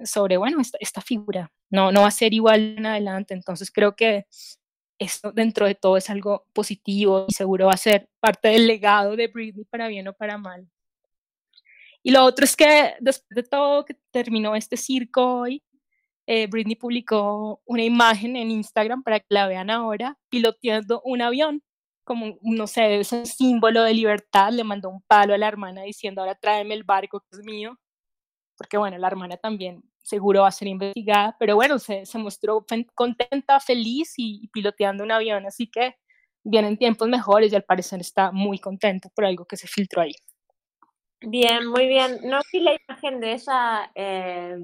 sobre 0.05 0.37
bueno, 0.37 0.61
esta, 0.61 0.77
esta 0.81 1.01
figura. 1.01 1.51
No, 1.71 1.93
no 1.93 2.03
va 2.03 2.09
a 2.09 2.11
ser 2.11 2.35
igual 2.35 2.77
en 2.77 2.85
adelante. 2.85 3.33
Entonces 3.33 3.71
creo 3.73 3.97
que 3.97 4.27
esto 4.99 5.33
dentro 5.33 5.67
de 5.67 5.75
todo 5.75 5.97
es 5.97 6.11
algo 6.11 6.47
positivo 6.53 7.27
y 7.29 7.33
seguro 7.33 7.67
va 7.67 7.73
a 7.73 7.77
ser 7.77 8.09
parte 8.21 8.49
del 8.49 8.67
legado 8.67 9.17
de 9.17 9.29
Britney 9.29 9.65
para 9.65 9.89
bien 9.89 10.09
o 10.09 10.13
para 10.15 10.39
mal. 10.39 10.69
Y 12.03 12.13
lo 12.13 12.25
otro 12.25 12.45
es 12.45 12.57
que 12.57 12.95
después 13.01 13.29
de 13.31 13.43
todo 13.43 13.85
que 13.85 13.97
terminó 14.13 14.55
este 14.55 14.77
circo 14.77 15.41
hoy, 15.41 15.63
eh, 16.27 16.47
Britney 16.49 16.77
publicó 16.77 17.61
una 17.65 17.85
imagen 17.85 18.37
en 18.37 18.51
Instagram 18.51 19.03
para 19.03 19.21
que 19.21 19.27
la 19.29 19.49
vean 19.49 19.71
ahora, 19.71 20.19
piloteando 20.29 21.01
un 21.05 21.23
avión, 21.23 21.63
como, 22.05 22.39
no 22.43 22.67
sé, 22.69 23.01
ese 23.01 23.27
símbolo 23.27 23.83
de 23.83 23.95
libertad, 23.95 24.53
le 24.53 24.65
mandó 24.65 24.89
un 24.91 25.03
palo 25.03 25.35
a 25.35 25.39
la 25.39 25.49
hermana 25.49 25.83
diciendo, 25.83 26.21
ahora 26.21 26.37
tráeme 26.37 26.75
el 26.75 26.85
barco 26.85 27.21
que 27.21 27.39
es 27.39 27.45
mío, 27.45 27.79
porque 28.57 28.77
bueno, 28.79 28.99
la 28.99 29.09
hermana 29.09 29.37
también 29.37 29.83
seguro 30.07 30.43
va 30.43 30.49
a 30.49 30.53
ser 30.53 30.69
investigada, 30.69 31.37
pero 31.39 31.57
bueno, 31.57 31.81
se, 31.81 32.07
se 32.07 32.19
mostró 32.19 32.65
contenta, 32.95 33.59
feliz 33.59 34.15
y, 34.17 34.49
piloteando 34.53 35.03
un 35.03 35.11
avión, 35.11 35.47
así 35.47 35.67
que 35.69 35.97
vienen 36.45 36.79
tiempos 36.79 37.09
mejores 37.09 37.53
y 37.53 37.57
al 37.57 37.65
parecer 37.65 38.01
está 38.01 38.31
muy 38.31 38.61
contenta 38.61 39.09
por 39.09 39.25
algo 39.25 39.47
que 39.47 39.57
se 39.57 39.67
filtró 39.67 40.03
ahí. 40.03 40.15
Bien, 41.23 41.67
muy 41.67 41.89
bien. 41.89 42.21
No 42.23 42.39
vi 42.53 42.61
la 42.61 42.77
imagen 42.89 43.21
de 43.21 43.33
ella 43.33 43.91
eh, 43.97 44.57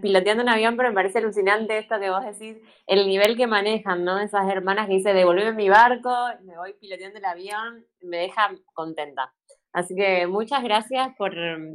piloteando 0.00 0.42
un 0.42 0.48
avión, 0.48 0.76
pero 0.76 0.88
me 0.88 0.94
parece 0.94 1.18
alucinante 1.18 1.76
esto 1.76 2.00
que 2.00 2.08
vos 2.08 2.24
decís, 2.24 2.56
el 2.86 3.06
nivel 3.06 3.36
que 3.36 3.46
manejan, 3.46 4.04
¿no? 4.04 4.18
Esas 4.18 4.48
hermanas 4.48 4.86
que 4.86 4.94
dicen, 4.94 5.14
devolveme 5.14 5.52
mi 5.52 5.68
barco, 5.68 6.14
me 6.44 6.56
voy 6.56 6.72
piloteando 6.80 7.18
el 7.18 7.24
avión, 7.26 7.84
me 8.00 8.18
deja 8.18 8.50
contenta. 8.72 9.34
Así 9.72 9.94
que 9.94 10.26
muchas 10.26 10.62
gracias 10.62 11.14
por, 11.16 11.34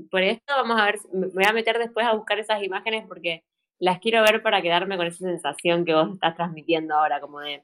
por 0.09 0.21
esto. 0.21 0.53
Vamos 0.55 0.79
a 0.79 0.85
ver, 0.85 0.99
me 1.13 1.27
voy 1.27 1.45
a 1.45 1.53
meter 1.53 1.77
después 1.79 2.05
a 2.05 2.13
buscar 2.13 2.39
esas 2.39 2.63
imágenes 2.63 3.05
porque 3.07 3.43
las 3.79 3.99
quiero 3.99 4.21
ver 4.23 4.41
para 4.41 4.61
quedarme 4.61 4.97
con 4.97 5.07
esa 5.07 5.25
sensación 5.25 5.85
que 5.85 5.93
vos 5.93 6.13
estás 6.13 6.35
transmitiendo 6.35 6.95
ahora, 6.95 7.19
como 7.19 7.39
de, 7.39 7.63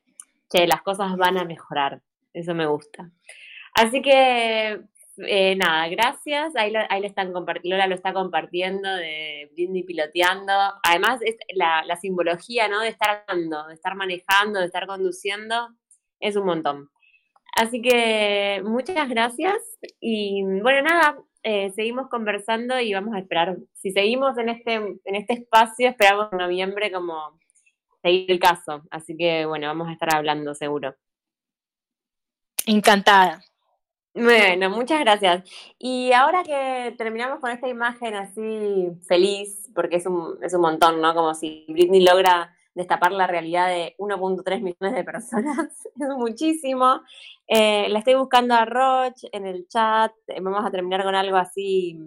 che, 0.49 0.67
las 0.67 0.81
cosas 0.81 1.15
van 1.17 1.37
a 1.37 1.45
mejorar. 1.45 2.01
Eso 2.33 2.53
me 2.53 2.65
gusta. 2.65 3.09
Así 3.73 4.01
que, 4.01 4.81
eh, 5.17 5.55
nada, 5.55 5.87
gracias. 5.87 6.55
Ahí, 6.55 6.73
ahí 6.89 7.01
le 7.01 7.07
están 7.07 7.33
Lola 7.33 7.87
lo 7.87 7.95
está 7.95 8.13
compartiendo 8.13 8.93
de 8.95 9.49
Brindy 9.53 9.83
piloteando. 9.83 10.53
Además, 10.83 11.21
es 11.21 11.37
la, 11.55 11.83
la 11.85 11.95
simbología, 11.95 12.67
¿no? 12.67 12.81
De 12.81 12.89
estar 12.89 13.23
andando, 13.27 13.67
de 13.67 13.73
estar 13.73 13.95
manejando, 13.95 14.59
de 14.59 14.65
estar 14.65 14.87
conduciendo, 14.87 15.69
es 16.19 16.35
un 16.35 16.45
montón. 16.45 16.89
Así 17.55 17.81
que 17.81 18.61
muchas 18.63 19.09
gracias 19.09 19.57
y 19.99 20.43
bueno, 20.61 20.81
nada, 20.83 21.17
eh, 21.43 21.71
seguimos 21.71 22.09
conversando 22.09 22.79
y 22.79 22.93
vamos 22.93 23.15
a 23.15 23.19
esperar. 23.19 23.57
Si 23.73 23.91
seguimos 23.91 24.37
en 24.37 24.49
este, 24.49 24.73
en 24.73 25.15
este 25.15 25.33
espacio, 25.33 25.89
esperamos 25.89 26.29
en 26.31 26.37
noviembre 26.37 26.91
como 26.91 27.39
seguir 28.01 28.31
el 28.31 28.39
caso. 28.39 28.83
Así 28.91 29.15
que 29.17 29.45
bueno, 29.45 29.67
vamos 29.67 29.87
a 29.87 29.93
estar 29.93 30.13
hablando 30.13 30.53
seguro. 30.53 30.95
Encantada. 32.65 33.41
Bueno, 34.13 34.69
muchas 34.69 34.99
gracias. 34.99 35.49
Y 35.77 36.11
ahora 36.11 36.43
que 36.43 36.93
terminamos 36.97 37.39
con 37.39 37.51
esta 37.51 37.67
imagen 37.67 38.15
así 38.15 38.89
feliz, 39.07 39.69
porque 39.73 39.97
es 39.97 40.05
un, 40.05 40.37
es 40.41 40.53
un 40.53 40.61
montón, 40.61 41.01
¿no? 41.01 41.13
Como 41.13 41.33
si 41.35 41.65
Britney 41.69 42.03
logra 42.03 42.53
destapar 42.79 43.11
la 43.11 43.27
realidad 43.27 43.67
de 43.67 43.93
1.3 43.97 44.61
millones 44.61 44.95
de 44.95 45.03
personas, 45.03 45.85
es 45.99 46.07
muchísimo. 46.17 47.01
Eh, 47.45 47.89
la 47.89 47.99
estoy 47.99 48.15
buscando 48.15 48.55
a 48.55 48.63
Roche 48.63 49.27
en 49.33 49.45
el 49.45 49.67
chat, 49.67 50.13
eh, 50.27 50.39
vamos 50.41 50.65
a 50.65 50.71
terminar 50.71 51.03
con 51.03 51.13
algo 51.13 51.35
así, 51.35 51.99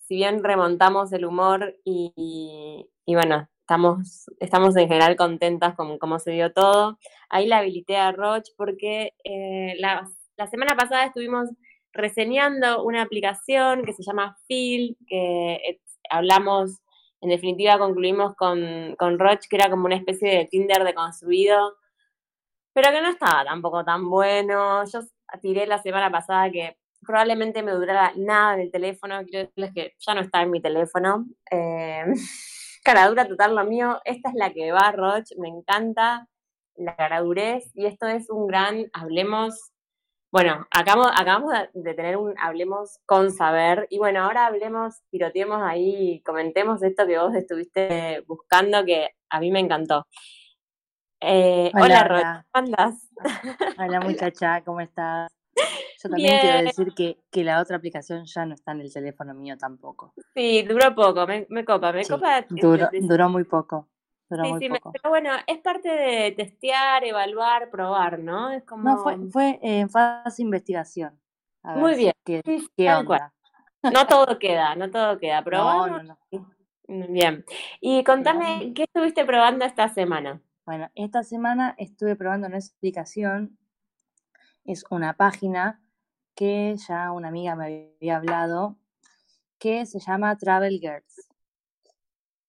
si 0.00 0.16
bien 0.16 0.44
remontamos 0.44 1.12
el 1.14 1.24
humor 1.24 1.78
y, 1.82 2.86
bueno, 3.06 3.48
estamos, 3.60 4.30
estamos 4.38 4.76
en 4.76 4.86
general 4.86 5.16
contentas 5.16 5.74
con 5.74 5.98
cómo 5.98 6.18
se 6.18 6.32
dio 6.32 6.52
todo. 6.52 6.98
Ahí 7.30 7.46
la 7.46 7.58
habilité 7.58 7.96
a 7.96 8.12
Roche 8.12 8.52
porque 8.54 9.14
eh, 9.24 9.76
la, 9.78 10.06
la 10.36 10.46
semana 10.46 10.76
pasada 10.76 11.06
estuvimos 11.06 11.48
reseñando 11.94 12.84
una 12.84 13.00
aplicación 13.00 13.86
que 13.86 13.94
se 13.94 14.02
llama 14.02 14.36
Phil, 14.46 14.98
que 15.08 15.80
hablamos 16.10 16.82
en 17.26 17.30
definitiva 17.30 17.76
concluimos 17.76 18.36
con, 18.36 18.94
con 18.96 19.18
Roche, 19.18 19.48
que 19.50 19.56
era 19.56 19.68
como 19.68 19.86
una 19.86 19.96
especie 19.96 20.30
de 20.30 20.44
Tinder 20.44 20.84
deconstruido, 20.84 21.76
pero 22.72 22.92
que 22.92 23.00
no 23.02 23.10
estaba 23.10 23.44
tampoco 23.44 23.84
tan 23.84 24.08
bueno. 24.08 24.84
Yo 24.84 25.00
tiré 25.42 25.66
la 25.66 25.82
semana 25.82 26.08
pasada 26.08 26.48
que 26.52 26.76
probablemente 27.04 27.64
me 27.64 27.72
durara 27.72 28.12
nada 28.14 28.54
en 28.54 28.60
el 28.60 28.70
teléfono, 28.70 29.24
quiero 29.24 29.48
decirles 29.48 29.72
que 29.74 29.94
ya 29.98 30.14
no 30.14 30.20
está 30.20 30.42
en 30.42 30.52
mi 30.52 30.62
teléfono. 30.62 31.26
Eh, 31.50 32.04
caradura 32.84 33.26
total 33.26 33.56
lo 33.56 33.64
mío, 33.64 34.00
esta 34.04 34.28
es 34.28 34.36
la 34.36 34.52
que 34.52 34.70
va, 34.70 34.92
Roche, 34.92 35.34
me 35.36 35.48
encanta 35.48 36.28
la 36.76 36.94
caradurez 36.94 37.72
y 37.74 37.86
esto 37.86 38.06
es 38.06 38.30
un 38.30 38.46
gran, 38.46 38.88
hablemos 38.92 39.72
bueno, 40.36 40.66
acabamos, 40.70 41.12
acabamos 41.16 41.54
de 41.72 41.94
tener 41.94 42.18
un 42.18 42.34
Hablemos 42.38 42.98
con 43.06 43.32
Saber 43.32 43.86
y 43.88 43.96
bueno, 43.96 44.22
ahora 44.22 44.44
hablemos, 44.44 45.00
tiroteemos 45.08 45.62
ahí, 45.62 46.20
comentemos 46.26 46.82
esto 46.82 47.06
que 47.06 47.18
vos 47.18 47.34
estuviste 47.34 48.22
buscando 48.26 48.84
que 48.84 49.12
a 49.30 49.40
mí 49.40 49.50
me 49.50 49.60
encantó. 49.60 50.06
Eh, 51.22 51.70
hola, 51.72 52.06
hola 52.10 52.46
¿cómo 52.52 52.66
andas? 52.66 53.10
Hola 53.78 54.00
muchacha, 54.00 54.62
¿cómo 54.62 54.82
estás? 54.82 55.32
Yo 56.02 56.10
también 56.10 56.38
quiero 56.38 56.62
decir 56.64 56.92
que, 56.94 57.18
que, 57.30 57.42
la 57.42 57.62
otra 57.62 57.78
aplicación 57.78 58.26
ya 58.26 58.44
no 58.44 58.52
está 58.52 58.72
en 58.72 58.82
el 58.82 58.92
teléfono 58.92 59.32
mío 59.32 59.56
tampoco. 59.56 60.12
Sí, 60.34 60.64
duró 60.64 60.94
poco, 60.94 61.26
me, 61.26 61.46
copa, 61.64 61.92
me 61.92 62.04
copa. 62.04 62.44
Duró, 62.50 62.90
duró 62.92 63.30
muy 63.30 63.44
poco 63.44 63.88
sí, 64.28 64.52
sí, 64.58 64.68
pero 64.68 65.10
bueno, 65.10 65.30
es 65.46 65.58
parte 65.58 65.88
de 65.88 66.32
testear, 66.32 67.04
evaluar, 67.04 67.70
probar, 67.70 68.18
¿no? 68.18 68.50
Es 68.50 68.64
como... 68.64 68.82
No, 68.84 68.98
fue, 68.98 69.16
fue 69.30 69.58
en 69.62 69.88
fase 69.88 70.42
de 70.42 70.46
investigación. 70.46 71.20
Muy 71.62 71.94
bien. 71.96 72.12
Qué, 72.24 72.42
qué 72.76 72.92
onda. 72.92 73.32
No 73.82 74.06
todo 74.06 74.38
queda, 74.38 74.74
no 74.74 74.90
todo 74.90 75.18
queda. 75.18 75.42
Probando. 75.42 76.02
No, 76.02 76.02
no, 76.02 76.18
no. 76.88 77.08
Bien. 77.08 77.44
Y 77.80 78.04
contame, 78.04 78.72
¿qué 78.74 78.84
estuviste 78.84 79.24
probando 79.24 79.64
esta 79.64 79.88
semana? 79.88 80.40
Bueno, 80.64 80.90
esta 80.94 81.22
semana 81.22 81.74
estuve 81.78 82.16
probando 82.16 82.46
una 82.46 82.58
explicación. 82.58 83.58
Es 84.64 84.84
una 84.90 85.14
página 85.14 85.80
que 86.34 86.76
ya 86.88 87.12
una 87.12 87.28
amiga 87.28 87.54
me 87.54 87.94
había 87.96 88.16
hablado, 88.16 88.76
que 89.58 89.86
se 89.86 90.00
llama 90.00 90.36
Travel 90.36 90.78
Girls. 90.80 91.28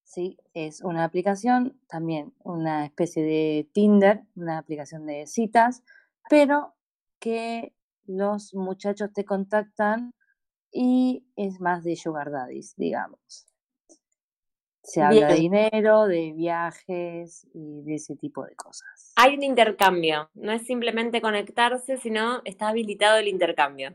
¿Sí? 0.07 0.39
Es 0.53 0.81
una 0.81 1.03
aplicación, 1.03 1.79
también 1.87 2.33
una 2.43 2.85
especie 2.85 3.23
de 3.23 3.69
Tinder, 3.73 4.23
una 4.35 4.57
aplicación 4.57 5.05
de 5.05 5.27
citas, 5.27 5.83
pero 6.29 6.75
que 7.19 7.73
los 8.05 8.53
muchachos 8.55 9.11
te 9.13 9.25
contactan 9.25 10.13
y 10.71 11.25
es 11.35 11.59
más 11.59 11.83
de 11.83 11.95
sugar 11.97 12.31
daddies, 12.31 12.73
digamos. 12.77 13.47
Se 14.81 15.01
habla 15.01 15.27
de 15.27 15.35
dinero, 15.35 16.05
de 16.05 16.31
viajes 16.31 17.45
y 17.53 17.81
de 17.81 17.95
ese 17.95 18.15
tipo 18.15 18.45
de 18.45 18.55
cosas. 18.55 19.11
Hay 19.17 19.35
un 19.35 19.43
intercambio, 19.43 20.29
no 20.35 20.53
es 20.53 20.65
simplemente 20.65 21.19
conectarse, 21.19 21.97
sino 21.97 22.41
está 22.45 22.69
habilitado 22.69 23.17
el 23.17 23.27
intercambio. 23.27 23.93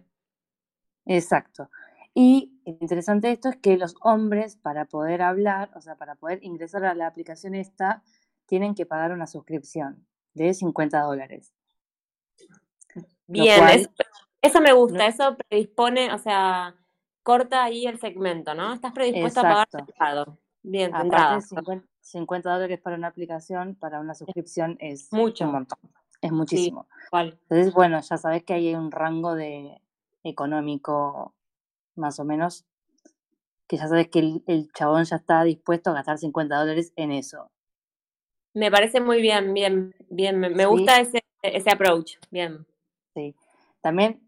Exacto. 1.06 1.70
Y 2.14 2.52
lo 2.66 2.76
interesante 2.80 3.30
esto 3.30 3.48
es 3.48 3.56
que 3.56 3.76
los 3.76 3.94
hombres, 4.02 4.56
para 4.56 4.84
poder 4.84 5.22
hablar, 5.22 5.70
o 5.74 5.80
sea, 5.80 5.96
para 5.96 6.14
poder 6.14 6.40
ingresar 6.42 6.84
a 6.84 6.94
la 6.94 7.06
aplicación 7.06 7.54
esta, 7.54 8.02
tienen 8.46 8.74
que 8.74 8.86
pagar 8.86 9.12
una 9.12 9.26
suscripción 9.26 10.06
de 10.34 10.52
50 10.52 11.00
dólares. 11.00 11.54
Bien, 13.26 13.88
eso, 14.42 14.60
me 14.60 14.72
gusta, 14.72 15.06
eso 15.06 15.36
predispone, 15.48 16.12
o 16.12 16.18
sea, 16.18 16.74
corta 17.22 17.64
ahí 17.64 17.86
el 17.86 17.98
segmento, 17.98 18.54
¿no? 18.54 18.74
Estás 18.74 18.92
predispuesto 18.92 19.40
a 19.40 19.42
pagar 19.42 19.68
el 19.72 20.36
Bien, 20.64 20.94
Aparte, 20.94 21.46
50, 21.46 21.86
50, 22.00 22.52
dólares 22.52 22.80
para 22.80 22.96
una 22.96 23.08
aplicación, 23.08 23.74
para 23.74 24.00
una 24.00 24.14
suscripción 24.14 24.76
es 24.80 25.12
mucho. 25.12 25.46
un 25.46 25.52
montón. 25.52 25.78
Es 26.20 26.30
muchísimo. 26.30 26.86
Entonces, 27.12 27.72
bueno, 27.74 28.00
ya 28.00 28.16
sabes 28.16 28.44
que 28.44 28.54
hay 28.54 28.74
un 28.74 28.92
rango 28.92 29.34
de 29.34 29.80
económico 30.22 31.34
más 31.94 32.18
o 32.20 32.24
menos, 32.24 32.64
que 33.66 33.76
ya 33.76 33.88
sabes 33.88 34.08
que 34.08 34.42
el, 34.46 34.72
chabón 34.72 35.04
ya 35.04 35.16
está 35.16 35.42
dispuesto 35.44 35.90
a 35.90 35.94
gastar 35.94 36.18
50 36.18 36.56
dólares 36.56 36.92
en 36.96 37.12
eso. 37.12 37.50
Me 38.54 38.70
parece 38.70 39.00
muy 39.00 39.22
bien, 39.22 39.54
bien, 39.54 39.94
bien. 40.10 40.38
Me, 40.38 40.66
gusta 40.66 41.00
ese, 41.00 41.24
ese 41.42 41.70
approach, 41.70 42.16
bien. 42.30 42.66
Sí. 43.14 43.34
También 43.80 44.20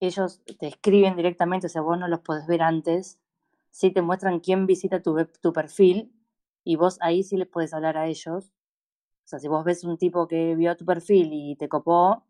ellos 0.00 0.40
te 0.58 0.66
escriben 0.66 1.14
directamente, 1.14 1.66
o 1.66 1.70
sea, 1.70 1.82
vos 1.82 1.98
no 1.98 2.08
los 2.08 2.20
podés 2.20 2.46
ver 2.46 2.62
antes. 2.62 3.20
Sí 3.70 3.90
te 3.90 4.02
muestran 4.02 4.40
quién 4.40 4.66
visita 4.66 5.02
tu, 5.02 5.26
tu 5.40 5.52
perfil 5.52 6.12
y 6.64 6.76
vos 6.76 6.98
ahí 7.02 7.22
sí 7.22 7.36
les 7.36 7.46
puedes 7.46 7.74
hablar 7.74 7.98
a 7.98 8.06
ellos. 8.06 8.52
O 9.24 9.28
sea, 9.30 9.38
si 9.38 9.46
vos 9.46 9.64
ves 9.64 9.84
un 9.84 9.98
tipo 9.98 10.26
que 10.26 10.54
vio 10.56 10.76
tu 10.76 10.84
perfil 10.84 11.30
y 11.32 11.54
te 11.56 11.68
copó, 11.68 12.24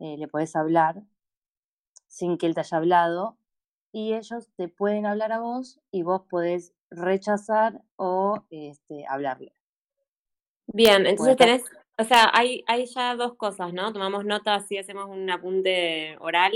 eh, 0.00 0.16
le 0.18 0.28
podés 0.28 0.56
hablar 0.56 1.02
sin 2.06 2.36
que 2.36 2.46
él 2.46 2.54
te 2.54 2.60
haya 2.60 2.76
hablado 2.76 3.36
y 3.92 4.14
ellos 4.14 4.48
te 4.56 4.68
pueden 4.68 5.06
hablar 5.06 5.32
a 5.32 5.40
vos 5.40 5.80
y 5.90 6.02
vos 6.02 6.22
podés 6.28 6.74
rechazar 6.90 7.82
o 7.96 8.44
este, 8.50 9.06
hablarle. 9.06 9.52
Bien, 10.66 11.06
entonces 11.06 11.36
tenés, 11.36 11.64
o 11.96 12.04
sea, 12.04 12.30
hay, 12.32 12.64
hay 12.66 12.86
ya 12.86 13.16
dos 13.16 13.34
cosas, 13.36 13.72
¿no? 13.72 13.92
Tomamos 13.92 14.24
nota, 14.24 14.54
así 14.54 14.76
hacemos 14.76 15.08
un 15.08 15.30
apunte 15.30 16.16
oral. 16.20 16.52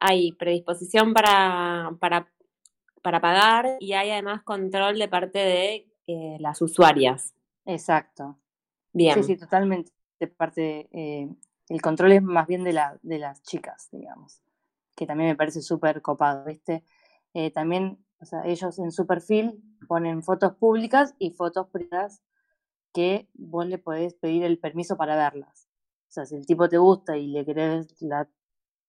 Hay 0.00 0.32
predisposición 0.32 1.12
para, 1.12 1.96
para 1.98 2.28
para 3.02 3.20
pagar 3.20 3.76
y 3.80 3.92
hay 3.92 4.10
además 4.10 4.42
control 4.42 4.98
de 4.98 5.08
parte 5.08 5.38
de 5.38 5.88
eh, 6.06 6.36
las 6.40 6.60
usuarias. 6.60 7.34
Exacto. 7.64 8.38
Bien. 8.92 9.14
Sí, 9.14 9.34
sí, 9.34 9.36
totalmente. 9.36 9.92
De 10.18 10.26
parte, 10.26 10.88
eh, 10.92 11.28
el 11.68 11.80
control 11.80 12.12
es 12.12 12.22
más 12.22 12.46
bien 12.46 12.64
de, 12.64 12.72
la, 12.72 12.98
de 13.02 13.18
las 13.18 13.42
chicas, 13.42 13.88
digamos, 13.92 14.40
que 14.98 15.06
también 15.06 15.30
me 15.30 15.36
parece 15.36 15.62
súper 15.62 16.02
copado, 16.02 16.44
¿viste? 16.44 16.82
Eh, 17.32 17.52
también, 17.52 18.04
o 18.20 18.24
sea, 18.24 18.42
ellos 18.44 18.80
en 18.80 18.90
su 18.90 19.06
perfil 19.06 19.62
ponen 19.86 20.24
fotos 20.24 20.54
públicas 20.56 21.14
y 21.20 21.30
fotos 21.30 21.68
privadas 21.68 22.20
que 22.92 23.28
vos 23.34 23.64
le 23.64 23.78
podés 23.78 24.14
pedir 24.14 24.42
el 24.42 24.58
permiso 24.58 24.96
para 24.96 25.14
verlas. 25.14 25.68
O 26.08 26.10
sea, 26.10 26.26
si 26.26 26.34
el 26.34 26.46
tipo 26.46 26.68
te 26.68 26.78
gusta 26.78 27.16
y 27.16 27.28
le 27.28 27.44
querés 27.44 27.94
la 28.02 28.28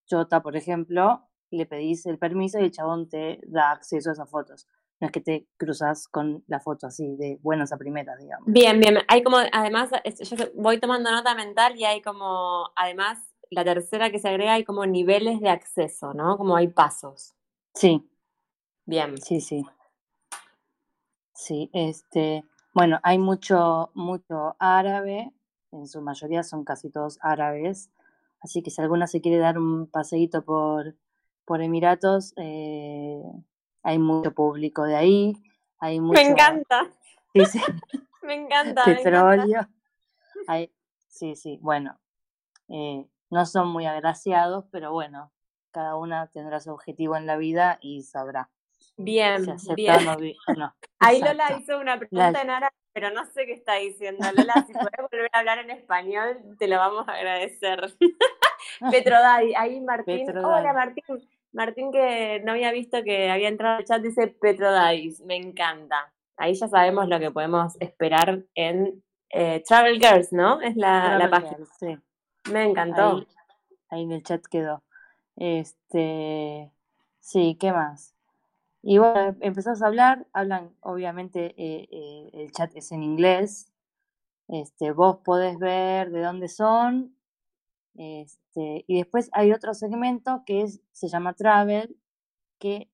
chota, 0.08 0.42
por 0.42 0.58
ejemplo, 0.58 1.30
le 1.52 1.68
pedís 1.68 2.08
el 2.08 2.18
permiso 2.18 2.60
y 2.60 2.64
el 2.64 2.72
chabón 2.72 3.08
te 3.08 3.40
da 3.46 3.70
acceso 3.70 4.10
a 4.10 4.14
esas 4.14 4.30
fotos. 4.32 4.68
No 5.00 5.06
es 5.06 5.12
que 5.12 5.22
te 5.22 5.48
cruzas 5.58 6.08
con 6.08 6.44
la 6.48 6.60
foto 6.60 6.88
así 6.88 7.16
de 7.18 7.38
buenas 7.44 7.72
a 7.72 7.78
primeras, 7.78 8.18
digamos. 8.20 8.52
Bien, 8.52 8.80
bien. 8.80 8.98
Hay 9.08 9.22
como, 9.22 9.38
además, 9.52 9.92
yo 10.04 10.46
voy 10.56 10.80
tomando 10.80 11.12
nota 11.12 11.36
mental 11.36 11.78
y 11.78 11.86
hay 11.86 12.02
como, 12.02 12.72
además, 12.76 13.29
la 13.50 13.64
tercera 13.64 14.12
que 14.12 14.20
se 14.20 14.30
agrega, 14.30 14.54
hay 14.54 14.64
como 14.64 14.86
niveles 14.86 15.40
de 15.40 15.50
acceso, 15.50 16.14
¿no? 16.14 16.38
Como 16.38 16.56
hay 16.56 16.68
pasos. 16.68 17.34
Sí. 17.74 18.08
Bien. 18.86 19.18
Sí, 19.18 19.42
sí. 19.42 19.66
Sí, 21.34 21.70
este, 21.74 22.44
bueno, 22.74 23.00
hay 23.02 23.18
mucho, 23.18 23.92
mucho 23.94 24.56
árabe, 24.60 25.32
en 25.72 25.88
su 25.88 26.02
mayoría 26.02 26.44
son 26.44 26.64
casi 26.64 26.90
todos 26.90 27.18
árabes, 27.22 27.92
así 28.42 28.62
que 28.62 28.72
si 28.72 28.82
alguna 28.82 29.08
se 29.08 29.22
quiere 29.22 29.38
dar 29.38 29.58
un 29.58 29.88
paseíto 29.88 30.44
por, 30.44 30.96
por 31.46 31.62
Emiratos, 31.62 32.34
eh, 32.36 33.24
hay 33.84 34.00
mucho 34.00 34.34
público 34.34 34.84
de 34.84 34.96
ahí, 34.96 35.34
hay 35.80 36.00
mucho... 36.00 36.20
Me 36.24 36.28
encanta. 36.28 36.90
Sí, 37.34 37.46
sí. 37.46 37.62
me 38.24 38.34
encanta. 38.34 38.84
Petróleo. 38.84 39.68
Hay, 40.48 40.72
sí, 41.08 41.36
sí, 41.36 41.58
bueno, 41.62 42.00
eh, 42.68 43.08
no 43.30 43.46
son 43.46 43.70
muy 43.70 43.86
agraciados, 43.86 44.66
pero 44.72 44.92
bueno, 44.92 45.32
cada 45.72 45.96
una 45.96 46.28
tendrá 46.28 46.60
su 46.60 46.72
objetivo 46.72 47.16
en 47.16 47.26
la 47.26 47.38
vida 47.38 47.80
y 47.82 48.04
sabrá. 48.04 48.50
Bien, 48.98 49.60
si 49.60 49.74
bien. 49.76 50.06
No. 50.58 50.76
Ahí 51.00 51.22
Lola 51.22 51.58
hizo 51.58 51.80
una 51.80 51.98
pregunta 51.98 52.42
en 52.42 52.50
árabe, 52.50 52.76
pero 52.94 53.12
no 53.12 53.26
sé 53.26 53.46
qué 53.46 53.54
está 53.54 53.76
diciendo. 53.76 54.26
Lola, 54.36 54.66
si 54.68 54.74
puedes 54.74 55.10
volver 55.10 55.30
a 55.32 55.40
hablar 55.40 55.60
en 55.60 55.70
español, 55.70 56.38
te 56.58 56.68
lo 56.68 56.78
vamos 56.78 57.08
a 57.08 57.14
agradecer. 57.14 57.96
Petrodai, 58.92 59.54
ahí 59.56 59.80
Martín. 59.82 60.38
Hola 60.38 60.74
Martín. 60.74 61.04
Martín 61.52 61.92
que 61.92 62.42
no 62.44 62.52
había 62.52 62.72
visto 62.72 63.04
que 63.04 63.30
había 63.30 63.48
entrado 63.48 63.78
al 63.78 63.86
chat 63.86 64.02
dice 64.02 64.28
Petrodais, 64.28 65.22
me 65.22 65.36
encanta. 65.36 66.14
Ahí 66.38 66.54
ya 66.54 66.68
sabemos 66.68 67.08
lo 67.08 67.20
que 67.20 67.32
podemos 67.32 67.76
esperar 67.80 68.44
en 68.56 69.04
eh, 69.30 69.64
Travel 69.68 70.00
Girls, 70.00 70.32
¿no? 70.32 70.62
Es 70.62 70.76
la, 70.76 71.18
la 71.18 71.30
página. 71.30 71.58
Girls, 71.58 71.70
sí. 71.80 71.98
Me 72.52 72.66
encantó. 72.66 73.26
Ahí, 73.90 74.04
en 74.04 74.12
el 74.12 74.24
chat 74.24 74.46
quedó. 74.46 74.84
Este, 75.36 76.72
sí, 77.20 77.58
¿qué 77.60 77.72
más? 77.72 78.16
Y 78.82 78.98
bueno, 78.98 79.36
empezamos 79.42 79.82
a 79.82 79.88
hablar, 79.88 80.26
hablan, 80.32 80.74
obviamente 80.80 81.54
eh, 81.58 81.88
eh, 81.92 82.30
el 82.34 82.52
chat 82.52 82.72
es 82.76 82.92
en 82.92 83.04
inglés, 83.04 83.72
este, 84.48 84.92
vos 84.92 85.18
podés 85.18 85.60
ver 85.60 86.12
de 86.12 86.22
dónde 86.22 86.48
son, 86.48 87.14
este, 87.96 88.86
y 88.88 88.98
después 88.98 89.30
hay 89.34 89.52
otro 89.52 89.74
segmento 89.74 90.44
que 90.46 90.62
es, 90.62 90.82
se 90.94 91.10
llama 91.10 91.34
Travel, 91.34 91.98
que 92.58 92.90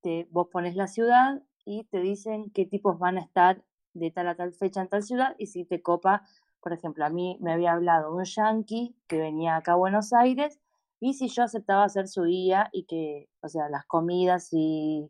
te, 0.00 0.26
vos 0.30 0.48
pones 0.48 0.74
la 0.74 0.88
ciudad 0.88 1.42
y 1.66 1.84
te 1.84 2.00
dicen 2.00 2.50
qué 2.50 2.64
tipos 2.64 2.98
van 2.98 3.18
a 3.18 3.22
estar 3.22 3.62
de 3.92 4.10
tal 4.10 4.28
a 4.28 4.36
tal 4.36 4.54
fecha 4.54 4.80
en 4.80 4.88
tal 4.88 5.02
ciudad, 5.02 5.34
y 5.38 5.46
si 5.48 5.64
te 5.64 5.82
copa, 5.82 6.26
por 6.66 6.72
ejemplo, 6.72 7.04
a 7.04 7.10
mí 7.10 7.38
me 7.40 7.52
había 7.52 7.74
hablado 7.74 8.12
un 8.12 8.24
yankee 8.24 8.96
que 9.06 9.18
venía 9.18 9.54
acá 9.54 9.74
a 9.74 9.76
Buenos 9.76 10.12
Aires, 10.12 10.58
y 10.98 11.14
si 11.14 11.28
yo 11.28 11.44
aceptaba 11.44 11.84
hacer 11.84 12.08
su 12.08 12.24
guía 12.24 12.70
y 12.72 12.86
que, 12.86 13.28
o 13.40 13.48
sea, 13.48 13.68
las 13.68 13.86
comidas 13.86 14.48
y 14.50 15.08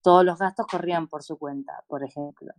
todos 0.00 0.24
los 0.24 0.38
gastos 0.38 0.66
corrían 0.66 1.06
por 1.06 1.22
su 1.22 1.36
cuenta, 1.36 1.84
por 1.86 2.02
ejemplo. 2.02 2.50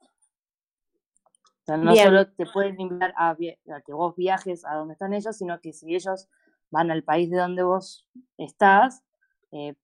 O 0.00 1.64
sea, 1.66 1.76
no 1.76 1.92
Bien. 1.92 2.06
solo 2.06 2.26
te 2.32 2.46
pueden 2.46 2.80
invitar 2.80 3.12
a, 3.18 3.36
que 3.36 3.92
vos 3.92 4.16
viajes 4.16 4.64
a 4.64 4.76
donde 4.76 4.94
están 4.94 5.12
ellos, 5.12 5.36
sino 5.36 5.60
que 5.60 5.74
si 5.74 5.94
ellos 5.94 6.26
van 6.70 6.90
al 6.90 7.04
país 7.04 7.28
de 7.28 7.36
donde 7.36 7.64
vos 7.64 8.06
estás, 8.38 9.02
eh, 9.52 9.74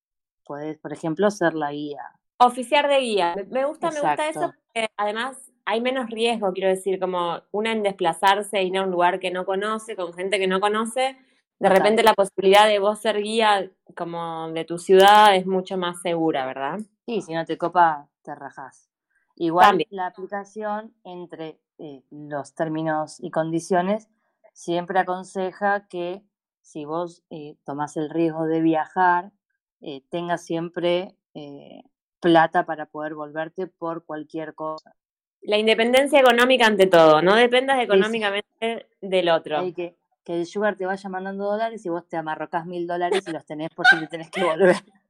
podés, 0.47 0.79
por 0.79 0.95
ejemplo, 0.95 1.31
ser 1.31 1.53
la 1.53 1.71
guía. 1.73 2.19
Oficiar 2.39 2.89
de 2.89 2.99
guía. 3.01 3.35
Me- 3.51 3.67
gusta, 3.67 3.91
me 3.91 4.01
gusta 4.01 4.27
eso 4.27 4.55
porque 4.75 4.89
además 4.97 5.53
hay 5.65 5.81
menos 5.81 6.11
riesgo, 6.11 6.53
quiero 6.53 6.69
decir, 6.69 6.99
como 7.01 7.43
una 7.53 7.73
en 7.73 7.83
desplazarse 7.83 8.59
e 8.59 8.65
ir 8.65 8.77
a 8.77 8.83
un 8.83 8.91
lugar 8.91 9.21
que 9.21 9.31
no 9.31 9.45
conoce, 9.45 9.97
con 9.97 10.13
gente 10.13 10.39
que 10.39 10.47
no 10.47 10.61
conoce. 10.61 11.17
De 11.59 11.69
Total. 11.69 11.77
repente 11.77 12.03
la 12.03 12.15
posibilidad 12.15 12.67
de 12.67 12.79
vos 12.79 13.01
ser 13.01 13.23
guía 13.23 13.71
como 13.97 14.51
de 14.51 14.65
tu 14.65 14.79
ciudad 14.79 15.35
es 15.35 15.47
mucho 15.47 15.77
más 15.79 16.03
segura, 16.03 16.47
¿verdad? 16.47 16.81
Y 17.07 17.23
si 17.23 17.33
no 17.33 17.45
te 17.45 17.57
copa, 17.57 18.09
te 18.23 18.35
rajás. 18.35 18.91
Igual 19.37 19.69
También. 19.69 19.89
la 19.91 20.07
aplicación, 20.07 20.95
entre 21.05 21.61
eh, 21.79 22.03
los 22.11 22.55
términos 22.55 23.19
y 23.21 23.31
condiciones, 23.31 24.09
siempre 24.53 24.99
aconseja 24.99 25.87
que 25.89 26.23
si 26.65 26.87
vos 26.87 27.23
eh, 27.31 27.57
tomás 27.65 27.97
el 27.97 28.09
riesgo 28.09 28.47
de 28.47 28.61
viajar, 28.63 29.33
eh, 29.81 30.03
tengas 30.09 30.45
siempre 30.45 31.15
eh, 31.35 31.83
plata 32.21 32.65
para 32.65 32.87
poder 32.87 33.15
volverte 33.15 33.67
por 33.67 34.07
cualquier 34.07 34.55
cosa. 34.55 34.97
La 35.45 35.59
independencia 35.59 36.21
económica 36.21 36.67
ante 36.67 36.87
todo, 36.87 37.21
no 37.21 37.35
dependas 37.37 37.77
sí. 37.77 37.83
económicamente 37.83 38.87
del 39.01 39.29
otro. 39.29 39.59
Hay 39.59 39.73
que, 39.75 39.95
que 40.25 40.41
el 40.41 40.47
sugar 40.47 40.77
te 40.77 40.87
vaya 40.87 41.09
mandando 41.11 41.45
dólares 41.45 41.85
y 41.85 41.91
vos 41.91 42.09
te 42.09 42.17
amarrocás 42.17 42.65
mil 42.65 42.87
dólares 42.87 43.25
y 43.27 43.31
los 43.31 43.45
tenés 43.45 43.69
por 43.71 43.87
si 43.87 43.99
te 44.01 44.07
tenés 44.07 44.31
que 44.31 44.43
volver. 44.43 44.77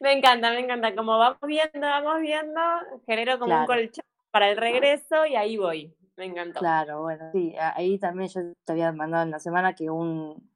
Me 0.00 0.12
encanta, 0.12 0.50
me 0.50 0.60
encanta. 0.60 0.94
Como 0.94 1.18
vamos 1.18 1.40
viendo, 1.42 1.80
vamos 1.80 2.20
viendo, 2.20 2.60
genero 3.06 3.38
como 3.38 3.60
un 3.60 3.66
colchón 3.66 4.04
para 4.30 4.50
el 4.50 4.56
regreso 4.56 5.26
y 5.26 5.34
ahí 5.34 5.56
voy. 5.56 5.92
Me 6.16 6.26
encantó. 6.26 6.60
Claro, 6.60 7.02
bueno, 7.02 7.30
sí, 7.32 7.54
ahí 7.58 7.98
también 7.98 8.28
yo 8.28 8.40
te 8.64 8.72
había 8.72 8.92
mandado 8.92 9.24
en 9.24 9.30
la 9.30 9.38
semana 9.38 9.74
que 9.74 9.90
un, 9.90 10.48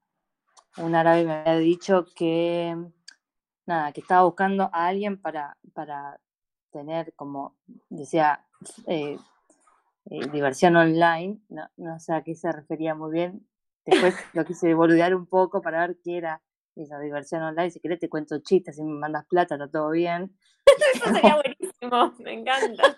un 0.77 0.95
árabe 0.95 1.25
me 1.25 1.33
había 1.33 1.57
dicho 1.59 2.07
que, 2.17 2.77
nada, 3.67 3.93
que 3.93 4.01
estaba 4.01 4.25
buscando 4.25 4.71
a 4.73 4.87
alguien 4.87 5.21
para, 5.21 5.57
para 5.73 6.19
tener 6.71 7.13
como, 7.15 7.55
decía, 7.91 8.45
eh, 8.87 9.19
eh, 10.11 10.29
diversión 10.33 10.77
online, 10.77 11.39
no, 11.49 11.69
no 11.77 11.99
sé 12.01 12.15
a 12.15 12.23
qué 12.23 12.35
se 12.35 12.51
refería 12.53 12.95
muy 12.95 13.13
bien. 13.13 13.47
Después 13.85 14.15
lo 14.35 14.45
quise 14.45 14.75
boludear 14.75 15.15
un 15.15 15.27
poco 15.27 15.63
para 15.63 15.87
ver 15.87 15.99
qué 16.03 16.19
era 16.19 16.43
esa 16.77 16.99
diversión 16.99 17.43
online. 17.43 17.71
Si 17.71 17.81
querés 17.81 18.01
te 18.01 18.09
cuento 18.09 18.39
chistes, 18.41 18.77
si 18.77 18.83
me 18.83 18.95
mandas 18.95 19.27
plata, 19.27 19.55
está 19.55 19.69
todo 19.71 19.91
bien. 19.91 20.37
Eso 20.95 21.13
sería 21.13 21.37
buenísimo, 21.37 22.15
me 22.19 22.33
encanta. 22.33 22.97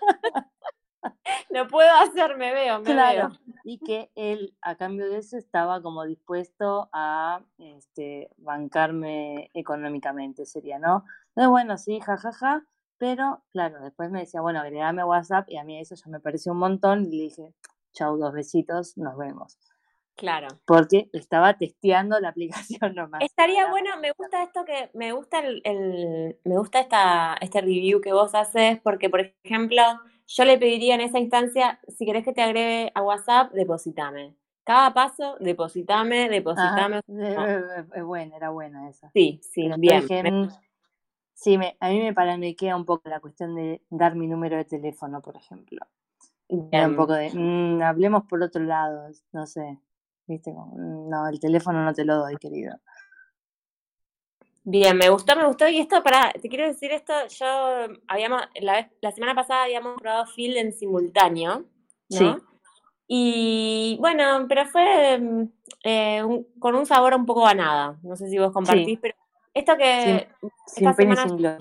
Lo 1.50 1.68
puedo 1.68 1.90
hacer, 1.94 2.36
me 2.36 2.52
veo, 2.52 2.78
me 2.78 2.84
Claro, 2.84 3.28
veo. 3.28 3.54
y 3.64 3.78
que 3.78 4.10
él 4.14 4.56
a 4.62 4.76
cambio 4.76 5.08
de 5.08 5.18
eso 5.18 5.36
estaba 5.36 5.82
como 5.82 6.04
dispuesto 6.04 6.88
a 6.92 7.42
este, 7.58 8.30
bancarme 8.38 9.50
económicamente, 9.54 10.46
sería, 10.46 10.78
¿no? 10.78 11.04
Entonces, 11.28 11.50
bueno, 11.50 11.78
sí, 11.78 12.00
jajaja, 12.00 12.64
pero 13.04 13.42
claro, 13.52 13.82
después 13.82 14.10
me 14.10 14.20
decía, 14.20 14.40
bueno, 14.40 14.60
agregame 14.60 15.02
a 15.02 15.06
WhatsApp 15.06 15.46
y 15.50 15.58
a 15.58 15.64
mí 15.64 15.78
eso 15.78 15.94
ya 15.94 16.10
me 16.10 16.20
pareció 16.20 16.52
un 16.52 16.58
montón 16.58 17.04
y 17.04 17.16
le 17.18 17.22
dije, 17.24 17.52
chau, 17.92 18.16
dos 18.16 18.32
besitos, 18.32 18.96
nos 18.96 19.18
vemos. 19.18 19.58
Claro. 20.16 20.48
Porque 20.64 21.10
estaba 21.12 21.58
testeando 21.58 22.18
la 22.18 22.28
aplicación 22.30 22.94
nomás. 22.94 23.20
Estaría 23.22 23.68
bueno, 23.68 23.90
me 24.00 24.12
gusta 24.16 24.42
esto 24.42 24.64
que, 24.64 24.88
me 24.94 25.12
gusta 25.12 25.40
el, 25.40 25.60
el- 25.64 26.38
me 26.44 26.56
gusta 26.56 26.80
esta, 26.80 27.36
este 27.42 27.60
review 27.60 28.00
que 28.00 28.14
vos 28.14 28.34
haces, 28.34 28.80
porque 28.82 29.10
por 29.10 29.20
ejemplo, 29.44 29.82
yo 30.26 30.44
le 30.46 30.56
pediría 30.56 30.94
en 30.94 31.02
esa 31.02 31.18
instancia, 31.18 31.80
si 31.88 32.06
querés 32.06 32.24
que 32.24 32.32
te 32.32 32.40
agregue 32.40 32.90
a 32.94 33.02
WhatsApp, 33.02 33.52
depositame. 33.52 34.34
Cada 34.64 34.94
paso, 34.94 35.36
depositame, 35.40 36.30
depositame. 36.30 37.00
eh, 37.06 37.60
eh, 37.96 38.00
buena, 38.00 38.34
era 38.38 38.48
buena 38.48 38.88
esa. 38.88 39.10
Sí, 39.12 39.40
sí, 39.42 39.64
Pero 39.64 39.76
bien. 39.76 40.00
dije, 40.00 40.22
me- 40.22 40.48
sí, 41.34 41.58
me, 41.58 41.76
a 41.80 41.88
mí 41.90 42.00
me 42.00 42.14
paranoiquea 42.14 42.76
un 42.76 42.84
poco 42.84 43.08
la 43.08 43.20
cuestión 43.20 43.54
de 43.54 43.82
dar 43.90 44.14
mi 44.16 44.26
número 44.26 44.56
de 44.56 44.64
teléfono, 44.64 45.20
por 45.20 45.36
ejemplo. 45.36 45.80
Y 46.48 46.56
un 46.56 46.70
Bien. 46.70 46.96
poco 46.96 47.12
de, 47.14 47.30
mm, 47.32 47.82
hablemos 47.82 48.24
por 48.24 48.42
otro 48.42 48.62
lado, 48.62 49.08
no 49.32 49.46
sé, 49.46 49.78
viste, 50.26 50.52
mm, 50.52 51.08
no, 51.08 51.28
el 51.28 51.40
teléfono 51.40 51.84
no 51.84 51.92
te 51.92 52.04
lo 52.04 52.16
doy, 52.16 52.36
querido. 52.36 52.76
Bien, 54.66 54.96
me 54.96 55.10
gustó, 55.10 55.36
me 55.36 55.46
gustó. 55.46 55.68
Y 55.68 55.78
esto, 55.78 56.02
para, 56.02 56.32
te 56.32 56.48
quiero 56.48 56.66
decir 56.66 56.90
esto, 56.90 57.12
yo 57.38 57.46
habíamos, 58.08 58.40
la 58.60 58.72
vez, 58.74 58.86
la 59.02 59.12
semana 59.12 59.34
pasada 59.34 59.64
habíamos 59.64 60.00
probado 60.00 60.26
Field 60.26 60.56
en 60.56 60.72
simultáneo, 60.72 61.64
Sí. 62.08 62.34
Y 63.06 63.96
bueno, 64.00 64.46
pero 64.48 64.64
fue 64.66 65.18
mm, 65.18 65.48
eh, 65.84 66.22
un- 66.22 66.44
con 66.58 66.74
un 66.74 66.86
sabor 66.86 67.14
un 67.14 67.26
poco 67.26 67.46
a 67.46 67.54
nada. 67.54 67.98
No 68.02 68.16
sé 68.16 68.28
si 68.30 68.38
vos 68.38 68.52
compartís, 68.52 68.98
pero 69.00 69.14
esto 69.54 69.76
que 69.76 70.28
Sin 70.66 70.88
esta 70.88 71.02
semana 71.02 71.28
sin. 71.28 71.58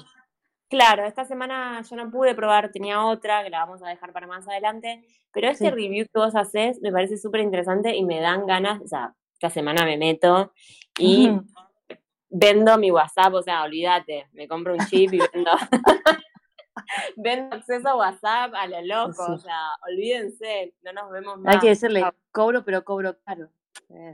Claro, 0.69 1.05
esta 1.05 1.23
semana 1.23 1.83
yo 1.87 1.95
no 1.95 2.09
pude 2.09 2.33
probar, 2.33 2.71
tenía 2.71 3.05
otra 3.05 3.43
que 3.43 3.51
la 3.51 3.59
vamos 3.59 3.83
a 3.83 3.89
dejar 3.89 4.11
para 4.11 4.25
más 4.25 4.47
adelante, 4.47 5.05
pero 5.31 5.47
este 5.49 5.65
Sí. 5.65 5.71
review 5.71 6.05
que 6.11 6.19
vos 6.19 6.35
haces 6.35 6.81
me 6.81 6.91
parece 6.91 7.17
súper 7.17 7.41
interesante 7.41 7.95
y 7.95 8.03
me 8.03 8.19
dan 8.19 8.47
ganas, 8.47 8.81
o 8.81 8.87
sea, 8.87 9.13
esta 9.33 9.51
semana 9.51 9.85
me 9.85 9.97
meto 9.97 10.51
y 10.97 11.29
vendo 12.29 12.77
mi 12.79 12.89
WhatsApp, 12.89 13.35
o 13.35 13.43
sea, 13.43 13.63
olvídate, 13.63 14.27
me 14.31 14.47
compro 14.47 14.73
un 14.73 14.79
chip 14.87 15.13
y 15.13 15.19
vendo, 15.31 15.51
vendo 17.17 17.55
acceso 17.55 17.89
a 17.89 17.95
WhatsApp 17.95 18.53
a 18.55 18.65
lo 18.65 18.81
loco, 18.81 19.33
o 19.33 19.37
sea, 19.37 19.59
olvídense, 19.87 20.73
no 20.81 20.93
nos 20.93 21.11
vemos 21.11 21.37
más. 21.39 21.53
Hay 21.53 21.61
que 21.61 21.69
decirle, 21.69 22.03
cobro, 22.31 22.65
pero 22.65 22.83
cobro 22.83 23.15
caro. 23.23 23.49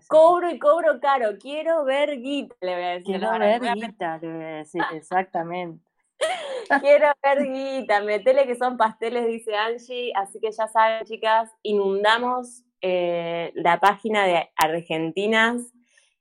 Cobro 0.07 0.49
y 0.49 0.59
cobro 0.59 0.99
caro, 0.99 1.37
quiero 1.39 1.83
ver 1.85 2.19
guita, 2.19 2.55
le 2.61 2.73
voy 2.73 2.83
a 2.83 2.89
decir. 2.89 3.19
Quiero 3.19 3.39
ver 3.39 3.61
guita, 3.61 4.17
le 4.17 4.33
voy 4.33 4.43
a 4.43 4.47
decir, 4.57 4.83
exactamente. 4.93 5.83
Quiero 6.81 7.07
ver 7.23 7.43
guita, 7.43 8.01
metele 8.01 8.45
que 8.45 8.55
son 8.55 8.77
pasteles, 8.77 9.25
dice 9.27 9.55
Angie. 9.55 10.11
Así 10.15 10.39
que 10.39 10.51
ya 10.51 10.67
saben, 10.67 11.05
chicas, 11.05 11.49
inundamos 11.63 12.63
eh, 12.81 13.51
la 13.55 13.79
página 13.79 14.25
de 14.25 14.49
Argentinas, 14.55 15.73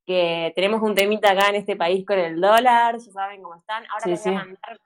que 0.07 0.53
tenemos 0.55 0.81
un 0.83 0.95
temita 0.95 1.33
acá 1.33 1.49
en 1.49 1.57
este 1.57 1.77
país 1.77 2.07
con 2.07 2.19
el 2.19 2.41
dólar, 2.41 2.97
ya 2.99 3.13
saben 3.13 3.43
cómo 3.43 3.57
están. 3.57 3.85
Ahora 3.91 4.05
Sí, 4.05 4.11
les 4.11 4.25
voy 4.25 4.35
a 4.35 4.39
mandar. 4.39 4.81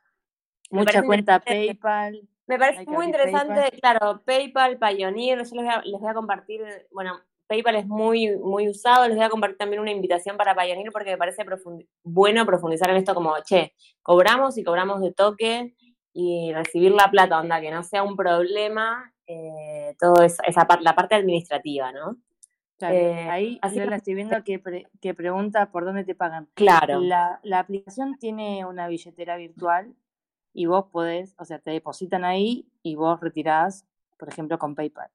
Mucha 0.70 1.02
cuenta 1.02 1.40
PayPal. 1.40 2.28
Me 2.46 2.58
parece 2.58 2.84
muy 2.86 3.06
interesante, 3.06 3.70
claro, 3.78 4.22
PayPal, 4.24 4.78
Pioneer, 4.78 5.38
yo 5.38 5.42
les 5.42 5.52
voy, 5.52 5.68
a, 5.68 5.82
les 5.82 6.00
voy 6.00 6.10
a 6.10 6.14
compartir, 6.14 6.62
bueno, 6.90 7.20
PayPal 7.52 7.76
es 7.76 7.86
muy, 7.86 8.34
muy 8.38 8.66
usado, 8.68 9.06
les 9.06 9.16
voy 9.16 9.26
a 9.26 9.28
compartir 9.28 9.58
también 9.58 9.80
una 9.82 9.90
invitación 9.90 10.38
para 10.38 10.54
Pioneer 10.54 10.90
porque 10.90 11.10
me 11.10 11.18
parece 11.18 11.44
profundi- 11.44 11.86
bueno 12.02 12.46
profundizar 12.46 12.88
en 12.88 12.96
esto 12.96 13.14
como, 13.14 13.34
che, 13.44 13.74
cobramos 14.02 14.56
y 14.56 14.64
cobramos 14.64 15.02
de 15.02 15.12
toque 15.12 15.74
y 16.14 16.50
recibir 16.54 16.92
la 16.92 17.10
plata, 17.10 17.38
onda, 17.40 17.60
que 17.60 17.70
no 17.70 17.82
sea 17.82 18.02
un 18.02 18.16
problema, 18.16 19.12
eh, 19.26 19.94
todo 19.98 20.22
eso, 20.22 20.42
esa 20.46 20.66
parte, 20.66 20.82
la 20.84 20.94
parte 20.94 21.14
administrativa, 21.14 21.92
¿no? 21.92 22.16
Claro, 22.78 22.94
Eh, 22.96 23.28
ahí 23.30 23.58
así 23.62 23.74
que- 23.76 23.84
Lola 23.84 23.96
estoy 23.96 24.14
viendo 24.14 24.42
que, 24.44 24.58
pre- 24.58 24.88
que 25.02 25.12
pregunta 25.14 25.70
por 25.70 25.84
dónde 25.84 26.04
te 26.04 26.14
pagan. 26.14 26.48
Claro, 26.54 27.00
La, 27.00 27.38
la 27.42 27.58
aplicación 27.58 28.16
tiene 28.18 28.64
una 28.64 28.88
billetera 28.88 29.36
virtual 29.36 29.94
y 30.54 30.66
vos 30.66 30.86
podés, 30.90 31.34
o 31.38 31.44
sea, 31.44 31.58
te 31.58 31.70
depositan 31.70 32.24
ahí 32.24 32.66
y 32.82 32.94
vos 32.96 33.20
retirás, 33.20 33.86
por 34.18 34.28
ejemplo, 34.30 34.58
con 34.58 34.74
PayPal. 34.74 35.10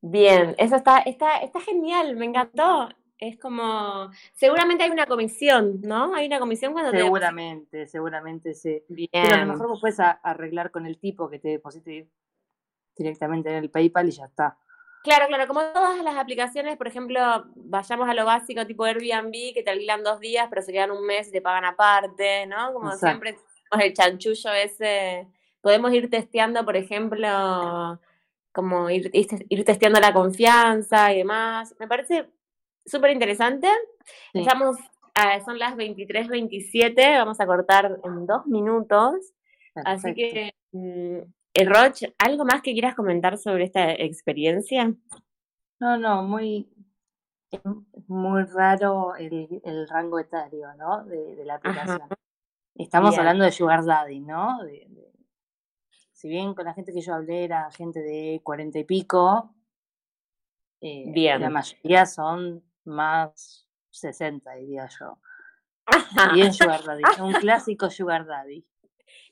Bien, 0.00 0.54
eso 0.58 0.76
está, 0.76 0.98
está, 1.00 1.38
está 1.38 1.60
genial, 1.60 2.16
me 2.16 2.26
encantó. 2.26 2.88
Es 3.18 3.36
como, 3.36 4.10
seguramente 4.32 4.84
hay 4.84 4.90
una 4.90 5.06
comisión, 5.06 5.80
¿no? 5.82 6.14
Hay 6.14 6.28
una 6.28 6.38
comisión 6.38 6.72
cuando 6.72 6.92
te 6.92 6.98
depositan. 6.98 7.30
Seguramente, 7.30 7.86
seguramente 7.88 8.54
sí. 8.54 8.84
Bien. 8.88 9.08
Pero 9.10 9.34
a 9.34 9.38
lo 9.38 9.52
mejor 9.52 9.68
vos 9.68 9.80
puedes 9.80 9.98
arreglar 9.98 10.70
con 10.70 10.86
el 10.86 10.98
tipo 10.98 11.28
que 11.28 11.40
te 11.40 11.48
deposite 11.48 12.08
directamente 12.96 13.50
en 13.50 13.56
el 13.56 13.70
PayPal 13.70 14.08
y 14.08 14.12
ya 14.12 14.26
está. 14.26 14.56
Claro, 15.02 15.26
claro, 15.26 15.46
como 15.46 15.62
todas 15.72 16.02
las 16.02 16.16
aplicaciones, 16.16 16.76
por 16.76 16.86
ejemplo, 16.86 17.46
vayamos 17.54 18.08
a 18.08 18.14
lo 18.14 18.24
básico 18.24 18.66
tipo 18.66 18.84
Airbnb, 18.84 19.54
que 19.54 19.62
te 19.64 19.70
alquilan 19.70 20.04
dos 20.04 20.20
días, 20.20 20.46
pero 20.48 20.62
se 20.62 20.72
quedan 20.72 20.90
un 20.90 21.04
mes 21.04 21.28
y 21.28 21.32
te 21.32 21.40
pagan 21.40 21.64
aparte, 21.64 22.46
¿no? 22.46 22.72
Como 22.72 22.92
Exacto. 22.92 23.06
siempre 23.06 23.38
el 23.80 23.94
chanchullo 23.94 24.52
ese. 24.52 25.28
Podemos 25.60 25.92
ir 25.92 26.08
testeando, 26.08 26.64
por 26.64 26.76
ejemplo, 26.76 28.00
como 28.52 28.90
ir, 28.90 29.10
ir, 29.12 29.64
testeando 29.64 30.00
la 30.00 30.12
confianza 30.12 31.12
y 31.12 31.18
demás. 31.18 31.74
Me 31.78 31.86
parece 31.88 32.28
súper 32.84 33.10
interesante. 33.12 33.68
Sí. 34.32 34.40
Estamos, 34.40 34.76
ah, 35.14 35.40
son 35.44 35.58
las 35.58 35.76
23.27, 35.76 37.18
vamos 37.18 37.40
a 37.40 37.46
cortar 37.46 38.00
en 38.04 38.26
dos 38.26 38.46
minutos. 38.46 39.32
Así 39.74 40.14
que, 40.14 40.52
mm, 40.72 41.18
eh, 41.54 41.64
Roch, 41.64 42.02
¿algo 42.18 42.44
más 42.44 42.62
que 42.62 42.72
quieras 42.72 42.94
comentar 42.94 43.38
sobre 43.38 43.64
esta 43.64 43.92
experiencia? 43.92 44.92
No, 45.80 45.96
no, 45.96 46.22
muy, 46.22 46.68
muy 48.08 48.42
raro 48.44 49.14
el, 49.16 49.60
el 49.64 49.88
rango 49.88 50.18
etario, 50.18 50.74
¿no? 50.76 51.04
De, 51.04 51.36
de 51.36 51.44
la 51.44 51.54
aplicación. 51.54 52.08
Estamos 52.74 53.10
Bien. 53.10 53.20
hablando 53.20 53.44
de 53.44 53.52
Sugar 53.52 53.84
Daddy, 53.84 54.20
¿no? 54.20 54.62
De- 54.64 54.86
de- 54.88 55.07
si 56.18 56.28
bien 56.28 56.52
con 56.52 56.64
la 56.64 56.74
gente 56.74 56.92
que 56.92 57.00
yo 57.00 57.14
hablé 57.14 57.44
era 57.44 57.70
gente 57.70 58.00
de 58.00 58.40
cuarenta 58.42 58.76
y 58.80 58.82
pico, 58.82 59.54
eh, 60.80 61.04
Bien. 61.06 61.40
la 61.40 61.48
mayoría 61.48 62.06
son 62.06 62.64
más 62.84 63.68
60, 63.90 64.52
diría 64.54 64.88
yo. 64.98 65.18
Bien 66.34 66.52
Sugar 66.52 66.82
Daddy, 66.82 67.04
un 67.20 67.34
clásico 67.34 67.88
Sugar 67.88 68.26
Daddy. 68.26 68.66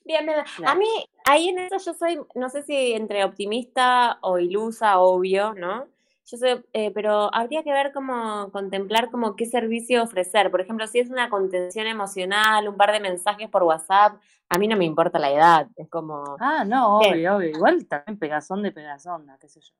Bien, 0.05 0.25
bien. 0.27 0.39
A 0.39 0.45
Claro. 0.45 0.79
mí, 0.79 0.87
ahí 1.25 1.49
en 1.49 1.59
eso 1.59 1.77
yo 1.79 1.93
soy, 1.93 2.21
no 2.37 2.49
sé 2.51 2.63
si 2.63 2.93
entre 2.93 3.25
optimista 3.25 4.19
o 4.23 4.39
ilusa, 4.39 5.01
obvio, 5.01 5.55
¿no? 5.55 5.89
Yo 6.29 6.37
soy, 6.39 6.65
eh, 6.73 6.91
pero 6.93 7.33
habría 7.33 7.63
que 7.63 7.73
ver 7.73 7.93
cómo 7.93 8.51
contemplar 8.51 9.11
como 9.13 9.37
qué 9.37 9.47
servicio 9.47 10.03
ofrecer. 10.03 10.51
Por 10.51 10.61
ejemplo, 10.61 10.87
si 10.89 10.99
es 10.99 11.09
una 11.09 11.31
contención 11.31 11.87
emocional, 11.87 12.69
un 12.69 12.77
par 12.77 12.91
de 12.91 12.99
mensajes 12.99 13.49
por 13.49 13.63
WhatsApp, 13.63 14.21
a 14.49 14.59
mí 14.59 14.67
no 14.67 14.77
me 14.77 14.85
importa 14.85 15.21
la 15.21 15.31
edad. 15.31 15.69
Es 15.77 15.89
como, 15.89 16.37
Ah, 16.41 16.65
no, 16.65 16.99
obvio, 16.99 17.37
obvio. 17.37 17.51
Igual 17.51 17.87
también 17.87 18.19
pegazón 18.19 18.63
de 18.63 18.73
pegazón, 18.73 19.27
qué 19.41 19.49
sé 19.49 19.61
yo. 19.61 19.73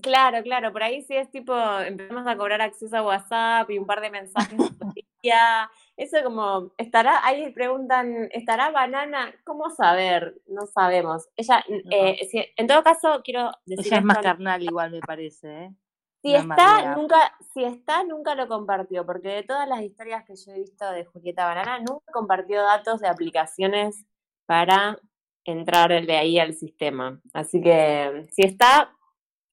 Claro, 0.00 0.42
claro, 0.42 0.72
por 0.72 0.82
ahí 0.82 1.02
sí 1.02 1.14
es 1.14 1.30
tipo, 1.30 1.54
empezamos 1.80 2.26
a 2.26 2.36
cobrar 2.36 2.62
acceso 2.62 2.96
a 2.96 3.02
WhatsApp 3.02 3.68
y 3.70 3.78
un 3.78 3.84
par 3.84 4.00
de 4.00 4.10
mensajes 4.10 4.58
por 4.78 4.94
día. 5.22 5.70
Eso 6.02 6.16
como, 6.24 6.72
¿estará? 6.78 7.24
Ahí 7.24 7.52
preguntan, 7.52 8.28
¿estará 8.32 8.70
banana? 8.70 9.32
¿Cómo 9.44 9.70
saber? 9.70 10.34
No 10.48 10.66
sabemos. 10.66 11.28
Ella, 11.36 11.64
eh, 11.68 12.26
si- 12.28 12.44
en 12.56 12.66
todo 12.66 12.82
caso, 12.82 13.20
quiero 13.22 13.52
decir 13.64 13.86
Ella 13.86 13.98
es 13.98 14.04
más 14.04 14.18
carnal 14.18 14.60
igual, 14.64 14.90
me 14.90 15.00
parece, 15.00 15.66
¿eh? 15.66 15.74
si 16.20 16.34
está, 16.34 16.96
nunca, 16.96 17.36
si 17.54 17.62
está, 17.62 18.02
nunca 18.02 18.34
lo 18.34 18.48
compartió, 18.48 19.06
porque 19.06 19.28
de 19.28 19.42
todas 19.44 19.68
las 19.68 19.80
historias 19.82 20.24
que 20.24 20.34
yo 20.34 20.50
he 20.52 20.58
visto 20.58 20.90
de 20.90 21.04
Julieta 21.04 21.46
Banana, 21.46 21.78
nunca 21.78 22.10
compartió 22.12 22.62
datos 22.62 23.00
de 23.00 23.06
aplicaciones 23.06 24.04
para 24.46 24.98
entrar 25.44 25.90
de 26.04 26.16
ahí 26.16 26.40
al 26.40 26.54
sistema. 26.54 27.20
Así 27.32 27.60
que, 27.60 28.26
si 28.32 28.42
está, 28.42 28.96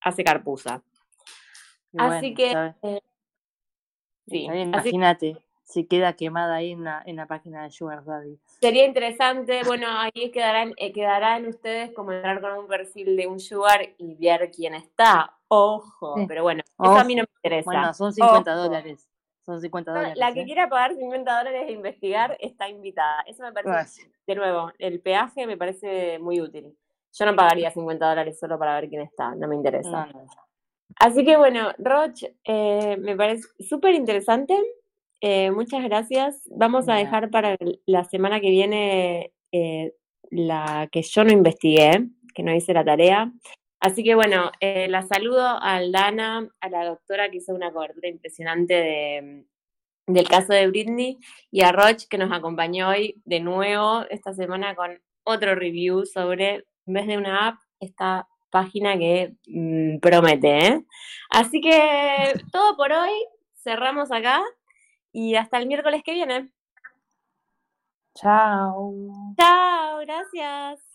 hace 0.02 0.24
carpuza. 0.24 0.82
Y 1.92 1.98
Así 2.00 2.34
que, 2.34 2.52
eh, 2.82 3.02
sí, 4.28 4.46
imagínate 4.46 5.38
si 5.70 5.86
queda 5.86 6.14
quemada 6.14 6.56
ahí 6.56 6.72
en 6.72 6.84
la, 6.84 7.04
en 7.06 7.16
la 7.16 7.28
página 7.28 7.64
de 7.64 7.70
Sugar 7.72 8.04
Daddy. 8.04 8.40
sería 8.60 8.86
interesante, 8.86 9.62
bueno, 9.66 9.86
ahí 9.88 10.32
quedarán, 10.32 10.74
eh, 10.78 10.92
quedará 10.92 11.38
en 11.38 11.46
ustedes 11.48 11.92
como 11.94 12.12
entrar 12.12 12.42
con 12.42 12.54
un 12.54 12.68
perfil 12.68 13.16
de 13.16 13.28
un 13.28 13.40
sugar 13.40 13.82
y 14.00 14.16
ver 14.16 14.50
quién 14.52 14.74
está. 14.74 15.32
Ojo, 15.48 16.16
Sí. 16.18 16.26
pero 16.28 16.42
bueno, 16.42 16.64
eso 16.84 16.92
a 16.98 17.04
mí 17.04 17.14
no 17.14 17.22
me 17.22 17.30
interesa. 17.38 17.66
Bueno, 17.72 17.94
son 17.94 18.12
50 18.14 18.52
Ojo. 18.52 18.64
dólares. 18.64 19.08
Son 19.46 19.62
50 19.62 19.92
No, 19.92 19.98
dólares. 20.00 20.18
la 20.18 20.34
que 20.34 20.42
¿eh? 20.42 20.46
quiera 20.46 20.68
pagar 20.70 20.96
50 20.96 21.38
dólares 21.38 21.64
e 21.68 21.72
investigar 21.72 22.36
está 22.40 22.68
invitada. 22.68 23.22
Eso 23.28 23.44
me 23.44 23.52
parece, 23.54 23.70
Gracias. 23.72 24.08
de 24.26 24.36
nuevo, 24.36 24.72
el 24.80 25.00
peaje 25.02 25.46
me 25.46 25.56
parece 25.58 26.18
muy 26.18 26.42
útil. 26.42 26.76
Yo 27.14 27.26
no 27.28 27.36
pagaría 27.36 27.70
50 27.70 28.10
dólares 28.10 28.40
solo 28.40 28.58
para 28.58 28.74
ver 28.76 28.90
quién 28.90 29.02
está, 29.04 29.36
no 29.36 29.48
me 29.48 29.56
interesa. 29.56 30.08
No, 30.08 30.20
no. 30.22 30.26
Así 31.00 31.24
que 31.24 31.38
bueno, 31.38 31.72
Roch, 31.78 32.24
eh, 32.44 32.98
me 33.00 33.16
parece 33.16 33.48
súper 33.60 33.94
interesante. 33.94 34.56
Eh, 35.22 35.52
muchas 35.52 35.84
gracias. 35.84 36.42
Vamos 36.50 36.88
a 36.88 36.96
dejar 36.96 37.30
para 37.30 37.58
la 37.86 38.04
semana 38.06 38.40
que 38.40 38.50
viene 38.50 39.34
eh, 39.52 39.94
la 40.30 40.88
que 40.92 41.02
yo 41.02 41.24
no 41.24 41.32
investigué, 41.32 42.08
que 42.34 42.44
no 42.44 42.54
hice 42.56 42.74
la 42.74 42.86
tarea. 42.86 43.32
Así 43.82 44.04
que 44.04 44.16
bueno, 44.16 44.52
eh, 44.60 44.88
la 44.90 45.04
saludo 45.04 45.42
a 45.42 45.76
Aldana, 45.76 46.50
a 46.60 46.70
la 46.70 46.86
doctora 46.86 47.30
que 47.30 47.38
hizo 47.38 47.54
una 47.54 47.72
cobertura 47.72 48.10
impresionante 48.10 48.74
de, 48.74 49.46
del 50.08 50.28
caso 50.28 50.54
de 50.54 50.68
Britney, 50.68 51.18
y 51.52 51.62
a 51.62 51.72
Roch 51.72 52.08
que 52.10 52.18
nos 52.18 52.32
acompañó 52.32 52.90
hoy 52.90 53.22
de 53.26 53.40
nuevo 53.40 54.06
esta 54.10 54.34
semana 54.34 54.76
con 54.76 55.00
otro 55.24 55.56
review 55.56 56.06
sobre, 56.06 56.66
en 56.88 56.94
vez 56.94 57.08
de 57.08 57.18
una 57.18 57.48
app, 57.48 57.56
esta 57.80 58.28
página 58.50 58.98
que 58.98 59.34
mm, 59.48 60.00
promete. 60.00 60.68
¿eh? 60.68 60.86
Así 61.30 61.62
que 61.62 62.34
todo 62.52 62.76
por 62.76 62.92
hoy, 62.92 63.12
cerramos 63.64 64.12
acá 64.12 64.44
y 65.12 65.36
hasta 65.36 65.58
el 65.58 65.68
miércoles 65.68 66.04
que 66.04 66.14
viene. 66.14 66.52
Chao. 68.16 69.36
Chao, 69.38 70.00
gracias. 70.00 70.89